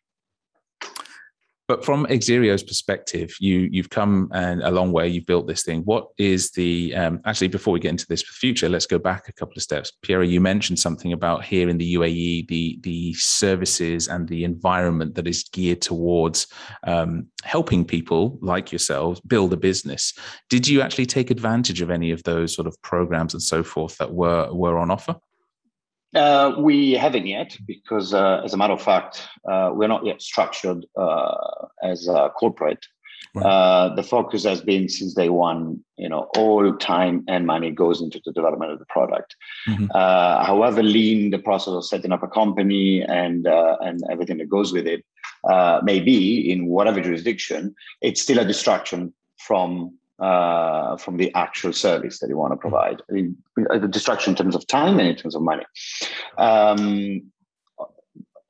But 1.67 1.83
from 1.83 2.05
Exerio's 2.07 2.63
perspective, 2.63 3.35
you 3.41 3.69
you've 3.73 3.89
come 3.89 4.31
and 4.33 4.63
a 4.63 4.71
long 4.71 4.93
way. 4.93 5.09
You've 5.09 5.25
built 5.25 5.47
this 5.47 5.63
thing. 5.63 5.81
What 5.83 6.09
is 6.19 6.51
the 6.51 6.95
um, 6.95 7.21
actually 7.25 7.49
before 7.49 7.73
we 7.73 7.81
get 7.81 7.91
into 7.91 8.07
this 8.07 8.23
future? 8.23 8.69
Let's 8.69 8.87
go 8.87 8.99
back 8.99 9.29
a 9.29 9.33
couple 9.33 9.55
of 9.57 9.63
steps. 9.63 9.91
Piero, 10.03 10.23
you 10.23 10.43
mentioned 10.43 10.79
something 10.79 11.15
about 11.15 11.45
here 11.45 11.71
in 11.71 11.79
the 11.79 11.95
UAE, 11.95 12.49
the 12.49 12.79
the 12.83 13.15
services 13.15 14.09
and 14.09 14.29
the 14.29 14.45
environment 14.45 15.15
that 15.15 15.27
is 15.27 15.45
geared 15.45 15.81
towards 15.81 16.49
um, 16.87 17.29
helping 17.45 17.85
people 17.85 18.39
like 18.43 18.71
yourselves 18.71 19.21
build 19.21 19.53
a 19.55 19.57
business. 19.57 20.13
Did 20.51 20.69
you 20.69 20.83
actually 20.83 21.07
take 21.07 21.31
advantage 21.31 21.81
of 21.81 21.91
any 21.91 22.11
of 22.11 22.23
those 22.25 22.55
sort 22.55 22.67
of 22.67 22.81
programs 22.83 23.33
and 23.33 23.43
so 23.43 23.63
forth 23.63 23.97
that 23.97 24.13
were 24.13 24.53
were 24.53 24.79
on 24.79 24.91
offer? 24.91 25.17
Uh, 26.15 26.55
we 26.59 26.93
haven't 26.93 27.27
yet 27.27 27.57
because, 27.67 28.15
uh, 28.15 28.41
as 28.45 28.55
a 28.55 28.57
matter 28.57 28.73
of 28.73 28.83
fact, 28.83 29.27
uh, 29.51 29.71
we're 29.73 29.89
not 29.89 30.07
yet 30.07 30.23
structured 30.23 30.87
uh, 30.97 31.67
as 31.83 32.07
a 32.09 32.31
corporate. 32.37 32.87
Right. 33.35 33.45
Uh, 33.45 33.95
the 33.97 34.03
focus 34.05 34.45
has 34.45 34.61
been 34.61 34.89
since 34.89 35.15
day 35.15 35.29
one, 35.29 35.83
you 35.97 36.09
know, 36.09 36.29
all 36.37 36.73
time 36.77 37.25
and 37.27 37.47
money 37.47 37.73
goes 37.73 38.01
into 38.01 38.21
the 38.25 38.33
development 38.33 38.71
of 38.71 38.79
the 38.79 38.85
product. 38.87 39.35
Mm-hmm. 39.69 39.87
Uh, 39.93 40.45
however 40.45 40.85
lean 40.85 41.31
the 41.31 41.41
process 41.41 41.75
of 41.75 41.85
setting 41.85 42.13
up 42.13 42.23
a 42.23 42.29
company 42.29 43.03
and 43.03 43.49
and 43.49 44.03
everything 44.09 44.39
that 44.39 44.49
goes 44.49 44.73
with 44.73 44.87
it 44.87 45.05
may 45.83 45.99
be 45.99 46.49
in 46.49 46.67
whatever 46.67 47.01
jurisdiction, 47.01 47.75
it's 48.03 48.23
still 48.23 48.39
a 48.39 48.45
distraction 48.45 49.13
from 49.39 49.99
uh, 50.19 50.97
from 50.97 51.17
the 51.17 51.35
actual 51.35 51.73
service 51.73 52.21
that 52.21 52.29
you 52.29 52.37
want 52.37 52.53
to 52.53 52.57
provide. 52.57 53.03
I 53.09 53.13
mean, 53.13 53.37
the 53.57 53.89
distraction 53.89 54.33
in 54.33 54.37
terms 54.37 54.55
of 54.55 54.67
time 54.67 54.99
and 54.99 55.09
in 55.09 55.17
terms 55.17 55.35
of 55.35 55.43
money. 55.43 55.65
Um, 56.39 57.31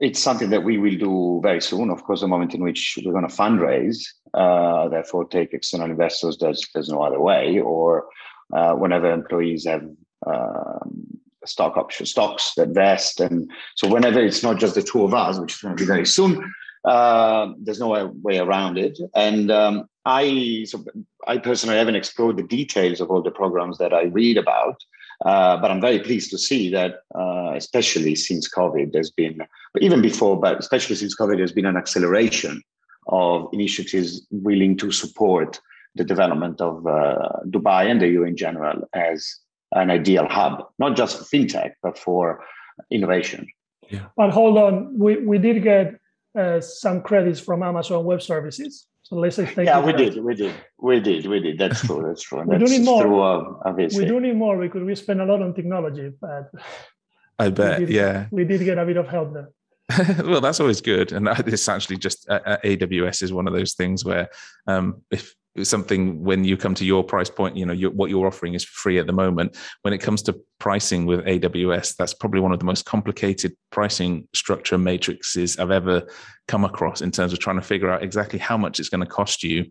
it's 0.00 0.20
something 0.20 0.50
that 0.50 0.64
we 0.64 0.76
will 0.76 0.96
do 0.98 1.40
very 1.42 1.60
soon. 1.60 1.90
Of 1.90 2.04
course, 2.04 2.20
the 2.20 2.28
moment 2.28 2.54
in 2.54 2.62
which 2.62 2.98
we're 3.02 3.12
going 3.12 3.28
to 3.28 3.34
fundraise, 3.34 4.04
uh, 4.34 4.88
therefore 4.88 5.26
take 5.26 5.54
external 5.54 5.90
investors, 5.90 6.36
there's 6.38 6.66
there's 6.74 6.88
no 6.88 7.02
other 7.02 7.20
way. 7.20 7.60
Or 7.60 8.06
uh, 8.52 8.74
whenever 8.74 9.10
employees 9.10 9.66
have 9.66 9.88
um, 10.26 11.06
stock 11.46 11.76
option 11.76 12.06
stocks 12.06 12.54
that 12.56 12.70
vest, 12.70 13.20
and 13.20 13.50
so 13.76 13.88
whenever 13.88 14.20
it's 14.20 14.42
not 14.42 14.58
just 14.58 14.74
the 14.74 14.82
two 14.82 15.04
of 15.04 15.14
us, 15.14 15.38
which 15.38 15.54
is 15.54 15.60
going 15.60 15.76
to 15.76 15.82
be 15.82 15.86
very 15.86 16.06
soon, 16.06 16.52
uh, 16.84 17.52
there's 17.58 17.80
no 17.80 17.88
way, 17.88 18.04
way 18.04 18.38
around 18.38 18.78
it. 18.78 18.98
And 19.14 19.50
um, 19.50 19.88
I, 20.04 20.64
so 20.68 20.84
I 21.26 21.38
personally 21.38 21.76
haven't 21.76 21.96
explored 21.96 22.36
the 22.36 22.42
details 22.42 23.00
of 23.00 23.10
all 23.10 23.22
the 23.22 23.30
programs 23.30 23.78
that 23.78 23.92
I 23.92 24.04
read 24.04 24.36
about, 24.36 24.82
uh, 25.24 25.56
but 25.56 25.70
I'm 25.70 25.80
very 25.80 26.00
pleased 26.00 26.30
to 26.30 26.38
see 26.38 26.70
that, 26.70 26.96
uh, 27.14 27.52
especially 27.54 28.14
since 28.14 28.48
COVID, 28.48 28.92
there's 28.92 29.10
been, 29.10 29.38
but 29.72 29.82
even 29.82 30.02
before, 30.02 30.38
but 30.38 30.58
especially 30.58 30.96
since 30.96 31.16
COVID, 31.16 31.36
there's 31.36 31.52
been 31.52 31.66
an 31.66 31.76
acceleration 31.76 32.62
of 33.08 33.48
initiatives 33.52 34.26
willing 34.30 34.76
to 34.78 34.90
support 34.90 35.60
the 35.94 36.04
development 36.04 36.60
of 36.60 36.86
uh, 36.86 37.28
Dubai 37.46 37.90
and 37.90 38.00
the 38.00 38.06
UAE 38.06 38.28
in 38.28 38.36
general 38.36 38.88
as 38.94 39.36
an 39.72 39.90
ideal 39.90 40.26
hub, 40.28 40.66
not 40.78 40.96
just 40.96 41.18
for 41.18 41.24
fintech, 41.24 41.72
but 41.82 41.98
for 41.98 42.44
innovation. 42.90 43.46
Yeah. 43.90 44.06
But 44.16 44.30
hold 44.30 44.58
on, 44.58 44.98
we, 44.98 45.16
we 45.18 45.38
did 45.38 45.62
get 45.62 46.00
uh, 46.38 46.60
some 46.60 47.02
credits 47.02 47.40
from 47.40 47.62
Amazon 47.62 48.04
Web 48.04 48.22
Services. 48.22 48.86
So 49.02 49.16
let's 49.16 49.36
say 49.36 49.44
thank 49.44 49.66
yeah, 49.66 49.84
we 49.84 49.92
did, 49.92 50.22
we 50.24 50.34
did, 50.34 50.54
we 50.78 50.98
did, 50.98 51.26
we 51.26 51.38
did. 51.38 51.58
That's 51.58 51.86
true. 51.86 52.02
That's 52.06 52.22
true. 52.22 52.42
we 52.46 52.56
that's 52.56 52.70
do 52.70 52.78
need 52.78 52.84
more. 52.86 53.02
Through, 53.02 53.20
uh, 53.20 53.72
we 53.72 54.04
do 54.06 54.18
need 54.18 54.36
more 54.36 54.58
because 54.58 54.82
we 54.82 54.94
spend 54.94 55.20
a 55.20 55.26
lot 55.26 55.42
on 55.42 55.54
technology, 55.54 56.10
but 56.20 56.50
I 57.38 57.50
bet, 57.50 57.80
we 57.80 57.86
did, 57.86 57.94
yeah, 57.94 58.26
we 58.30 58.44
did 58.44 58.64
get 58.64 58.78
a 58.78 58.86
bit 58.86 58.96
of 58.96 59.08
help 59.08 59.34
there. 59.34 59.50
well, 60.24 60.40
that's 60.40 60.60
always 60.60 60.80
good, 60.80 61.12
and 61.12 61.28
it's 61.46 61.68
actually 61.68 61.98
just 61.98 62.28
uh, 62.30 62.56
AWS 62.64 63.22
is 63.22 63.32
one 63.32 63.46
of 63.46 63.52
those 63.52 63.74
things 63.74 64.04
where 64.04 64.30
um, 64.66 65.02
if 65.10 65.34
something 65.62 66.22
when 66.22 66.44
you 66.44 66.56
come 66.56 66.74
to 66.74 66.84
your 66.84 67.04
price 67.04 67.30
point 67.30 67.56
you 67.56 67.64
know 67.64 67.74
what 67.90 68.10
you're 68.10 68.26
offering 68.26 68.54
is 68.54 68.64
free 68.64 68.98
at 68.98 69.06
the 69.06 69.12
moment. 69.12 69.56
When 69.82 69.94
it 69.94 69.98
comes 69.98 70.22
to 70.22 70.40
pricing 70.58 71.06
with 71.06 71.24
aws 71.24 71.94
that's 71.96 72.14
probably 72.14 72.40
one 72.40 72.52
of 72.52 72.58
the 72.58 72.64
most 72.64 72.84
complicated 72.84 73.54
pricing 73.70 74.26
structure 74.34 74.78
matrices 74.78 75.58
i've 75.58 75.70
ever 75.70 76.02
come 76.48 76.64
across 76.64 77.02
in 77.02 77.10
terms 77.10 77.32
of 77.32 77.38
trying 77.38 77.56
to 77.56 77.62
figure 77.62 77.90
out 77.90 78.02
exactly 78.02 78.38
how 78.38 78.56
much 78.56 78.80
it's 78.80 78.88
going 78.88 79.00
to 79.00 79.06
cost 79.06 79.42
you 79.42 79.66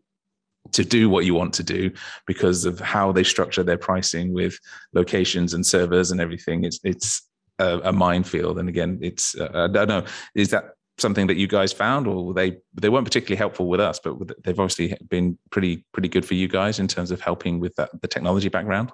to 0.71 0.83
do 0.83 1.09
what 1.09 1.25
you 1.25 1.33
want 1.33 1.53
to 1.53 1.63
do 1.63 1.91
because 2.25 2.65
of 2.65 2.79
how 2.79 3.11
they 3.11 3.23
structure 3.23 3.63
their 3.63 3.77
pricing 3.77 4.33
with 4.33 4.57
locations 4.93 5.53
and 5.53 5.65
servers 5.65 6.11
and 6.11 6.21
everything. 6.21 6.63
It's 6.63 6.79
it's 6.83 7.21
a, 7.59 7.79
a 7.79 7.91
minefield. 7.91 8.59
And 8.59 8.69
again 8.69 8.99
it's 9.01 9.35
uh, 9.35 9.49
i 9.53 9.67
don't 9.67 9.87
know 9.87 10.05
is 10.35 10.49
that 10.51 10.71
something 10.97 11.27
that 11.27 11.37
you 11.37 11.47
guys 11.47 11.73
found, 11.73 12.07
or 12.07 12.33
they 12.33 12.57
they 12.79 12.89
weren't 12.89 13.05
particularly 13.05 13.37
helpful 13.37 13.67
with 13.67 13.79
us, 13.79 13.99
but 13.99 14.13
they've 14.43 14.59
obviously 14.59 14.95
been 15.09 15.37
pretty 15.51 15.85
pretty 15.91 16.09
good 16.09 16.25
for 16.25 16.35
you 16.35 16.47
guys 16.47 16.79
in 16.79 16.87
terms 16.87 17.11
of 17.11 17.21
helping 17.21 17.59
with 17.59 17.75
that, 17.75 17.89
the 18.01 18.07
technology 18.07 18.49
background? 18.49 18.91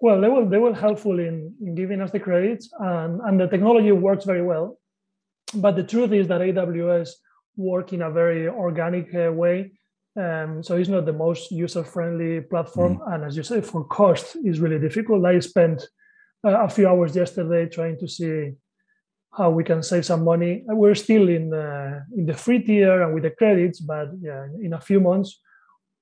Well, 0.00 0.20
they 0.20 0.28
were 0.28 0.48
they 0.48 0.58
were 0.58 0.74
helpful 0.74 1.18
in, 1.18 1.54
in 1.60 1.74
giving 1.74 2.00
us 2.00 2.10
the 2.10 2.20
credits, 2.20 2.70
and 2.78 3.20
and 3.20 3.40
the 3.40 3.46
technology 3.46 3.92
works 3.92 4.24
very 4.24 4.42
well. 4.42 4.78
But 5.54 5.76
the 5.76 5.84
truth 5.84 6.12
is 6.12 6.28
that 6.28 6.40
AWS 6.40 7.10
work 7.56 7.92
in 7.92 8.02
a 8.02 8.10
very 8.10 8.48
organic 8.48 9.14
uh, 9.14 9.30
way. 9.32 9.72
Um, 10.14 10.62
so 10.62 10.76
it's 10.76 10.88
not 10.88 11.06
the 11.06 11.12
most 11.12 11.50
user-friendly 11.50 12.42
platform, 12.42 12.98
mm. 12.98 13.14
and 13.14 13.24
as 13.24 13.36
you 13.36 13.42
say, 13.42 13.60
for 13.60 13.84
cost 13.84 14.36
is 14.44 14.60
really 14.60 14.78
difficult. 14.78 15.24
I 15.24 15.38
spent 15.40 15.82
uh, 16.44 16.64
a 16.64 16.68
few 16.68 16.88
hours 16.88 17.16
yesterday 17.16 17.66
trying 17.66 17.98
to 17.98 18.08
see 18.08 18.52
how 19.34 19.50
we 19.50 19.64
can 19.64 19.82
save 19.82 20.04
some 20.04 20.24
money. 20.24 20.62
We're 20.66 20.94
still 20.94 21.28
in 21.28 21.52
uh, 21.54 22.00
in 22.16 22.26
the 22.26 22.34
free 22.34 22.60
tier 22.60 23.02
and 23.02 23.14
with 23.14 23.22
the 23.22 23.30
credits, 23.30 23.80
but 23.80 24.08
yeah, 24.20 24.46
in 24.60 24.74
a 24.74 24.80
few 24.80 25.00
months, 25.00 25.40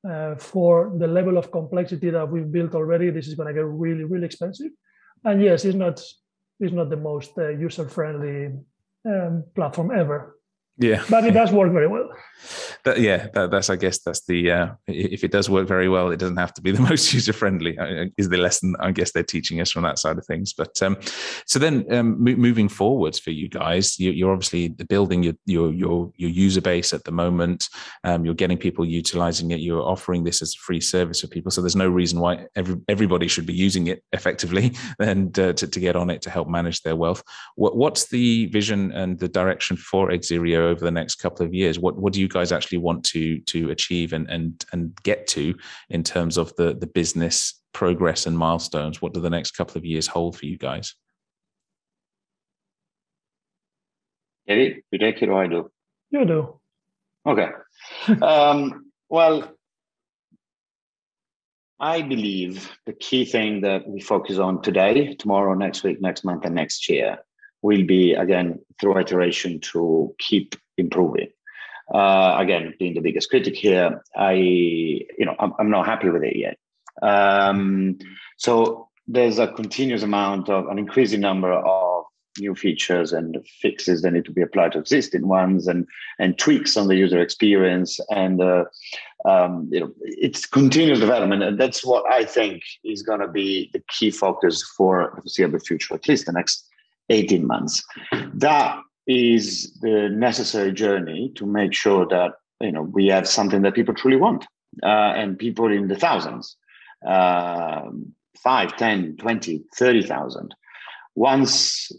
uh, 0.08 0.34
for 0.36 0.92
the 0.98 1.06
level 1.06 1.38
of 1.38 1.50
complexity 1.50 2.10
that 2.10 2.28
we've 2.28 2.50
built 2.50 2.74
already, 2.74 3.10
this 3.10 3.28
is 3.28 3.34
going 3.34 3.48
to 3.48 3.54
get 3.54 3.64
really, 3.64 4.04
really 4.04 4.26
expensive. 4.26 4.72
And 5.24 5.42
yes, 5.42 5.64
it's 5.64 5.76
not 5.76 6.02
it's 6.58 6.72
not 6.72 6.90
the 6.90 6.96
most 6.96 7.32
uh, 7.38 7.48
user 7.48 7.88
friendly 7.88 8.52
um, 9.06 9.44
platform 9.54 9.90
ever. 9.90 10.36
Yeah, 10.78 11.04
but 11.10 11.24
it 11.24 11.32
does 11.32 11.52
work 11.52 11.72
very 11.72 11.88
well. 11.88 12.08
That, 12.84 13.00
yeah, 13.00 13.28
that, 13.34 13.50
that's 13.50 13.70
I 13.70 13.76
guess 13.76 13.98
that's 13.98 14.24
the 14.26 14.50
uh, 14.50 14.68
if 14.86 15.24
it 15.24 15.32
does 15.32 15.50
work 15.50 15.68
very 15.68 15.88
well, 15.88 16.10
it 16.10 16.18
doesn't 16.18 16.36
have 16.36 16.54
to 16.54 16.62
be 16.62 16.70
the 16.70 16.80
most 16.90 17.12
user 17.12 17.32
friendly. 17.32 17.78
Uh, 17.78 18.06
is 18.16 18.28
the 18.28 18.36
lesson 18.36 18.74
I 18.80 18.92
guess 18.92 19.12
they're 19.12 19.22
teaching 19.22 19.60
us 19.60 19.70
from 19.70 19.82
that 19.82 19.98
side 19.98 20.18
of 20.18 20.26
things. 20.26 20.52
But 20.52 20.82
um, 20.82 20.96
so 21.46 21.58
then 21.58 21.84
um, 21.92 22.22
moving 22.22 22.68
forwards 22.68 23.18
for 23.18 23.30
you 23.30 23.48
guys, 23.48 23.98
you, 23.98 24.26
are 24.26 24.32
obviously 24.32 24.68
building 24.68 25.22
your, 25.22 25.34
your 25.46 25.72
your 25.72 26.12
your 26.16 26.30
user 26.30 26.60
base 26.60 26.92
at 26.92 27.04
the 27.04 27.12
moment. 27.12 27.68
Um, 28.04 28.24
you're 28.24 28.34
getting 28.34 28.58
people 28.58 28.84
utilizing 28.84 29.50
it. 29.50 29.60
You're 29.60 29.82
offering 29.82 30.24
this 30.24 30.42
as 30.42 30.54
a 30.54 30.58
free 30.58 30.80
service 30.80 31.20
for 31.20 31.26
people. 31.26 31.50
So 31.50 31.60
there's 31.60 31.76
no 31.76 31.88
reason 31.88 32.20
why 32.20 32.46
every, 32.56 32.76
everybody 32.88 33.28
should 33.28 33.46
be 33.46 33.54
using 33.54 33.88
it 33.88 34.02
effectively 34.12 34.74
and 35.00 35.38
uh, 35.38 35.52
to, 35.54 35.66
to 35.66 35.80
get 35.80 35.96
on 35.96 36.10
it 36.10 36.22
to 36.22 36.30
help 36.30 36.48
manage 36.48 36.82
their 36.82 36.96
wealth. 36.96 37.22
What, 37.56 37.76
what's 37.76 38.08
the 38.08 38.46
vision 38.46 38.92
and 38.92 39.18
the 39.18 39.28
direction 39.28 39.76
for 39.76 40.10
Exerio 40.10 40.58
over 40.58 40.84
the 40.84 40.90
next 40.90 41.16
couple 41.16 41.44
of 41.44 41.54
years? 41.54 41.78
What 41.78 41.96
what 41.96 42.12
do 42.12 42.20
you 42.20 42.28
guys 42.28 42.52
actually 42.52 42.69
want 42.78 43.04
to 43.06 43.40
to 43.40 43.70
achieve 43.70 44.12
and 44.12 44.28
and 44.30 44.64
and 44.72 44.96
get 45.02 45.26
to 45.28 45.54
in 45.88 46.02
terms 46.02 46.36
of 46.36 46.54
the 46.56 46.74
the 46.74 46.86
business 46.86 47.60
progress 47.72 48.26
and 48.26 48.36
milestones? 48.36 49.00
What 49.00 49.14
do 49.14 49.20
the 49.20 49.30
next 49.30 49.52
couple 49.52 49.78
of 49.78 49.84
years 49.84 50.06
hold 50.06 50.36
for 50.36 50.46
you 50.46 50.58
guys? 50.58 50.94
Eddie, 54.48 54.82
you 54.90 54.98
take 54.98 55.22
it 55.22 55.28
or 55.28 55.42
I 55.42 55.46
do? 55.46 55.70
You 56.10 56.24
do. 56.24 56.60
Okay. 57.26 57.48
um, 58.22 58.90
well, 59.08 59.54
I 61.78 62.02
believe 62.02 62.70
the 62.84 62.92
key 62.92 63.24
thing 63.24 63.62
that 63.62 63.88
we 63.88 64.00
focus 64.00 64.38
on 64.38 64.60
today, 64.60 65.14
tomorrow, 65.14 65.54
next 65.54 65.82
week, 65.82 66.00
next 66.00 66.24
month, 66.24 66.44
and 66.44 66.54
next 66.54 66.88
year 66.88 67.18
will 67.62 67.86
be 67.86 68.14
again 68.14 68.58
through 68.80 68.98
iteration 68.98 69.60
to 69.60 70.14
keep 70.18 70.56
improving. 70.76 71.28
Uh, 71.92 72.36
again, 72.38 72.74
being 72.78 72.94
the 72.94 73.00
biggest 73.00 73.30
critic 73.30 73.56
here, 73.56 74.02
I 74.16 74.32
you 74.32 75.26
know 75.26 75.34
I'm, 75.38 75.52
I'm 75.58 75.70
not 75.70 75.86
happy 75.86 76.08
with 76.08 76.22
it 76.22 76.36
yet. 76.36 76.58
Um, 77.02 77.98
so 78.36 78.88
there's 79.06 79.38
a 79.38 79.48
continuous 79.48 80.02
amount 80.02 80.48
of 80.48 80.68
an 80.68 80.78
increasing 80.78 81.20
number 81.20 81.52
of 81.52 82.04
new 82.38 82.54
features 82.54 83.12
and 83.12 83.44
fixes 83.60 84.02
that 84.02 84.12
need 84.12 84.24
to 84.24 84.30
be 84.30 84.42
applied 84.42 84.72
to 84.72 84.78
existing 84.78 85.26
ones 85.26 85.66
and 85.66 85.86
and 86.18 86.38
tweaks 86.38 86.76
on 86.76 86.86
the 86.86 86.94
user 86.94 87.20
experience 87.20 87.98
and 88.10 88.40
uh, 88.40 88.64
um, 89.24 89.68
you 89.72 89.80
know 89.80 89.90
it's 90.04 90.46
continuous 90.46 91.00
development 91.00 91.42
and 91.42 91.58
that's 91.58 91.84
what 91.84 92.04
I 92.10 92.24
think 92.24 92.62
is 92.84 93.02
going 93.02 93.20
to 93.20 93.28
be 93.28 93.70
the 93.72 93.82
key 93.88 94.10
focus 94.10 94.62
for 94.76 95.12
the 95.16 95.22
foreseeable 95.22 95.58
future, 95.58 95.94
at 95.94 96.08
least 96.08 96.26
the 96.26 96.32
next 96.32 96.66
18 97.08 97.46
months. 97.46 97.84
That 98.32 98.80
is 99.06 99.72
the 99.80 100.08
necessary 100.10 100.72
journey 100.72 101.32
to 101.34 101.46
make 101.46 101.74
sure 101.74 102.06
that 102.06 102.32
you 102.60 102.72
know 102.72 102.82
we 102.82 103.06
have 103.06 103.26
something 103.26 103.62
that 103.62 103.74
people 103.74 103.94
truly 103.94 104.16
want 104.16 104.46
uh, 104.82 105.12
and 105.16 105.38
people 105.38 105.70
in 105.70 105.88
the 105.88 105.96
thousands 105.96 106.56
uh, 107.06 107.82
5 108.42 108.76
10 108.76 109.16
20 109.16 109.62
30000 109.76 110.54
once 111.14 111.90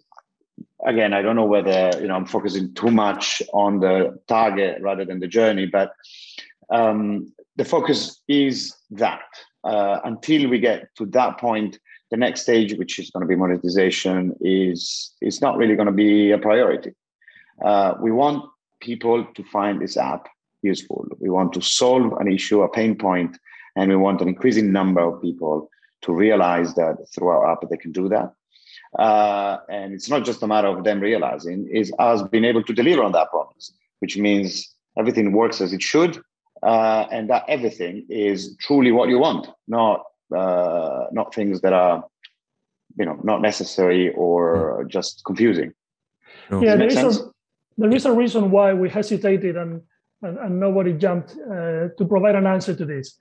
again 0.86 1.14
i 1.14 1.22
don't 1.22 1.36
know 1.36 1.46
whether 1.46 1.92
you 2.00 2.08
know 2.08 2.16
i'm 2.16 2.26
focusing 2.26 2.74
too 2.74 2.92
much 2.92 3.42
on 3.54 3.80
the 3.80 4.18
target 4.28 4.82
rather 4.82 5.06
than 5.06 5.20
the 5.20 5.28
journey 5.28 5.66
but 5.66 5.94
um, 6.70 7.34
the 7.58 7.66
focus 7.66 8.22
is 8.30 8.74
that 8.92 9.22
uh, 9.66 10.00
until 10.06 10.50
we 10.50 10.58
get 10.58 10.88
to 10.96 11.06
that 11.08 11.38
point 11.38 11.78
the 12.12 12.18
next 12.18 12.42
stage, 12.42 12.74
which 12.78 13.00
is 13.00 13.10
going 13.10 13.22
to 13.22 13.28
be 13.28 13.36
monetization, 13.36 14.36
is 14.42 15.12
is 15.22 15.42
not 15.42 15.58
really 15.58 15.76
going 15.76 15.88
to 15.88 15.94
be 15.94 16.32
a 16.32 16.38
priority. 16.38 16.92
Uh, 17.66 17.96
we 18.02 18.12
want 18.12 18.44
people 18.82 19.26
to 19.34 19.44
find 19.46 19.82
this 19.82 19.98
app 19.98 20.28
useful. 20.62 21.08
We 21.20 21.30
want 21.30 21.54
to 21.54 21.62
solve 21.62 22.14
an 22.20 22.32
issue, 22.32 22.62
a 22.62 22.70
pain 22.70 22.96
point, 22.96 23.38
and 23.76 23.90
we 23.90 23.96
want 23.96 24.22
an 24.22 24.28
increasing 24.28 24.72
number 24.72 25.02
of 25.02 25.22
people 25.22 25.70
to 26.02 26.14
realize 26.14 26.74
that 26.76 26.98
through 27.14 27.30
our 27.30 27.50
app 27.50 27.64
they 27.70 27.78
can 27.78 27.92
do 27.92 28.10
that. 28.10 28.34
Uh, 29.00 29.60
and 29.70 29.94
it's 29.94 30.10
not 30.10 30.26
just 30.26 30.44
a 30.44 30.48
matter 30.48 30.68
of 30.68 30.84
them 30.84 31.00
realizing; 31.00 31.68
is 31.72 31.94
us 31.98 32.22
being 32.24 32.46
able 32.46 32.64
to 32.64 32.74
deliver 32.74 33.04
on 33.04 33.14
that 33.14 33.30
promise, 33.30 33.74
which 34.00 34.18
means 34.18 34.76
everything 34.98 35.32
works 35.32 35.62
as 35.62 35.72
it 35.72 35.82
should, 35.82 36.22
uh, 36.62 37.06
and 37.10 37.30
that 37.30 37.46
everything 37.48 38.06
is 38.10 38.58
truly 38.60 38.92
what 38.92 39.08
you 39.08 39.18
want, 39.18 39.48
not 39.70 40.04
uh, 40.34 41.06
not 41.12 41.34
things 41.34 41.62
that 41.62 41.74
are 41.74 42.06
you 42.98 43.06
know 43.06 43.20
not 43.24 43.42
necessary 43.42 44.14
or 44.14 44.82
hmm. 44.82 44.90
just 44.90 45.24
confusing. 45.26 45.74
Yeah 46.52 46.76
there 46.76 46.88
is, 46.88 46.98
a, 46.98 47.32
there 47.78 47.96
is 47.96 48.06
a 48.06 48.12
reason 48.12 48.52
why 48.52 48.74
we 48.74 48.90
hesitated 48.90 49.56
and 49.56 49.82
and, 50.22 50.38
and 50.38 50.60
nobody 50.60 50.94
jumped 50.94 51.32
uh, 51.32 51.88
to 51.98 52.06
provide 52.08 52.36
an 52.36 52.46
answer 52.46 52.76
to 52.76 52.86
this 52.86 53.18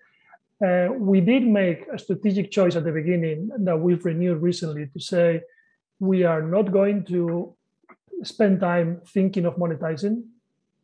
uh, 0.65 0.89
we 0.99 1.21
did 1.21 1.47
make 1.47 1.87
a 1.93 1.99
strategic 1.99 2.51
choice 2.51 2.77
at 2.77 2.85
the 2.85 2.93
beginning 2.93 3.51
that 3.59 3.79
we've 3.79 4.05
renewed 4.05 4.43
recently 4.43 4.87
to 4.87 5.01
say 5.01 5.41
we 5.99 6.25
are 6.25 6.43
not 6.43 6.71
going 6.73 7.05
to 7.05 7.55
spend 8.23 8.61
time 8.61 9.01
thinking 9.07 9.47
of 9.47 9.57
monetizing 9.57 10.23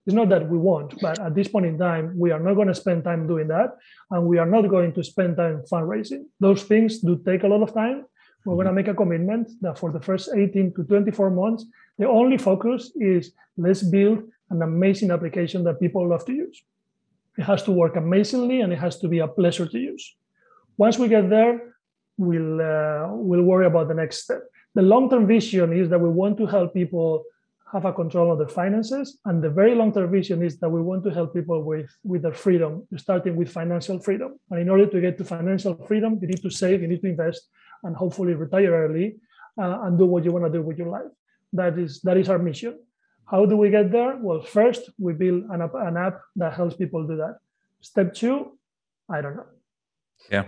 it's 0.07 0.15
not 0.15 0.29
that 0.29 0.49
we 0.49 0.57
won't, 0.57 1.01
but 1.01 1.19
at 1.19 1.35
this 1.35 1.49
point 1.49 1.67
in 1.67 1.77
time, 1.77 2.17
we 2.17 2.31
are 2.31 2.39
not 2.39 2.55
going 2.55 2.69
to 2.69 2.75
spend 2.75 3.03
time 3.03 3.27
doing 3.27 3.49
that. 3.49 3.77
And 4.13 4.27
we 4.27 4.39
are 4.39 4.47
not 4.47 4.69
going 4.69 4.93
to 4.93 5.03
spend 5.03 5.37
time 5.37 5.65
fundraising. 5.71 6.27
Those 6.39 6.63
things 6.63 7.01
do 7.01 7.21
take 7.27 7.43
a 7.43 7.49
lot 7.49 7.63
of 7.63 7.75
time. 7.75 8.05
We're 8.45 8.55
going 8.55 8.69
to 8.69 8.73
make 8.73 8.87
a 8.87 8.95
commitment 8.95 9.51
that 9.63 9.77
for 9.77 9.91
the 9.91 10.01
first 10.01 10.31
18 10.33 10.75
to 10.75 10.85
24 10.85 11.31
months, 11.31 11.65
the 11.99 12.09
only 12.09 12.39
focus 12.39 12.93
is 12.95 13.33
let's 13.57 13.83
build 13.83 14.23
an 14.51 14.63
amazing 14.63 15.11
application 15.11 15.65
that 15.65 15.81
people 15.81 16.09
love 16.09 16.25
to 16.27 16.33
use. 16.33 16.63
It 17.37 17.43
has 17.43 17.65
to 17.65 17.73
work 17.73 17.97
amazingly 17.97 18.61
and 18.61 18.73
it 18.73 18.79
has 18.79 19.01
to 19.01 19.09
be 19.09 19.19
a 19.19 19.27
pleasure 19.27 19.67
to 19.67 19.79
use. 19.79 20.15
Once 20.77 20.99
we 20.99 21.09
get 21.09 21.29
there, 21.29 21.75
we'll, 22.17 22.61
uh, 22.61 23.09
we'll 23.11 23.43
worry 23.43 23.67
about 23.67 23.89
the 23.89 23.95
next 23.95 24.23
step. 24.23 24.43
The 24.77 24.83
long 24.83 25.11
term 25.11 25.27
vision 25.27 25.73
is 25.73 25.89
that 25.89 26.01
we 26.01 26.09
want 26.09 26.39
to 26.39 26.47
help 26.47 26.73
people 26.73 27.25
have 27.73 27.85
a 27.85 27.93
control 27.93 28.31
of 28.33 28.39
their 28.39 28.49
finances. 28.49 29.19
And 29.25 29.43
the 29.43 29.51
very 29.51 29.75
long-term 29.75 30.11
vision 30.11 30.43
is 30.43 30.59
that 30.61 30.69
we 30.69 30.81
want 30.81 31.03
to 31.05 31.11
help 31.11 31.35
people 31.35 31.63
with, 31.65 31.91
with 32.05 32.23
their 32.23 32.33
freedom, 32.33 32.87
starting 32.97 33.35
with 33.37 33.51
financial 33.51 33.99
freedom. 33.99 34.39
And 34.51 34.61
in 34.61 34.69
order 34.69 34.87
to 34.87 35.01
get 35.01 35.19
to 35.19 35.25
financial 35.25 35.75
freedom, 35.87 36.19
you 36.21 36.29
need 36.29 36.43
to 36.43 36.51
save, 36.51 36.83
you 36.83 36.89
need 36.89 37.03
to 37.03 37.09
invest, 37.09 37.49
and 37.83 37.97
hopefully 37.97 38.35
retire 38.35 38.73
early 38.73 39.17
uh, 39.61 39.81
and 39.83 39.99
do 39.99 40.07
what 40.07 40.25
you 40.25 40.33
want 40.33 40.45
to 40.45 40.51
do 40.51 40.63
with 40.63 40.79
your 40.79 40.89
life. 40.89 41.11
That 41.53 41.79
is 41.79 42.01
that 42.03 42.17
is 42.17 42.29
our 42.29 42.39
mission. 42.39 42.79
How 43.25 43.47
do 43.47 43.57
we 43.57 43.71
get 43.71 43.91
there? 43.91 44.17
Well, 44.17 44.43
first 44.43 44.91
we 44.99 45.13
build 45.13 45.45
an 45.51 45.63
app, 45.63 45.75
an 45.75 45.97
app 45.97 46.21
that 46.37 46.55
helps 46.55 46.77
people 46.77 47.07
do 47.07 47.17
that. 47.17 47.39
Step 47.81 48.15
two, 48.15 48.59
I 49.11 49.21
don't 49.21 49.37
know. 49.37 49.47
Yeah. 50.31 50.45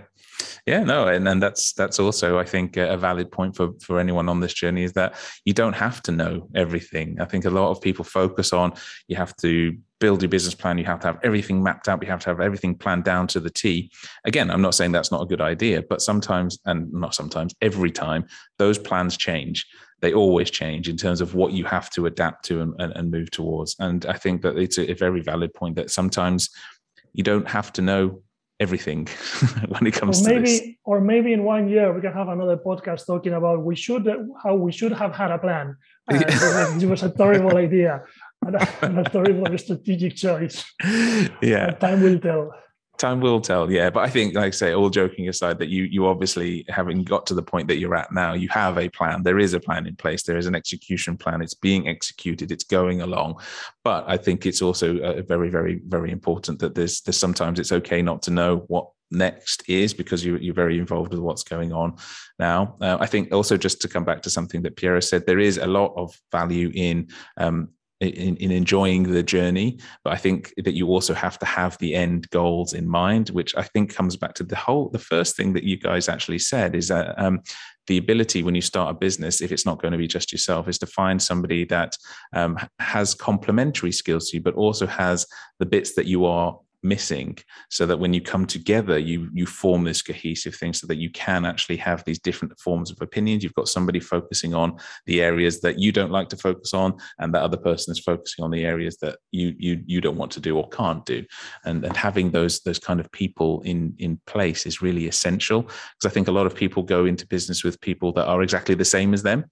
Yeah, 0.65 0.83
no, 0.83 1.07
and 1.07 1.25
then 1.25 1.39
that's 1.39 1.73
that's 1.73 1.99
also 1.99 2.37
I 2.37 2.43
think 2.43 2.77
a 2.77 2.97
valid 2.97 3.31
point 3.31 3.55
for 3.55 3.71
for 3.81 3.99
anyone 3.99 4.29
on 4.29 4.39
this 4.39 4.53
journey 4.53 4.83
is 4.83 4.93
that 4.93 5.15
you 5.45 5.53
don't 5.53 5.73
have 5.73 6.01
to 6.03 6.11
know 6.11 6.49
everything. 6.55 7.19
I 7.19 7.25
think 7.25 7.45
a 7.45 7.49
lot 7.49 7.71
of 7.71 7.81
people 7.81 8.05
focus 8.05 8.53
on 8.53 8.73
you 9.07 9.15
have 9.15 9.35
to 9.37 9.77
build 9.99 10.21
your 10.21 10.29
business 10.29 10.55
plan, 10.55 10.77
you 10.77 10.85
have 10.85 11.01
to 11.01 11.07
have 11.07 11.19
everything 11.23 11.61
mapped 11.61 11.89
out, 11.89 12.01
you 12.01 12.09
have 12.09 12.21
to 12.21 12.29
have 12.29 12.39
everything 12.39 12.73
planned 12.75 13.03
down 13.03 13.27
to 13.27 13.39
the 13.39 13.49
T. 13.49 13.91
Again, 14.23 14.49
I'm 14.49 14.61
not 14.61 14.73
saying 14.73 14.93
that's 14.93 15.11
not 15.11 15.21
a 15.21 15.25
good 15.25 15.41
idea, 15.41 15.83
but 15.89 16.01
sometimes 16.01 16.57
and 16.65 16.91
not 16.93 17.13
sometimes, 17.13 17.53
every 17.61 17.91
time 17.91 18.25
those 18.57 18.77
plans 18.77 19.17
change 19.17 19.65
they 20.01 20.13
always 20.13 20.49
change 20.49 20.87
in 20.87 20.97
terms 20.97 21.21
of 21.21 21.35
what 21.35 21.51
you 21.51 21.65
have 21.65 21.89
to 21.91 22.05
adapt 22.05 22.45
to 22.45 22.61
and, 22.61 22.73
and, 22.79 22.93
and 22.95 23.11
move 23.11 23.29
towards. 23.31 23.75
And 23.79 24.05
I 24.05 24.13
think 24.13 24.41
that 24.43 24.57
it's 24.57 24.77
a, 24.77 24.91
a, 24.91 24.95
very 24.95 25.21
valid 25.21 25.53
point 25.53 25.75
that 25.75 25.91
sometimes 25.91 26.49
you 27.13 27.23
don't 27.23 27.47
have 27.47 27.73
to 27.73 27.81
know 27.81 28.21
everything 28.59 29.07
when 29.67 29.87
it 29.87 29.93
comes 29.93 30.21
or 30.21 30.29
maybe, 30.29 30.45
to 30.45 30.51
this. 30.51 30.75
Or 30.83 31.01
maybe 31.01 31.33
in 31.33 31.43
one 31.43 31.69
year 31.69 31.93
we 31.93 32.01
can 32.01 32.13
have 32.13 32.27
another 32.27 32.57
podcast 32.57 33.05
talking 33.05 33.33
about 33.33 33.63
we 33.63 33.75
should 33.75 34.07
how 34.43 34.55
we 34.55 34.71
should 34.71 34.91
have 34.91 35.15
had 35.15 35.31
a 35.31 35.37
plan. 35.37 35.77
Uh, 36.09 36.79
it 36.81 36.85
was 36.85 37.03
a 37.03 37.11
terrible 37.11 37.55
idea 37.55 38.01
and 38.43 38.55
a, 38.55 38.67
and 38.85 38.99
a 38.99 39.03
terrible 39.03 39.55
strategic 39.57 40.15
choice. 40.15 40.65
Yeah, 41.41 41.71
time 41.79 42.01
will 42.01 42.19
tell. 42.19 42.51
Time 42.99 43.19
will 43.19 43.41
tell 43.41 43.71
yeah. 43.71 43.89
But 43.89 44.01
i 44.01 44.09
think 44.09 44.35
like 44.35 44.45
i 44.45 44.49
say 44.51 44.73
all 44.73 44.89
joking 44.89 45.29
aside 45.29 45.57
that 45.59 45.69
you 45.69 45.83
you 45.85 46.05
obviously 46.05 46.65
having 46.67 47.03
got 47.03 47.25
to 47.27 47.33
the 47.33 47.41
point 47.41 47.67
that 47.69 47.77
you're 47.77 47.95
at 47.95 48.11
now 48.11 48.33
you 48.33 48.49
have 48.49 48.77
a 48.77 48.89
plan. 48.89 49.23
There 49.23 49.39
is 49.39 49.53
a 49.53 49.59
plan 49.59 49.87
in 49.87 49.95
place. 49.95 50.23
There 50.23 50.37
is 50.37 50.45
an 50.45 50.55
execution 50.55 51.17
plan. 51.17 51.41
It's 51.41 51.53
being 51.53 51.87
executed. 51.87 52.51
It's 52.51 52.63
going 52.63 53.01
along. 53.01 53.41
But 53.83 54.05
i 54.07 54.17
think 54.17 54.45
it's 54.45 54.61
also 54.61 54.99
uh, 54.99 55.21
very 55.23 55.49
very 55.49 55.81
very 55.87 56.11
important 56.11 56.59
that 56.59 56.75
there's 56.75 57.01
there's 57.01 57.17
sometimes 57.17 57.59
it's 57.59 57.71
okay 57.71 58.01
not 58.01 58.21
to 58.23 58.31
know 58.31 58.57
what 58.67 58.89
next 59.11 59.67
is 59.67 59.93
because 59.93 60.23
you, 60.23 60.37
you're 60.37 60.53
very 60.53 60.77
involved 60.77 61.11
with 61.11 61.19
what's 61.19 61.43
going 61.43 61.73
on 61.73 61.95
now. 62.37 62.75
Uh, 62.81 62.97
I 62.99 63.05
think 63.07 63.33
also 63.33 63.57
just 63.57 63.81
to 63.81 63.87
come 63.87 64.03
back 64.03 64.21
to 64.23 64.29
something 64.29 64.61
that 64.63 64.75
Piero 64.75 64.99
said, 64.99 65.25
there 65.25 65.39
is 65.39 65.57
a 65.57 65.67
lot 65.67 65.93
of 65.95 66.15
value 66.31 66.71
in 66.73 67.07
um, 67.37 67.69
in, 67.99 68.37
in, 68.37 68.51
enjoying 68.51 69.03
the 69.03 69.23
journey. 69.23 69.77
But 70.03 70.13
I 70.13 70.17
think 70.17 70.53
that 70.57 70.73
you 70.73 70.87
also 70.87 71.13
have 71.13 71.37
to 71.39 71.45
have 71.45 71.77
the 71.79 71.95
end 71.95 72.29
goals 72.29 72.73
in 72.73 72.87
mind, 72.87 73.29
which 73.29 73.55
I 73.55 73.63
think 73.63 73.93
comes 73.93 74.15
back 74.15 74.33
to 74.35 74.43
the 74.43 74.55
whole, 74.55 74.89
the 74.89 74.99
first 74.99 75.35
thing 75.35 75.53
that 75.53 75.63
you 75.63 75.77
guys 75.77 76.07
actually 76.07 76.39
said 76.39 76.75
is 76.75 76.87
that 76.87 77.19
um, 77.21 77.41
the 77.87 77.97
ability 77.97 78.43
when 78.43 78.55
you 78.55 78.61
start 78.61 78.91
a 78.91 78.97
business, 78.97 79.41
if 79.41 79.51
it's 79.51 79.65
not 79.65 79.81
going 79.81 79.91
to 79.91 79.97
be 79.97 80.07
just 80.07 80.31
yourself, 80.31 80.67
is 80.67 80.77
to 80.79 80.85
find 80.85 81.21
somebody 81.21 81.65
that 81.65 81.97
um, 82.33 82.57
has 82.79 83.13
complementary 83.13 83.91
skills 83.91 84.29
to 84.29 84.37
you, 84.37 84.43
but 84.43 84.53
also 84.53 84.87
has 84.87 85.25
the 85.59 85.65
bits 85.65 85.95
that 85.95 86.05
you 86.05 86.25
are 86.25 86.57
missing 86.81 87.37
so 87.69 87.85
that 87.85 87.99
when 87.99 88.13
you 88.13 88.21
come 88.21 88.45
together 88.45 88.97
you 88.97 89.29
you 89.33 89.45
form 89.45 89.83
this 89.83 90.01
cohesive 90.01 90.55
thing 90.55 90.73
so 90.73 90.87
that 90.87 90.97
you 90.97 91.09
can 91.11 91.45
actually 91.45 91.75
have 91.75 92.03
these 92.05 92.19
different 92.19 92.57
forms 92.59 92.89
of 92.91 93.01
opinions. 93.01 93.43
You've 93.43 93.53
got 93.53 93.67
somebody 93.67 93.99
focusing 93.99 94.53
on 94.53 94.77
the 95.05 95.21
areas 95.21 95.61
that 95.61 95.79
you 95.79 95.91
don't 95.91 96.11
like 96.11 96.29
to 96.29 96.37
focus 96.37 96.73
on 96.73 96.95
and 97.19 97.33
that 97.33 97.41
other 97.41 97.57
person 97.57 97.91
is 97.91 97.99
focusing 97.99 98.45
on 98.45 98.51
the 98.51 98.65
areas 98.65 98.97
that 98.97 99.19
you 99.31 99.53
you 99.57 99.81
you 99.85 100.01
don't 100.01 100.17
want 100.17 100.31
to 100.33 100.39
do 100.39 100.57
or 100.57 100.67
can't 100.69 101.05
do. 101.05 101.25
And 101.65 101.83
and 101.83 101.95
having 101.97 102.31
those 102.31 102.61
those 102.61 102.79
kind 102.79 102.99
of 102.99 103.11
people 103.11 103.61
in 103.61 103.93
in 103.97 104.19
place 104.25 104.65
is 104.65 104.81
really 104.81 105.07
essential 105.07 105.63
because 105.63 106.05
i 106.05 106.09
think 106.09 106.27
a 106.27 106.31
lot 106.31 106.45
of 106.45 106.55
people 106.55 106.83
go 106.83 107.05
into 107.05 107.27
business 107.27 107.63
with 107.63 107.81
people 107.81 108.11
that 108.13 108.27
are 108.27 108.41
exactly 108.41 108.75
the 108.75 108.85
same 108.85 109.13
as 109.13 109.23
them. 109.23 109.45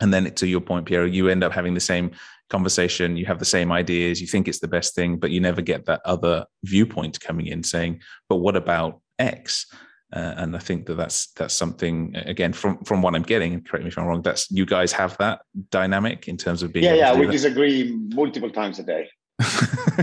And 0.00 0.12
then 0.12 0.32
to 0.34 0.46
your 0.46 0.60
point 0.60 0.86
piero 0.86 1.06
you 1.06 1.28
end 1.28 1.44
up 1.44 1.52
having 1.52 1.74
the 1.74 1.80
same 1.80 2.10
conversation 2.50 3.16
you 3.16 3.26
have 3.26 3.38
the 3.38 3.44
same 3.44 3.72
ideas 3.72 4.20
you 4.20 4.26
think 4.26 4.46
it's 4.46 4.60
the 4.60 4.68
best 4.68 4.94
thing 4.94 5.16
but 5.16 5.30
you 5.30 5.40
never 5.40 5.62
get 5.62 5.86
that 5.86 6.00
other 6.04 6.44
viewpoint 6.64 7.18
coming 7.20 7.46
in 7.46 7.62
saying 7.62 8.00
but 8.28 8.36
what 8.36 8.56
about 8.56 9.00
x 9.18 9.66
uh, 10.14 10.34
and 10.36 10.54
I 10.54 10.60
think 10.60 10.86
that 10.86 10.94
that's 10.94 11.32
that's 11.32 11.54
something 11.54 12.14
again 12.14 12.52
from 12.52 12.78
from 12.84 13.02
what 13.02 13.16
I'm 13.16 13.24
getting. 13.24 13.60
Correct 13.62 13.82
me 13.82 13.88
if 13.88 13.98
I'm 13.98 14.04
wrong. 14.04 14.22
That's 14.22 14.48
you 14.48 14.64
guys 14.64 14.92
have 14.92 15.16
that 15.18 15.40
dynamic 15.70 16.28
in 16.28 16.36
terms 16.36 16.62
of 16.62 16.72
being. 16.72 16.84
Yeah, 16.84 16.94
yeah. 16.94 17.18
We 17.18 17.26
that. 17.26 17.32
disagree 17.32 17.92
multiple 18.14 18.50
times 18.50 18.78
a 18.78 18.84
day. 18.84 19.08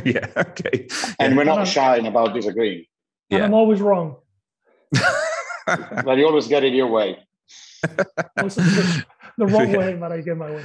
yeah. 0.04 0.28
Okay. 0.36 0.88
And 1.18 1.32
yeah. 1.32 1.38
we're 1.38 1.46
not 1.46 1.66
shy 1.66 1.96
about 1.96 2.34
disagreeing. 2.34 2.86
Yeah. 3.30 3.46
I'm 3.46 3.54
always 3.54 3.80
wrong. 3.80 4.18
but 5.66 6.18
you 6.18 6.26
always 6.26 6.48
get 6.50 6.66
it 6.66 6.74
your 6.74 6.88
way. 6.88 7.18
The 7.82 9.05
wrong 9.38 9.71
way, 9.77 9.95
but 9.95 10.11
I 10.11 10.21
get 10.21 10.38
my 10.38 10.51
way. 10.51 10.63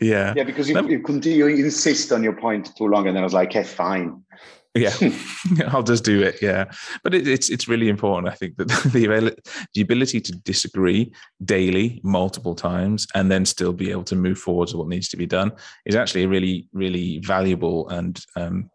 Yeah. 0.00 0.34
Yeah, 0.36 0.44
because 0.44 0.68
you, 0.68 0.88
you 0.88 1.00
continue, 1.00 1.46
you 1.46 1.64
insist 1.64 2.12
on 2.12 2.22
your 2.22 2.34
point 2.34 2.74
too 2.76 2.86
long, 2.86 3.06
and 3.06 3.16
then 3.16 3.22
I 3.22 3.26
was 3.26 3.34
like, 3.34 3.52
"Hey, 3.52 3.64
fine." 3.64 4.22
Yeah, 4.74 4.92
I'll 5.68 5.84
just 5.84 6.04
do 6.04 6.20
it. 6.20 6.42
Yeah, 6.42 6.64
but 7.04 7.14
it, 7.14 7.28
it's 7.28 7.48
it's 7.48 7.68
really 7.68 7.88
important. 7.88 8.32
I 8.32 8.36
think 8.36 8.56
that 8.56 8.68
the 8.68 9.36
the 9.74 9.80
ability 9.80 10.20
to 10.20 10.32
disagree 10.32 11.12
daily, 11.44 12.00
multiple 12.02 12.54
times, 12.54 13.06
and 13.14 13.30
then 13.30 13.44
still 13.44 13.72
be 13.72 13.90
able 13.92 14.04
to 14.04 14.16
move 14.16 14.38
forward 14.38 14.68
to 14.68 14.78
what 14.78 14.88
needs 14.88 15.08
to 15.10 15.16
be 15.16 15.26
done 15.26 15.52
is 15.86 15.94
actually 15.94 16.24
a 16.24 16.28
really 16.28 16.68
really 16.72 17.20
valuable 17.20 17.88
and 17.90 18.24
um, 18.36 18.68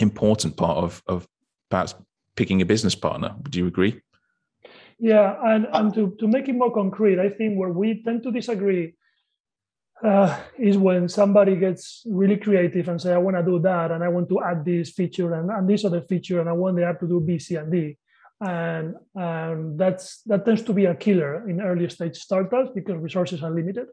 important 0.00 0.56
part 0.56 0.78
of 0.78 1.02
of 1.06 1.28
perhaps 1.70 1.94
picking 2.36 2.62
a 2.62 2.66
business 2.66 2.94
partner. 2.94 3.34
Would 3.42 3.54
you 3.54 3.66
agree? 3.66 4.00
Yeah, 4.98 5.36
and, 5.42 5.66
and 5.72 5.94
to, 5.94 6.16
to 6.20 6.28
make 6.28 6.48
it 6.48 6.54
more 6.54 6.72
concrete, 6.72 7.18
I 7.18 7.28
think 7.28 7.58
where 7.58 7.70
we 7.70 8.02
tend 8.02 8.22
to 8.22 8.30
disagree 8.30 8.94
uh, 10.02 10.38
is 10.58 10.76
when 10.76 11.08
somebody 11.08 11.56
gets 11.56 12.02
really 12.06 12.36
creative 12.36 12.88
and 12.88 13.00
say, 13.00 13.12
I 13.12 13.18
want 13.18 13.36
to 13.36 13.42
do 13.42 13.58
that, 13.60 13.90
and 13.90 14.04
I 14.04 14.08
want 14.08 14.28
to 14.28 14.42
add 14.42 14.64
this 14.64 14.90
feature 14.90 15.34
and, 15.34 15.50
and 15.50 15.68
this 15.68 15.84
other 15.84 16.02
feature, 16.02 16.40
and 16.40 16.48
I 16.48 16.52
want 16.52 16.76
the 16.76 16.84
app 16.84 17.00
to 17.00 17.08
do 17.08 17.20
B, 17.20 17.38
C, 17.38 17.56
and 17.56 17.72
D. 17.72 17.96
And, 18.40 18.94
and 19.14 19.78
that's 19.78 20.20
that 20.22 20.44
tends 20.44 20.62
to 20.62 20.72
be 20.72 20.86
a 20.86 20.94
killer 20.94 21.48
in 21.48 21.60
early 21.60 21.88
stage 21.88 22.16
startups 22.18 22.70
because 22.74 22.96
resources 22.96 23.42
are 23.42 23.50
limited. 23.50 23.86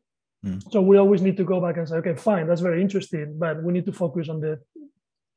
Mm. 0.45 0.61
So 0.71 0.81
we 0.81 0.97
always 0.97 1.21
need 1.21 1.37
to 1.37 1.43
go 1.43 1.61
back 1.61 1.77
and 1.77 1.87
say, 1.87 1.95
okay, 1.97 2.15
fine, 2.15 2.47
that's 2.47 2.61
very 2.61 2.81
interesting, 2.81 3.37
but 3.37 3.63
we 3.63 3.71
need 3.71 3.85
to 3.85 3.93
focus 3.93 4.29
on 4.29 4.41
the 4.41 4.59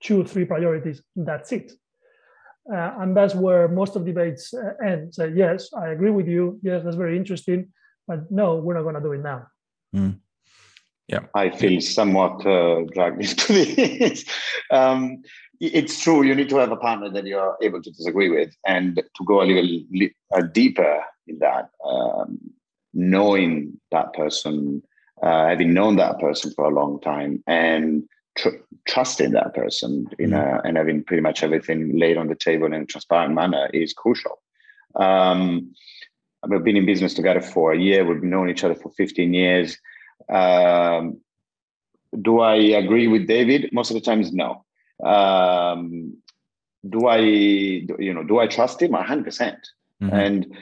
two, 0.02 0.24
three 0.24 0.46
priorities. 0.46 1.02
That's 1.14 1.52
it. 1.52 1.72
Uh, 2.72 2.94
and 3.00 3.16
that's 3.16 3.34
where 3.34 3.68
most 3.68 3.94
of 3.94 4.04
debates 4.04 4.54
uh, 4.54 4.72
end. 4.84 5.14
Say, 5.14 5.32
yes, 5.34 5.68
I 5.76 5.88
agree 5.88 6.10
with 6.10 6.26
you. 6.26 6.58
Yes, 6.62 6.82
that's 6.84 6.96
very 6.96 7.16
interesting. 7.16 7.72
But 8.06 8.30
no, 8.30 8.56
we're 8.56 8.74
not 8.74 8.82
going 8.82 8.94
to 8.94 9.00
do 9.00 9.12
it 9.12 9.22
now. 9.22 9.46
Mm. 9.94 10.18
Yeah. 11.08 11.20
I 11.34 11.50
feel 11.50 11.80
somewhat 11.80 12.44
uh, 12.46 12.82
dragged 12.92 13.20
into 13.28 13.52
this. 13.52 14.24
um, 14.70 15.22
it's 15.60 16.02
true. 16.02 16.22
You 16.22 16.34
need 16.34 16.48
to 16.48 16.56
have 16.56 16.72
a 16.72 16.76
partner 16.76 17.10
that 17.10 17.26
you're 17.26 17.56
able 17.62 17.82
to 17.82 17.90
disagree 17.90 18.30
with 18.30 18.54
and 18.66 18.96
to 18.96 19.24
go 19.24 19.42
a 19.42 19.44
little 19.44 20.08
uh, 20.34 20.42
deeper 20.42 21.02
in 21.26 21.38
that, 21.38 21.70
um, 21.86 22.38
knowing 22.92 23.78
that 23.90 24.12
person, 24.14 24.82
uh, 25.22 25.48
having 25.48 25.72
known 25.72 25.96
that 25.96 26.18
person 26.18 26.52
for 26.54 26.64
a 26.64 26.74
long 26.74 27.00
time 27.00 27.42
and 27.46 28.04
tr- 28.36 28.60
trusting 28.86 29.32
that 29.32 29.54
person 29.54 30.08
in 30.18 30.32
a, 30.32 30.60
and 30.64 30.76
having 30.76 31.04
pretty 31.04 31.22
much 31.22 31.42
everything 31.42 31.98
laid 31.98 32.16
on 32.16 32.28
the 32.28 32.34
table 32.34 32.66
in 32.66 32.74
a 32.74 32.86
transparent 32.86 33.34
manner 33.34 33.68
is 33.72 33.92
crucial. 33.92 34.40
Um, 34.96 35.74
I've 36.42 36.64
been 36.64 36.76
in 36.76 36.86
business 36.86 37.14
together 37.14 37.40
for 37.40 37.72
a 37.72 37.78
year. 37.78 38.04
We've 38.04 38.22
known 38.22 38.50
each 38.50 38.64
other 38.64 38.74
for 38.74 38.90
15 38.90 39.32
years. 39.32 39.78
Um, 40.28 41.20
do 42.20 42.40
I 42.40 42.56
agree 42.56 43.08
with 43.08 43.26
David? 43.26 43.70
Most 43.72 43.90
of 43.90 43.94
the 43.94 44.00
times, 44.00 44.32
no. 44.32 44.64
Um, 45.02 46.18
do 46.88 47.06
I, 47.06 47.18
you 47.18 48.12
know, 48.14 48.22
do 48.22 48.38
I 48.38 48.46
trust 48.46 48.82
him? 48.82 48.92
100 48.92 49.24
percent. 49.24 49.58
Mm-hmm. 50.02 50.14
And 50.14 50.56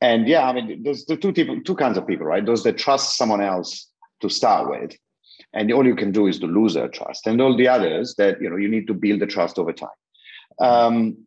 and 0.00 0.28
yeah, 0.28 0.48
I 0.48 0.52
mean, 0.52 0.82
there's 0.82 1.04
the 1.04 1.16
two 1.16 1.32
people, 1.32 1.60
two 1.60 1.74
kinds 1.74 1.98
of 1.98 2.06
people, 2.06 2.26
right? 2.26 2.44
Those 2.44 2.62
that 2.64 2.78
trust 2.78 3.16
someone 3.16 3.40
else 3.40 3.88
to 4.20 4.28
start 4.28 4.70
with, 4.70 4.96
and 5.52 5.72
all 5.72 5.86
you 5.86 5.96
can 5.96 6.12
do 6.12 6.26
is 6.26 6.38
to 6.40 6.46
lose 6.46 6.74
their 6.74 6.88
trust. 6.88 7.26
And 7.26 7.40
all 7.40 7.56
the 7.56 7.68
others 7.68 8.14
that 8.16 8.40
you 8.40 8.50
know 8.50 8.56
you 8.56 8.68
need 8.68 8.86
to 8.86 8.94
build 8.94 9.20
the 9.20 9.26
trust 9.26 9.58
over 9.58 9.72
time. 9.72 9.88
Um, 10.60 11.26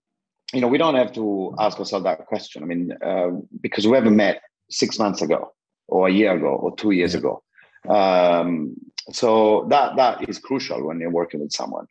you 0.53 0.61
know 0.61 0.67
we 0.67 0.77
don't 0.77 0.95
have 0.95 1.13
to 1.13 1.55
ask 1.59 1.79
ourselves 1.79 2.03
that 2.05 2.25
question. 2.25 2.63
I 2.63 2.65
mean 2.65 2.93
uh, 3.03 3.31
because 3.61 3.87
we 3.87 3.95
haven't 3.95 4.15
met 4.15 4.41
six 4.69 4.99
months 4.99 5.21
ago 5.21 5.53
or 5.87 6.07
a 6.07 6.11
year 6.11 6.35
ago 6.35 6.47
or 6.47 6.75
two 6.75 6.91
years 6.91 7.13
yeah. 7.13 7.19
ago. 7.19 7.43
Um, 7.89 8.75
so 9.11 9.65
that 9.69 9.95
that 9.95 10.29
is 10.29 10.39
crucial 10.39 10.85
when 10.85 10.99
you're 10.99 11.09
working 11.09 11.41
with 11.41 11.51
someone. 11.51 11.87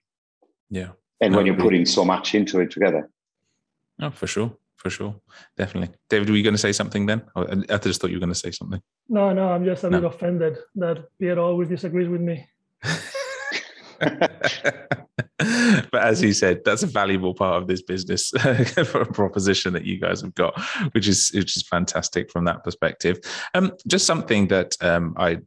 Yeah. 0.70 0.90
And 1.20 1.32
no, 1.32 1.38
when 1.38 1.46
you're 1.46 1.56
putting 1.56 1.84
so 1.84 2.04
much 2.04 2.34
into 2.34 2.60
it 2.60 2.70
together. 2.70 3.10
Oh 4.00 4.10
for 4.10 4.26
sure 4.26 4.52
for 4.81 4.89
sure. 4.89 5.14
Definitely. 5.57 5.95
David, 6.09 6.31
were 6.31 6.37
you 6.37 6.43
going 6.43 6.55
to 6.55 6.59
say 6.59 6.72
something 6.72 7.05
then? 7.05 7.22
Uh, 7.37 7.57
I 7.68 7.76
just 7.76 8.01
thought 8.01 8.11
you 8.11 8.16
were 8.16 8.26
going 8.26 8.33
to 8.33 8.39
say 8.39 8.51
something. 8.51 8.81
No, 9.11 9.33
no, 9.33 9.51
I'm 9.51 9.64
just 9.64 9.85
a 9.85 9.91
no. 9.91 10.01
bit 10.01 10.07
offended 10.07 10.57
that 10.76 11.05
Piero 11.18 11.45
always 11.45 11.68
disagrees 11.68 12.09
with 12.09 12.22
me. 12.22 12.49
but 15.38 16.02
as 16.02 16.20
he 16.20 16.32
said, 16.32 16.60
that's 16.64 16.82
a 16.82 16.86
valuable 16.86 17.34
part 17.34 17.60
of 17.60 17.68
this 17.68 17.82
business 17.82 18.30
for 18.84 19.02
a 19.02 19.12
proposition 19.12 19.72
that 19.72 19.84
you 19.84 19.98
guys 19.98 20.20
have 20.20 20.34
got, 20.34 20.58
which 20.92 21.08
is 21.08 21.30
which 21.34 21.56
is 21.56 21.62
fantastic 21.62 22.30
from 22.30 22.44
that 22.44 22.64
perspective. 22.64 23.18
Um, 23.54 23.72
just 23.86 24.06
something 24.06 24.48
that 24.48 24.76
um, 24.80 25.14
I 25.16 25.38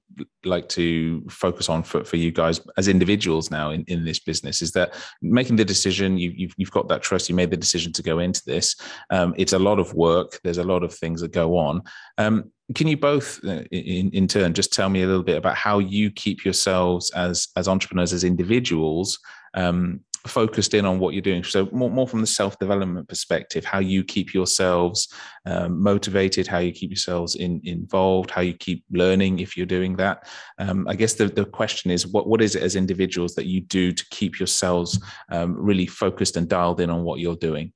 like 0.46 0.70
to 0.70 1.24
focus 1.30 1.70
on 1.70 1.84
for, 1.84 2.04
for 2.04 2.18
you 2.18 2.32
guys 2.32 2.62
as 2.78 2.88
individuals 2.88 3.50
now 3.50 3.72
in, 3.72 3.84
in 3.88 4.06
this 4.06 4.20
business 4.20 4.62
is 4.62 4.72
that 4.74 4.94
making 5.22 5.56
the 5.56 5.66
decision 5.66 6.18
you, 6.18 6.32
you've, 6.36 6.54
you've 6.58 6.72
got 6.72 6.88
that 6.90 7.02
trust 7.02 7.30
you 7.30 7.36
made 7.36 7.50
the 7.50 7.58
decision 7.58 7.92
to 7.94 8.04
go 8.04 8.20
into 8.20 8.42
this. 8.46 8.76
Um, 9.10 9.34
it's 9.38 9.54
a 9.54 9.60
lot 9.60 9.80
of 9.80 9.94
work. 9.94 10.40
There's 10.44 10.58
a 10.58 10.64
lot 10.64 10.84
of 10.84 10.94
things 10.94 11.22
that 11.22 11.32
go 11.32 11.58
on. 11.58 11.82
Um, 12.18 12.52
can 12.76 12.88
you 12.88 12.98
both 12.98 13.44
uh, 13.44 13.64
in, 13.72 14.10
in 14.12 14.28
turn 14.28 14.54
just 14.54 14.74
tell 14.74 14.90
me 14.90 15.04
a 15.04 15.08
little 15.08 15.24
bit 15.24 15.38
about 15.38 15.56
how 15.56 15.80
you 15.80 16.12
keep 16.12 16.46
yourselves 16.46 17.12
as 17.12 17.50
as 17.58 17.68
entrepreneurs 17.68 18.14
as 18.14 18.24
individuals 18.24 19.20
um, 19.54 20.02
focused 20.28 20.74
in 20.74 20.86
on 20.86 21.00
what 21.00 21.14
you're 21.14 21.22
doing. 21.22 21.44
So 21.44 21.68
more, 21.72 21.90
more 21.90 22.08
from 22.08 22.22
the 22.22 22.28
self-development 22.28 23.08
perspective, 23.08 23.66
how 23.66 23.80
you 23.80 24.04
keep 24.04 24.34
yourselves 24.34 25.14
um, 25.46 25.82
motivated, 25.82 26.48
how 26.48 26.60
you 26.60 26.72
keep 26.72 26.92
yourselves 26.92 27.36
in, 27.36 27.60
involved, 27.64 28.32
how 28.32 28.42
you 28.42 28.54
keep 28.54 28.86
learning 28.92 29.40
if 29.40 29.58
you're 29.58 29.66
doing 29.66 29.96
that. 29.98 30.28
Um, 30.60 30.88
I 30.88 30.96
guess 30.96 31.16
the, 31.16 31.28
the 31.28 31.46
question 31.46 31.92
is, 31.92 32.08
what, 32.08 32.28
what 32.28 32.42
is 32.42 32.56
it 32.56 32.64
as 32.64 32.76
individuals 32.76 33.36
that 33.36 33.48
you 33.48 33.62
do 33.62 33.92
to 33.92 34.06
keep 34.12 34.40
yourselves 34.40 35.02
um, 35.30 35.56
really 35.58 35.88
focused 35.88 36.38
and 36.38 36.48
dialed 36.48 36.80
in 36.80 36.90
on 36.90 37.04
what 37.04 37.20
you're 37.20 37.36
doing? 37.36 37.74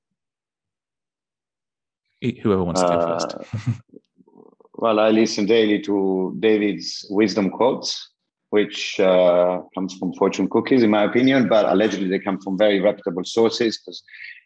Whoever 2.21 2.63
wants 2.63 2.82
to 2.82 2.88
go 2.88 2.93
uh, 2.93 3.19
first. 3.19 3.82
well, 4.73 4.99
I 4.99 5.09
listen 5.09 5.45
daily 5.45 5.82
to 5.84 6.36
David's 6.39 7.05
wisdom 7.09 7.51
quotes 7.51 8.07
which 8.49 8.99
uh, 8.99 9.61
comes 9.75 9.93
from 9.97 10.13
fortune 10.13 10.49
cookies, 10.49 10.83
in 10.83 10.89
my 10.89 11.03
opinion, 11.03 11.47
but 11.47 11.65
allegedly 11.65 12.07
they 12.07 12.19
come 12.19 12.39
from 12.39 12.57
very 12.57 12.79
reputable 12.79 13.23
sources 13.23 13.77
because 13.77 14.03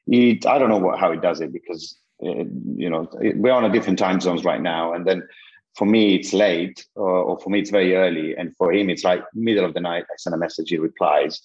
it, 0.08 0.46
I 0.46 0.58
don't 0.58 0.70
know 0.70 0.80
what, 0.80 1.00
how 1.00 1.12
it 1.12 1.22
does 1.22 1.42
it 1.42 1.54
because 1.54 1.98
uh, 2.26 2.46
you 2.76 2.90
know 2.90 3.08
we're 3.36 3.54
on 3.54 3.66
a 3.66 3.72
different 3.72 4.00
time 4.00 4.20
zones 4.20 4.44
right 4.44 4.62
now, 4.62 4.94
and 4.94 5.06
then 5.06 5.28
for 5.76 5.86
me 5.86 6.16
it's 6.16 6.34
late 6.34 6.86
or, 6.96 7.10
or, 7.10 7.40
for 7.40 7.50
me 7.50 7.60
it's 7.60 7.70
very 7.70 7.96
early. 7.96 8.36
And 8.36 8.56
for 8.56 8.74
him 8.74 8.90
it's 8.90 9.04
like 9.04 9.24
middle 9.34 9.66
of 9.66 9.74
the 9.74 9.80
night. 9.80 10.04
I 10.10 10.16
send 10.18 10.34
a 10.34 10.38
message 10.38 10.70
he 10.70 10.78
replies. 10.78 11.42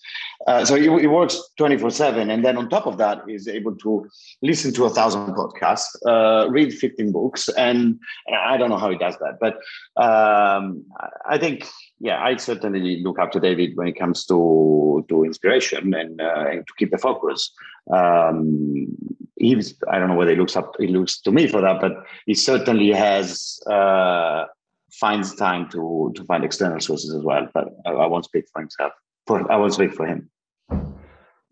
Uh, 0.47 0.64
so 0.64 0.74
he, 0.77 0.85
he, 1.01 1.07
works 1.07 1.41
24 1.59 1.91
7 1.91 2.31
and 2.31 2.45
then 2.45 2.57
on 2.57 2.68
top 2.68 2.87
of 2.87 2.99
that 2.99 3.22
he's 3.27 3.49
able 3.49 3.74
to 3.77 4.09
listen 4.43 4.72
to 4.74 4.85
a 4.85 4.91
thousand 4.91 5.35
podcasts 5.35 5.95
uh, 6.07 6.49
read 6.51 6.74
15 6.74 7.12
books. 7.12 7.49
And 7.51 8.01
i 8.33 8.57
don't 8.57 8.70
know 8.70 8.79
how 8.79 8.91
he 8.91 8.99
does 8.99 9.16
that. 9.18 9.39
But 9.41 9.59
um, 10.03 10.85
i 11.29 11.39
think 11.39 11.66
yeah 12.01 12.22
i 12.22 12.37
certainly 12.37 13.03
look 13.03 13.18
up 13.18 13.33
to 13.33 13.41
david 13.41 13.74
when 13.77 13.89
it 13.89 13.99
comes 13.99 14.27
to 14.27 15.05
to 15.09 15.24
inspiration 15.24 15.95
and, 15.95 16.20
uh, 16.20 16.47
and 16.51 16.66
to 16.66 16.72
keep 16.79 16.91
the 16.91 16.99
focus. 16.99 17.53
Um, 17.91 18.89
he's 19.37 19.74
I 19.91 19.99
don't 19.99 20.09
know 20.09 20.14
whether 20.14 20.32
he 20.32 20.37
looks 20.37 20.57
up 20.57 20.74
he 20.78 20.89
looks 20.89 21.20
to 21.22 21.32
me 21.32 21.47
for 21.47 21.61
that, 21.61 21.80
but 21.80 21.93
he 22.26 22.34
certainly 22.34 22.91
has 22.91 23.59
uh, 23.70 24.47
finds 24.93 25.34
time 25.34 25.68
to 25.70 26.12
to 26.14 26.24
find 26.24 26.45
external 26.45 26.80
sources 26.80 27.14
as 27.14 27.22
well. 27.22 27.49
But 27.53 27.68
I, 27.84 27.91
I 27.91 28.07
won't 28.07 28.24
speak 28.24 28.47
for 28.53 28.61
himself. 28.61 28.93
For 29.26 29.51
I 29.51 29.57
won't 29.57 29.74
speak 29.74 29.95
for 29.95 30.07
him. 30.07 30.30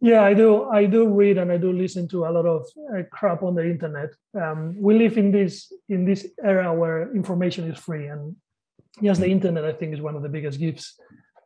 Yeah, 0.01 0.23
I 0.23 0.35
do. 0.35 0.65
I 0.65 0.85
do 0.85 1.09
read 1.09 1.39
and 1.39 1.51
I 1.51 1.57
do 1.57 1.73
listen 1.73 2.09
to 2.09 2.27
a 2.27 2.31
lot 2.31 2.47
of 2.47 2.67
uh, 2.95 3.03
crap 3.11 3.43
on 3.43 3.55
the 3.55 3.65
internet. 3.65 4.11
Um, 4.39 4.77
we 4.79 4.99
live 4.99 5.17
in 5.17 5.31
this 5.31 5.73
in 5.89 6.05
this 6.05 6.27
era 6.43 6.75
where 6.75 7.15
information 7.15 7.71
is 7.71 7.79
free, 7.79 8.09
and 8.09 8.37
yes, 9.01 9.19
the 9.19 9.29
internet 9.29 9.65
I 9.65 9.73
think 9.73 9.95
is 9.95 10.01
one 10.01 10.15
of 10.15 10.23
the 10.23 10.29
biggest 10.29 10.59
gifts 10.59 11.01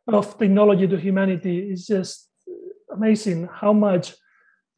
of 0.07 0.37
technology 0.37 0.87
to 0.87 0.97
humanity. 0.97 1.69
It's 1.71 1.87
just 1.87 2.27
amazing 2.91 3.47
how 3.51 3.73
much 3.73 4.15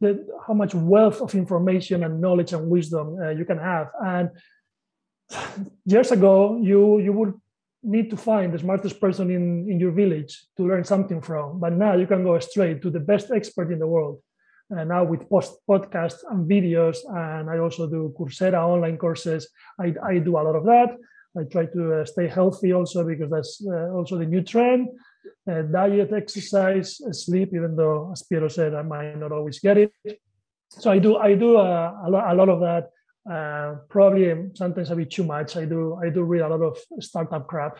the, 0.01 0.27
how 0.45 0.53
much 0.53 0.73
wealth 0.75 1.21
of 1.21 1.33
information 1.35 2.03
and 2.03 2.19
knowledge 2.19 2.51
and 2.53 2.69
wisdom 2.69 3.17
uh, 3.21 3.29
you 3.29 3.45
can 3.45 3.59
have. 3.59 3.87
And 4.03 4.29
years 5.85 6.11
ago, 6.11 6.59
you 6.61 6.99
you 6.99 7.13
would 7.13 7.33
need 7.83 8.09
to 8.09 8.17
find 8.17 8.53
the 8.53 8.59
smartest 8.59 8.99
person 8.99 9.31
in, 9.31 9.67
in 9.71 9.79
your 9.79 9.91
village 9.91 10.33
to 10.57 10.67
learn 10.67 10.83
something 10.83 11.21
from. 11.21 11.59
But 11.59 11.73
now 11.73 11.95
you 11.95 12.05
can 12.05 12.23
go 12.23 12.37
straight 12.39 12.81
to 12.81 12.89
the 12.91 12.99
best 12.99 13.31
expert 13.31 13.71
in 13.71 13.79
the 13.79 13.87
world. 13.87 14.21
And 14.69 14.89
now 14.89 15.03
with 15.03 15.27
post 15.29 15.53
podcasts 15.67 16.21
and 16.29 16.49
videos, 16.49 16.97
and 17.09 17.49
I 17.49 17.57
also 17.57 17.89
do 17.89 18.13
Coursera 18.17 18.61
online 18.67 18.97
courses. 18.97 19.49
I, 19.79 19.93
I 20.03 20.19
do 20.19 20.37
a 20.37 20.45
lot 20.47 20.55
of 20.55 20.65
that. 20.65 20.95
I 21.37 21.43
try 21.43 21.65
to 21.65 22.01
uh, 22.01 22.05
stay 22.05 22.27
healthy 22.27 22.71
also 22.73 23.03
because 23.03 23.29
that's 23.31 23.63
uh, 23.65 23.89
also 23.93 24.17
the 24.17 24.25
new 24.25 24.43
trend 24.43 24.89
uh, 25.49 25.61
diet, 25.63 26.11
exercise, 26.13 27.01
sleep, 27.11 27.49
even 27.53 27.75
though, 27.75 28.11
as 28.11 28.23
Piero 28.23 28.47
said, 28.47 28.73
I 28.73 28.81
might 28.81 29.17
not 29.17 29.31
always 29.31 29.59
get 29.59 29.77
it. 29.77 29.93
So 30.69 30.91
I 30.91 30.99
do, 30.99 31.17
I 31.17 31.35
do 31.35 31.57
uh, 31.57 31.93
a, 32.05 32.09
lot, 32.09 32.31
a 32.31 32.35
lot 32.35 32.49
of 32.49 32.59
that. 32.61 32.89
Uh, 33.29 33.75
probably 33.87 34.33
sometimes 34.55 34.89
a 34.89 34.95
bit 34.95 35.11
too 35.11 35.23
much. 35.23 35.55
I 35.55 35.65
do, 35.65 35.99
I 36.03 36.09
do 36.09 36.23
read 36.23 36.41
a 36.41 36.49
lot 36.49 36.61
of 36.61 36.77
startup 36.99 37.47
crap, 37.47 37.79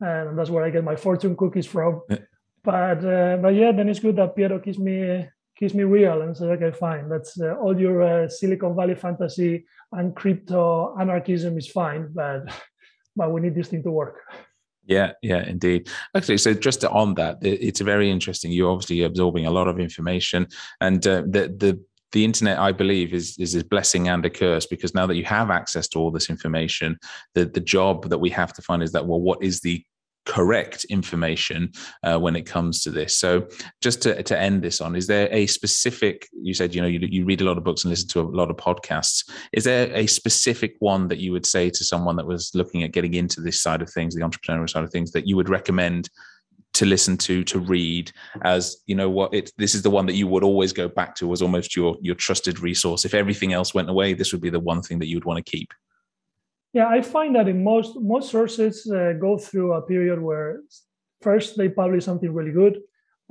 and 0.00 0.38
that's 0.38 0.48
where 0.48 0.64
I 0.64 0.70
get 0.70 0.84
my 0.84 0.96
fortune 0.96 1.36
cookies 1.36 1.66
from. 1.66 2.02
but, 2.64 3.04
uh, 3.04 3.36
but 3.42 3.54
yeah, 3.54 3.72
then 3.72 3.88
it's 3.88 4.00
good 4.00 4.16
that 4.16 4.34
Piero 4.34 4.58
keeps 4.58 4.78
me 4.78 5.26
keeps 5.60 5.74
me 5.74 5.84
real 5.84 6.22
and 6.22 6.34
says, 6.34 6.48
okay, 6.48 6.70
fine, 6.70 7.06
that's 7.10 7.38
uh, 7.38 7.54
all 7.56 7.78
your 7.78 8.02
uh, 8.02 8.28
Silicon 8.28 8.74
Valley 8.74 8.94
fantasy 8.94 9.66
and 9.92 10.16
crypto 10.16 10.96
anarchism 10.98 11.58
is 11.58 11.68
fine, 11.68 12.08
but 12.14 12.50
but 13.16 13.30
we 13.30 13.42
need 13.42 13.54
this 13.54 13.68
thing 13.68 13.82
to 13.82 13.90
work. 13.90 14.22
Yeah, 14.90 15.12
yeah, 15.22 15.46
indeed. 15.48 15.88
Actually, 16.16 16.38
so 16.38 16.52
just 16.52 16.84
on 16.84 17.14
that, 17.14 17.38
it's 17.42 17.80
very 17.80 18.10
interesting. 18.10 18.50
You're 18.50 18.72
obviously 18.72 19.02
absorbing 19.04 19.46
a 19.46 19.50
lot 19.50 19.68
of 19.68 19.78
information, 19.78 20.48
and 20.80 21.06
uh, 21.06 21.22
the 21.22 21.54
the 21.56 21.80
the 22.10 22.24
internet, 22.24 22.58
I 22.58 22.72
believe, 22.72 23.14
is 23.14 23.38
is 23.38 23.54
a 23.54 23.64
blessing 23.64 24.08
and 24.08 24.26
a 24.26 24.30
curse 24.30 24.66
because 24.66 24.92
now 24.92 25.06
that 25.06 25.14
you 25.14 25.24
have 25.26 25.48
access 25.48 25.86
to 25.90 26.00
all 26.00 26.10
this 26.10 26.28
information, 26.28 26.98
the 27.34 27.44
the 27.44 27.60
job 27.60 28.08
that 28.10 28.18
we 28.18 28.30
have 28.30 28.52
to 28.54 28.62
find 28.62 28.82
is 28.82 28.90
that 28.90 29.06
well, 29.06 29.20
what 29.20 29.40
is 29.44 29.60
the 29.60 29.80
correct 30.30 30.84
information 30.84 31.72
uh, 32.04 32.16
when 32.16 32.36
it 32.36 32.46
comes 32.46 32.82
to 32.82 32.90
this. 32.90 33.16
So, 33.16 33.48
just 33.80 34.00
to, 34.02 34.22
to 34.22 34.38
end 34.38 34.62
this 34.62 34.80
on, 34.80 34.94
is 34.94 35.08
there 35.08 35.28
a 35.32 35.46
specific? 35.46 36.28
You 36.32 36.54
said 36.54 36.74
you 36.74 36.80
know 36.80 36.86
you, 36.86 37.00
you 37.02 37.24
read 37.24 37.40
a 37.40 37.44
lot 37.44 37.58
of 37.58 37.64
books 37.64 37.82
and 37.82 37.90
listen 37.90 38.08
to 38.10 38.20
a 38.20 38.22
lot 38.22 38.50
of 38.50 38.56
podcasts. 38.56 39.28
Is 39.52 39.64
there 39.64 39.92
a 39.92 40.06
specific 40.06 40.76
one 40.78 41.08
that 41.08 41.18
you 41.18 41.32
would 41.32 41.46
say 41.46 41.68
to 41.70 41.84
someone 41.84 42.16
that 42.16 42.26
was 42.26 42.52
looking 42.54 42.84
at 42.84 42.92
getting 42.92 43.14
into 43.14 43.40
this 43.40 43.60
side 43.60 43.82
of 43.82 43.90
things, 43.90 44.14
the 44.14 44.22
entrepreneurial 44.22 44.70
side 44.70 44.84
of 44.84 44.90
things, 44.90 45.10
that 45.12 45.26
you 45.26 45.36
would 45.36 45.48
recommend? 45.48 46.08
to 46.72 46.86
listen 46.86 47.16
to 47.16 47.42
to 47.42 47.58
read 47.58 48.12
as 48.42 48.76
you 48.86 48.94
know 48.94 49.10
what 49.10 49.34
it 49.34 49.50
this 49.58 49.74
is 49.74 49.82
the 49.82 49.90
one 49.90 50.06
that 50.06 50.14
you 50.14 50.28
would 50.28 50.44
always 50.44 50.72
go 50.72 50.88
back 50.88 51.16
to 51.16 51.32
as 51.32 51.42
almost 51.42 51.74
your 51.74 51.96
your 52.00 52.14
trusted 52.14 52.60
resource 52.60 53.04
if 53.04 53.12
everything 53.12 53.52
else 53.52 53.74
went 53.74 53.90
away 53.90 54.12
this 54.12 54.30
would 54.30 54.40
be 54.40 54.50
the 54.50 54.60
one 54.60 54.80
thing 54.80 55.00
that 55.00 55.08
you 55.08 55.16
would 55.16 55.24
want 55.24 55.44
to 55.44 55.50
keep 55.50 55.74
yeah, 56.72 56.88
I 56.88 57.02
find 57.02 57.34
that 57.34 57.48
in 57.48 57.64
most 57.64 57.98
most 58.00 58.30
sources 58.30 58.88
uh, 58.90 59.14
go 59.20 59.38
through 59.38 59.72
a 59.72 59.82
period 59.82 60.20
where 60.20 60.60
first 61.20 61.56
they 61.56 61.68
publish 61.68 62.04
something 62.04 62.32
really 62.32 62.52
good, 62.52 62.80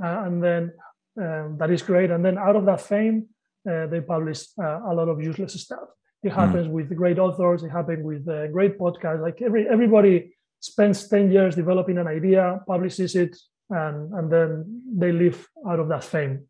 uh, 0.03 0.23
and 0.25 0.43
then 0.43 0.73
um, 1.17 1.57
that 1.57 1.71
is 1.71 1.81
great, 1.81 2.11
and 2.11 2.23
then 2.23 2.37
out 2.37 2.57
of 2.57 2.65
that 2.65 2.81
fame, 2.81 3.27
uh, 3.69 3.87
they 3.87 4.01
publish 4.01 4.45
uh, 4.61 4.81
a 4.89 4.93
lot 4.93 5.07
of 5.07 5.21
useless 5.21 5.53
stuff. 5.53 5.87
It 6.21 6.33
hmm. 6.33 6.39
happens 6.39 6.67
mm. 6.67 6.71
with 6.71 6.95
great 6.95 7.17
authors. 7.17 7.63
It 7.63 7.69
happens 7.69 8.03
with 8.03 8.27
uh, 8.27 8.47
great 8.47 8.77
podcasts. 8.77 9.21
Like 9.21 9.41
every 9.41 9.69
everybody 9.69 10.35
spends 10.59 11.07
ten 11.07 11.31
years 11.31 11.55
developing 11.55 11.97
an 11.97 12.07
idea, 12.07 12.59
publishes 12.67 13.15
it, 13.15 13.37
and 13.69 14.13
and 14.13 14.29
then 14.29 14.83
they 14.97 15.13
live 15.13 15.47
out 15.65 15.79
of 15.79 15.87
that 15.87 16.03
fame. 16.03 16.43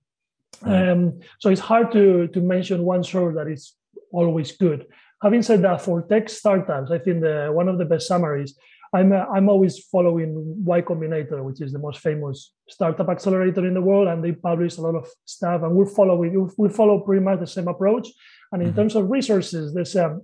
Mm. 0.63 0.91
Um, 0.91 1.19
so 1.37 1.51
it's 1.51 1.61
hard 1.61 1.91
to 1.91 2.27
to 2.29 2.41
mention 2.41 2.81
one 2.81 3.03
source 3.03 3.35
that 3.35 3.47
is 3.47 3.75
always 4.11 4.53
good 4.53 4.87
having 5.21 5.41
said 5.41 5.61
that, 5.63 5.81
for 5.81 6.01
tech 6.01 6.29
startups, 6.29 6.91
I 6.91 6.99
think 6.99 7.21
the, 7.21 7.49
one 7.51 7.67
of 7.67 7.77
the 7.77 7.85
best 7.85 8.07
summaries. 8.07 8.57
I'm 8.91 9.11
uh, 9.13 9.25
I'm 9.35 9.49
always 9.49 9.77
following 9.85 10.33
Y 10.65 10.81
Combinator, 10.81 11.43
which 11.43 11.61
is 11.61 11.71
the 11.71 11.79
most 11.79 11.99
famous 11.99 12.53
startup 12.67 13.07
accelerator 13.07 13.65
in 13.67 13.75
the 13.75 13.81
world, 13.81 14.07
and 14.07 14.23
they 14.23 14.31
publish 14.31 14.77
a 14.77 14.81
lot 14.81 14.95
of 14.95 15.07
stuff. 15.25 15.61
And 15.61 15.75
we're 15.75 15.85
following 15.85 16.51
we 16.57 16.69
follow 16.69 16.99
pretty 17.01 17.23
much 17.23 17.39
the 17.39 17.45
same 17.45 17.67
approach. 17.67 18.07
And 18.51 18.63
in 18.63 18.69
mm-hmm. 18.69 18.77
terms 18.77 18.95
of 18.95 19.11
resources, 19.11 19.75
there's 19.75 19.95
a 19.95 20.19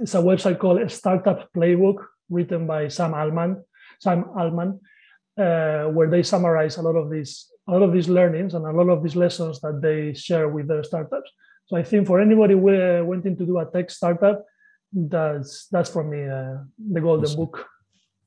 it's 0.00 0.14
a 0.14 0.18
website 0.18 0.58
called 0.58 0.90
Startup 0.90 1.52
Playbook, 1.54 2.06
written 2.30 2.66
by 2.66 2.88
Sam 2.88 3.12
Altman. 3.12 3.62
Sam 4.00 4.24
Altman, 4.38 4.80
uh, 5.36 5.84
where 5.84 6.08
they 6.08 6.22
summarize 6.22 6.78
a 6.78 6.82
lot 6.82 6.96
of 6.96 7.10
these 7.10 7.46
a 7.68 7.72
lot 7.72 7.82
of 7.82 7.92
these 7.92 8.08
learnings 8.08 8.54
and 8.54 8.66
a 8.66 8.72
lot 8.72 8.88
of 8.88 9.02
these 9.02 9.16
lessons 9.16 9.60
that 9.60 9.80
they 9.80 10.14
share 10.14 10.48
with 10.48 10.66
their 10.66 10.82
startups. 10.82 11.30
So 11.66 11.76
I 11.76 11.82
think 11.82 12.06
for 12.06 12.20
anybody 12.20 12.54
wanting 12.54 13.36
to 13.36 13.46
do 13.46 13.58
a 13.58 13.66
tech 13.66 13.90
startup, 13.90 14.44
that's 14.92 15.68
that's 15.68 15.90
for 15.90 16.04
me 16.04 16.28
uh, 16.28 16.64
the 16.78 17.00
golden 17.00 17.24
awesome. 17.24 17.36
book. 17.36 17.66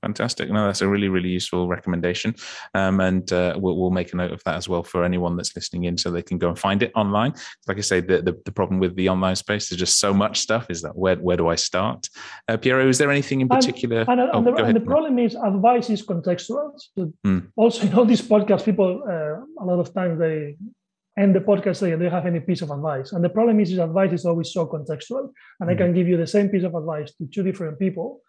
Fantastic. 0.06 0.52
No, 0.52 0.68
that's 0.68 0.82
a 0.82 0.88
really, 0.88 1.08
really 1.08 1.30
useful 1.30 1.68
recommendation. 1.68 2.36
Um, 2.76 3.00
and 3.00 3.32
uh, 3.34 3.56
we'll, 3.58 3.76
we'll, 3.76 3.90
make 3.90 4.14
a 4.14 4.18
note 4.18 4.32
of 4.32 4.44
that 4.44 4.54
as 4.54 4.70
well 4.70 4.84
for 4.84 5.04
anyone 5.04 5.36
that's 5.36 5.56
listening 5.56 5.86
in 5.86 5.98
so 5.98 6.12
they 6.12 6.22
can 6.22 6.38
go 6.38 6.50
and 6.50 6.60
find 6.60 6.84
it 6.84 6.92
online. 6.96 7.34
Like 7.68 7.78
I 7.78 7.82
say, 7.82 8.02
the, 8.02 8.22
the, 8.22 8.40
the 8.46 8.52
problem 8.52 8.80
with 8.80 8.96
the 8.96 9.10
online 9.10 9.36
space 9.36 9.72
is 9.72 9.80
just 9.80 10.00
so 10.00 10.14
much 10.14 10.42
stuff 10.42 10.68
is 10.70 10.84
that 10.84 10.96
where, 10.96 11.16
where 11.16 11.38
do 11.38 11.48
I 11.48 11.56
start? 11.56 12.08
Uh, 12.48 12.56
Piero, 12.56 12.88
is 12.88 13.00
there 13.00 13.10
anything 13.10 13.42
in 13.42 13.48
particular? 13.48 14.02
And, 14.02 14.20
and, 14.20 14.30
oh, 14.32 14.38
and, 14.38 14.46
the, 14.46 14.64
and 14.64 14.76
the, 14.76 14.82
problem 14.82 15.18
is 15.18 15.34
advice 15.34 15.90
is 15.90 16.06
contextual. 16.06 16.80
So 16.96 17.12
mm. 17.26 17.48
Also, 17.56 17.88
in 17.88 17.94
all 17.96 18.06
these 18.06 18.22
podcasts, 18.22 18.66
people, 18.66 19.02
uh, 19.10 19.64
a 19.64 19.66
lot 19.66 19.80
of 19.80 19.92
times 19.92 20.20
they 20.20 20.56
and 21.18 21.34
the 21.34 21.40
podcast 21.40 21.78
saying, 21.78 21.98
do 21.98 22.06
you 22.06 22.10
have 22.10 22.26
any 22.26 22.40
piece 22.40 22.62
of 22.62 22.72
advice? 22.72 23.14
And 23.14 23.24
the 23.24 23.30
problem 23.30 23.60
is, 23.60 23.72
is 23.72 23.80
advice 23.80 24.12
is 24.12 24.26
always 24.26 24.52
so 24.52 24.66
contextual. 24.68 25.32
And 25.60 25.70
mm-hmm. 25.70 25.70
I 25.70 25.76
can 25.76 25.94
give 25.94 26.08
you 26.08 26.18
the 26.18 26.28
same 26.28 26.50
piece 26.50 26.64
of 26.64 26.76
advice 26.76 27.14
to 27.16 27.28
two 27.28 27.44
different 27.44 27.80
people, 27.80 28.22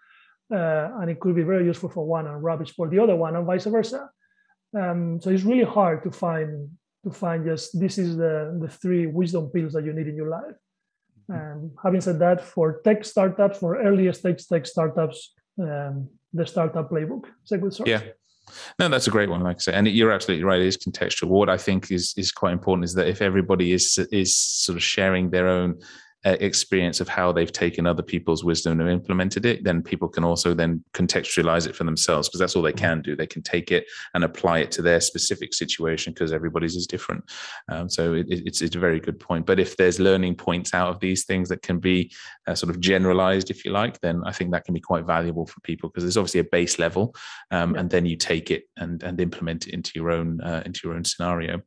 uh, 0.54 0.88
and 1.00 1.10
it 1.10 1.18
could 1.20 1.34
be 1.34 1.42
very 1.42 1.64
useful 1.64 1.88
for 1.88 2.06
one 2.06 2.26
and 2.26 2.42
rubbish 2.42 2.72
for 2.74 2.88
the 2.88 2.98
other 2.98 3.16
one, 3.16 3.34
and 3.36 3.46
vice 3.46 3.66
versa. 3.66 4.08
Um, 4.76 5.20
so 5.20 5.30
it's 5.30 5.42
really 5.42 5.64
hard 5.64 6.02
to 6.04 6.10
find 6.10 6.70
to 7.04 7.10
find 7.10 7.44
just 7.44 7.78
this 7.80 7.98
is 7.98 8.16
the 8.16 8.58
the 8.60 8.68
three 8.68 9.06
wisdom 9.06 9.50
pills 9.54 9.72
that 9.74 9.84
you 9.84 9.92
need 9.92 10.08
in 10.08 10.16
your 10.16 10.28
life. 10.28 10.56
And 11.28 11.70
um, 11.70 11.70
having 11.82 12.00
said 12.00 12.18
that, 12.20 12.40
for 12.40 12.80
tech 12.82 13.04
startups, 13.04 13.58
for 13.58 13.82
early 13.82 14.12
stage 14.12 14.46
tech 14.46 14.66
startups, 14.66 15.34
um, 15.60 16.08
the 16.32 16.46
startup 16.46 16.90
playbook 16.90 17.24
is 17.44 17.52
a 17.52 17.58
good 17.58 17.74
source. 17.74 17.88
Yeah, 17.88 18.02
no, 18.78 18.88
that's 18.88 19.06
a 19.06 19.10
great 19.10 19.28
one, 19.28 19.42
like 19.42 19.56
I 19.56 19.58
say, 19.58 19.72
and 19.72 19.88
you're 19.88 20.12
absolutely 20.12 20.44
right. 20.44 20.60
It 20.60 20.66
is 20.66 20.76
contextual. 20.76 21.28
What 21.28 21.48
I 21.48 21.56
think 21.56 21.90
is 21.90 22.14
is 22.16 22.32
quite 22.32 22.52
important 22.52 22.84
is 22.84 22.94
that 22.94 23.08
if 23.08 23.22
everybody 23.22 23.72
is 23.72 23.98
is 24.12 24.36
sort 24.36 24.76
of 24.76 24.82
sharing 24.82 25.30
their 25.30 25.48
own 25.48 25.80
experience 26.34 27.00
of 27.00 27.08
how 27.08 27.32
they've 27.32 27.52
taken 27.52 27.86
other 27.86 28.02
people's 28.02 28.44
wisdom 28.44 28.80
and 28.80 28.90
implemented 28.90 29.44
it, 29.44 29.64
then 29.64 29.82
people 29.82 30.08
can 30.08 30.24
also 30.24 30.54
then 30.54 30.82
contextualize 30.92 31.66
it 31.66 31.76
for 31.76 31.84
themselves 31.84 32.28
because 32.28 32.40
that's 32.40 32.54
all 32.56 32.62
they 32.62 32.70
mm-hmm. 32.70 32.78
can 32.78 33.02
do. 33.02 33.16
They 33.16 33.26
can 33.26 33.42
take 33.42 33.72
it 33.72 33.86
and 34.14 34.24
apply 34.24 34.58
it 34.58 34.70
to 34.72 34.82
their 34.82 35.00
specific 35.00 35.54
situation 35.54 36.12
because 36.12 36.32
everybody's 36.32 36.76
is 36.76 36.86
different. 36.86 37.24
Um, 37.70 37.88
so 37.88 38.14
it, 38.14 38.26
it's, 38.28 38.62
it's 38.62 38.76
a 38.76 38.78
very 38.80 39.00
good 39.00 39.18
point. 39.18 39.46
But 39.46 39.58
if 39.58 39.76
there's 39.76 39.98
learning 39.98 40.36
points 40.36 40.74
out 40.74 40.90
of 40.90 41.00
these 41.00 41.24
things 41.24 41.48
that 41.48 41.62
can 41.62 41.78
be 41.78 42.12
uh, 42.46 42.54
sort 42.54 42.70
of 42.70 42.80
generalized, 42.80 43.50
if 43.50 43.64
you 43.64 43.72
like, 43.72 44.00
then 44.00 44.22
I 44.24 44.32
think 44.32 44.52
that 44.52 44.64
can 44.64 44.74
be 44.74 44.80
quite 44.80 45.04
valuable 45.04 45.46
for 45.46 45.60
people 45.60 45.88
because 45.88 46.04
there's 46.04 46.16
obviously 46.16 46.40
a 46.40 46.44
base 46.44 46.78
level, 46.78 47.14
um, 47.50 47.74
yeah. 47.74 47.80
and 47.80 47.90
then 47.90 48.06
you 48.06 48.16
take 48.16 48.50
it 48.50 48.64
and 48.76 49.02
and 49.02 49.20
implement 49.20 49.66
it 49.66 49.74
into 49.74 49.92
your 49.94 50.10
own 50.10 50.40
uh, 50.40 50.62
into 50.66 50.80
your 50.84 50.94
own 50.94 51.04
scenario. 51.04 51.60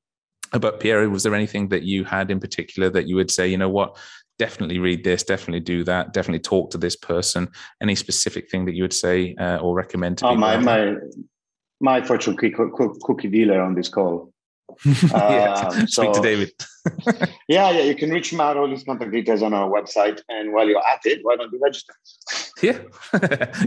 but 0.51 0.79
Piero, 0.79 1.07
was 1.09 1.23
there 1.23 1.35
anything 1.35 1.69
that 1.69 1.83
you 1.83 2.03
had 2.03 2.31
in 2.31 2.39
particular 2.39 2.89
that 2.89 3.07
you 3.07 3.15
would 3.15 3.31
say, 3.31 3.47
you 3.47 3.57
know 3.57 3.69
what, 3.69 3.97
definitely 4.39 4.79
read 4.79 5.03
this, 5.03 5.23
definitely 5.23 5.59
do 5.59 5.83
that, 5.83 6.13
definitely 6.13 6.39
talk 6.39 6.71
to 6.71 6.77
this 6.77 6.95
person? 6.95 7.49
Any 7.81 7.93
specific 7.93 8.49
thing 8.49 8.65
that 8.65 8.73
you 8.73 8.83
would 8.83 8.93
say 8.93 9.35
uh, 9.35 9.57
or 9.57 9.75
recommend 9.75 10.17
to 10.19 10.27
oh, 10.27 10.35
my 10.35 10.57
my 10.57 10.95
my 11.81 12.01
fortune 12.01 12.35
cookie 12.35 13.27
dealer 13.27 13.61
on 13.61 13.75
this 13.75 13.89
call. 13.89 14.33
yeah, 14.85 15.53
um, 15.53 15.87
so, 15.87 16.03
speak 16.03 16.13
to 16.13 16.21
David. 16.21 16.51
yeah, 17.47 17.69
yeah, 17.71 17.81
you 17.81 17.95
can 17.95 18.09
reach 18.09 18.31
him 18.31 18.41
out. 18.41 18.57
All 18.57 18.69
his 18.69 18.83
contact 18.83 19.11
details 19.11 19.41
on 19.41 19.53
our 19.53 19.69
website. 19.69 20.21
And 20.29 20.53
while 20.53 20.67
you're 20.67 20.85
at 20.87 21.05
it, 21.05 21.19
why 21.23 21.35
don't 21.35 21.51
you 21.51 21.59
register? 21.61 21.93
Yeah, 22.61 22.79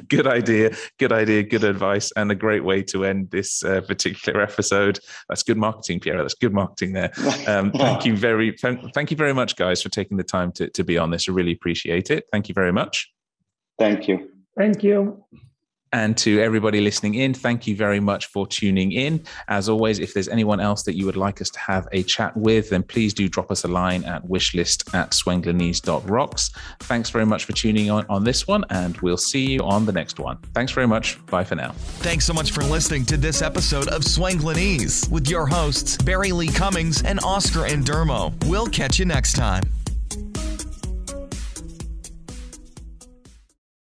good 0.09 0.27
idea. 0.27 0.75
Good 0.99 1.13
idea. 1.13 1.43
Good 1.43 1.65
advice, 1.65 2.13
and 2.17 2.31
a 2.31 2.35
great 2.35 2.65
way 2.65 2.83
to 2.85 3.05
end 3.05 3.31
this 3.31 3.65
uh, 3.65 3.81
particular 3.83 4.41
episode. 4.43 4.99
That's 5.29 5.43
good 5.43 5.57
marketing, 5.57 6.01
Piero. 6.01 6.23
That's 6.23 6.35
good 6.35 6.53
marketing 6.53 6.93
there. 6.93 7.13
Um, 7.47 7.73
thank 7.73 8.05
you 8.05 8.17
very, 8.17 8.57
thank 8.61 9.11
you 9.11 9.17
very 9.17 9.35
much, 9.35 9.57
guys, 9.57 9.83
for 9.83 9.89
taking 9.89 10.17
the 10.17 10.25
time 10.25 10.53
to 10.53 10.69
to 10.71 10.85
be 10.85 10.99
on 10.99 11.11
this. 11.11 11.29
I 11.29 11.33
really 11.33 11.53
appreciate 11.53 12.11
it. 12.11 12.25
Thank 12.33 12.49
you 12.49 12.55
very 12.55 12.73
much. 12.73 13.11
Thank 13.79 14.09
you. 14.09 14.31
Thank 14.57 14.83
you. 14.83 15.25
And 15.93 16.17
to 16.19 16.41
everybody 16.41 16.81
listening 16.81 17.15
in, 17.15 17.35
thank 17.35 17.67
you 17.67 17.77
very 17.77 18.01
much 18.01 18.27
for 18.27 18.47
tuning 18.47 18.93
in. 18.93 19.25
As 19.49 19.69
always, 19.69 19.99
if 19.99 20.15
there's 20.15 20.29
anyone 20.29 20.61
else 20.61 20.83
that 20.85 20.97
you 20.97 21.07
would 21.07 21.17
like 21.17 21.41
us 21.41 21.51
to 21.51 21.59
have 21.61 21.89
a 21.93 22.03
chat 22.03 22.37
with, 22.37 22.71
then 22.71 22.83
please 22.83 23.13
do 23.13 23.29
drop 23.29 23.51
us 23.51 23.65
a 23.65 23.69
line 23.69 24.05
at 24.05 24.25
wishlist 24.27 24.95
at 24.95 25.11
swenglanese.rocks. 25.11 26.51
Thanks 26.81 27.11
very 27.11 27.27
much 27.27 27.45
for 27.45 27.53
tuning 27.53 27.91
on 27.91 28.07
on 28.09 28.25
this 28.25 28.47
one, 28.47 28.65
and 28.71 28.97
we'll 28.99 29.17
see 29.17 29.53
you 29.53 29.61
on 29.61 29.87
the 29.87 29.93
next 29.93 30.19
one. 30.19 30.39
Thanks 30.55 30.73
very 30.73 30.87
much. 30.87 31.25
Bye 31.27 31.45
for 31.45 31.55
now. 31.55 31.73
Thanks 32.01 32.25
so 32.25 32.33
much 32.33 32.53
for 32.53 32.63
listening 32.63 33.05
to 33.07 33.17
this 33.17 33.43
episode 33.43 33.89
of 33.89 34.03
Swenglanese 34.03 35.11
with 35.11 35.29
your 35.29 35.47
hosts, 35.47 35.97
Barry 35.99 36.33
Lee 36.33 36.49
Cummings 36.49 37.03
and 37.03 37.21
Oscar 37.25 37.61
Andermo. 37.61 38.33
We'll 38.47 38.67
catch 38.67 38.99
you 38.99 39.05
next 39.05 39.35
time. 39.35 39.82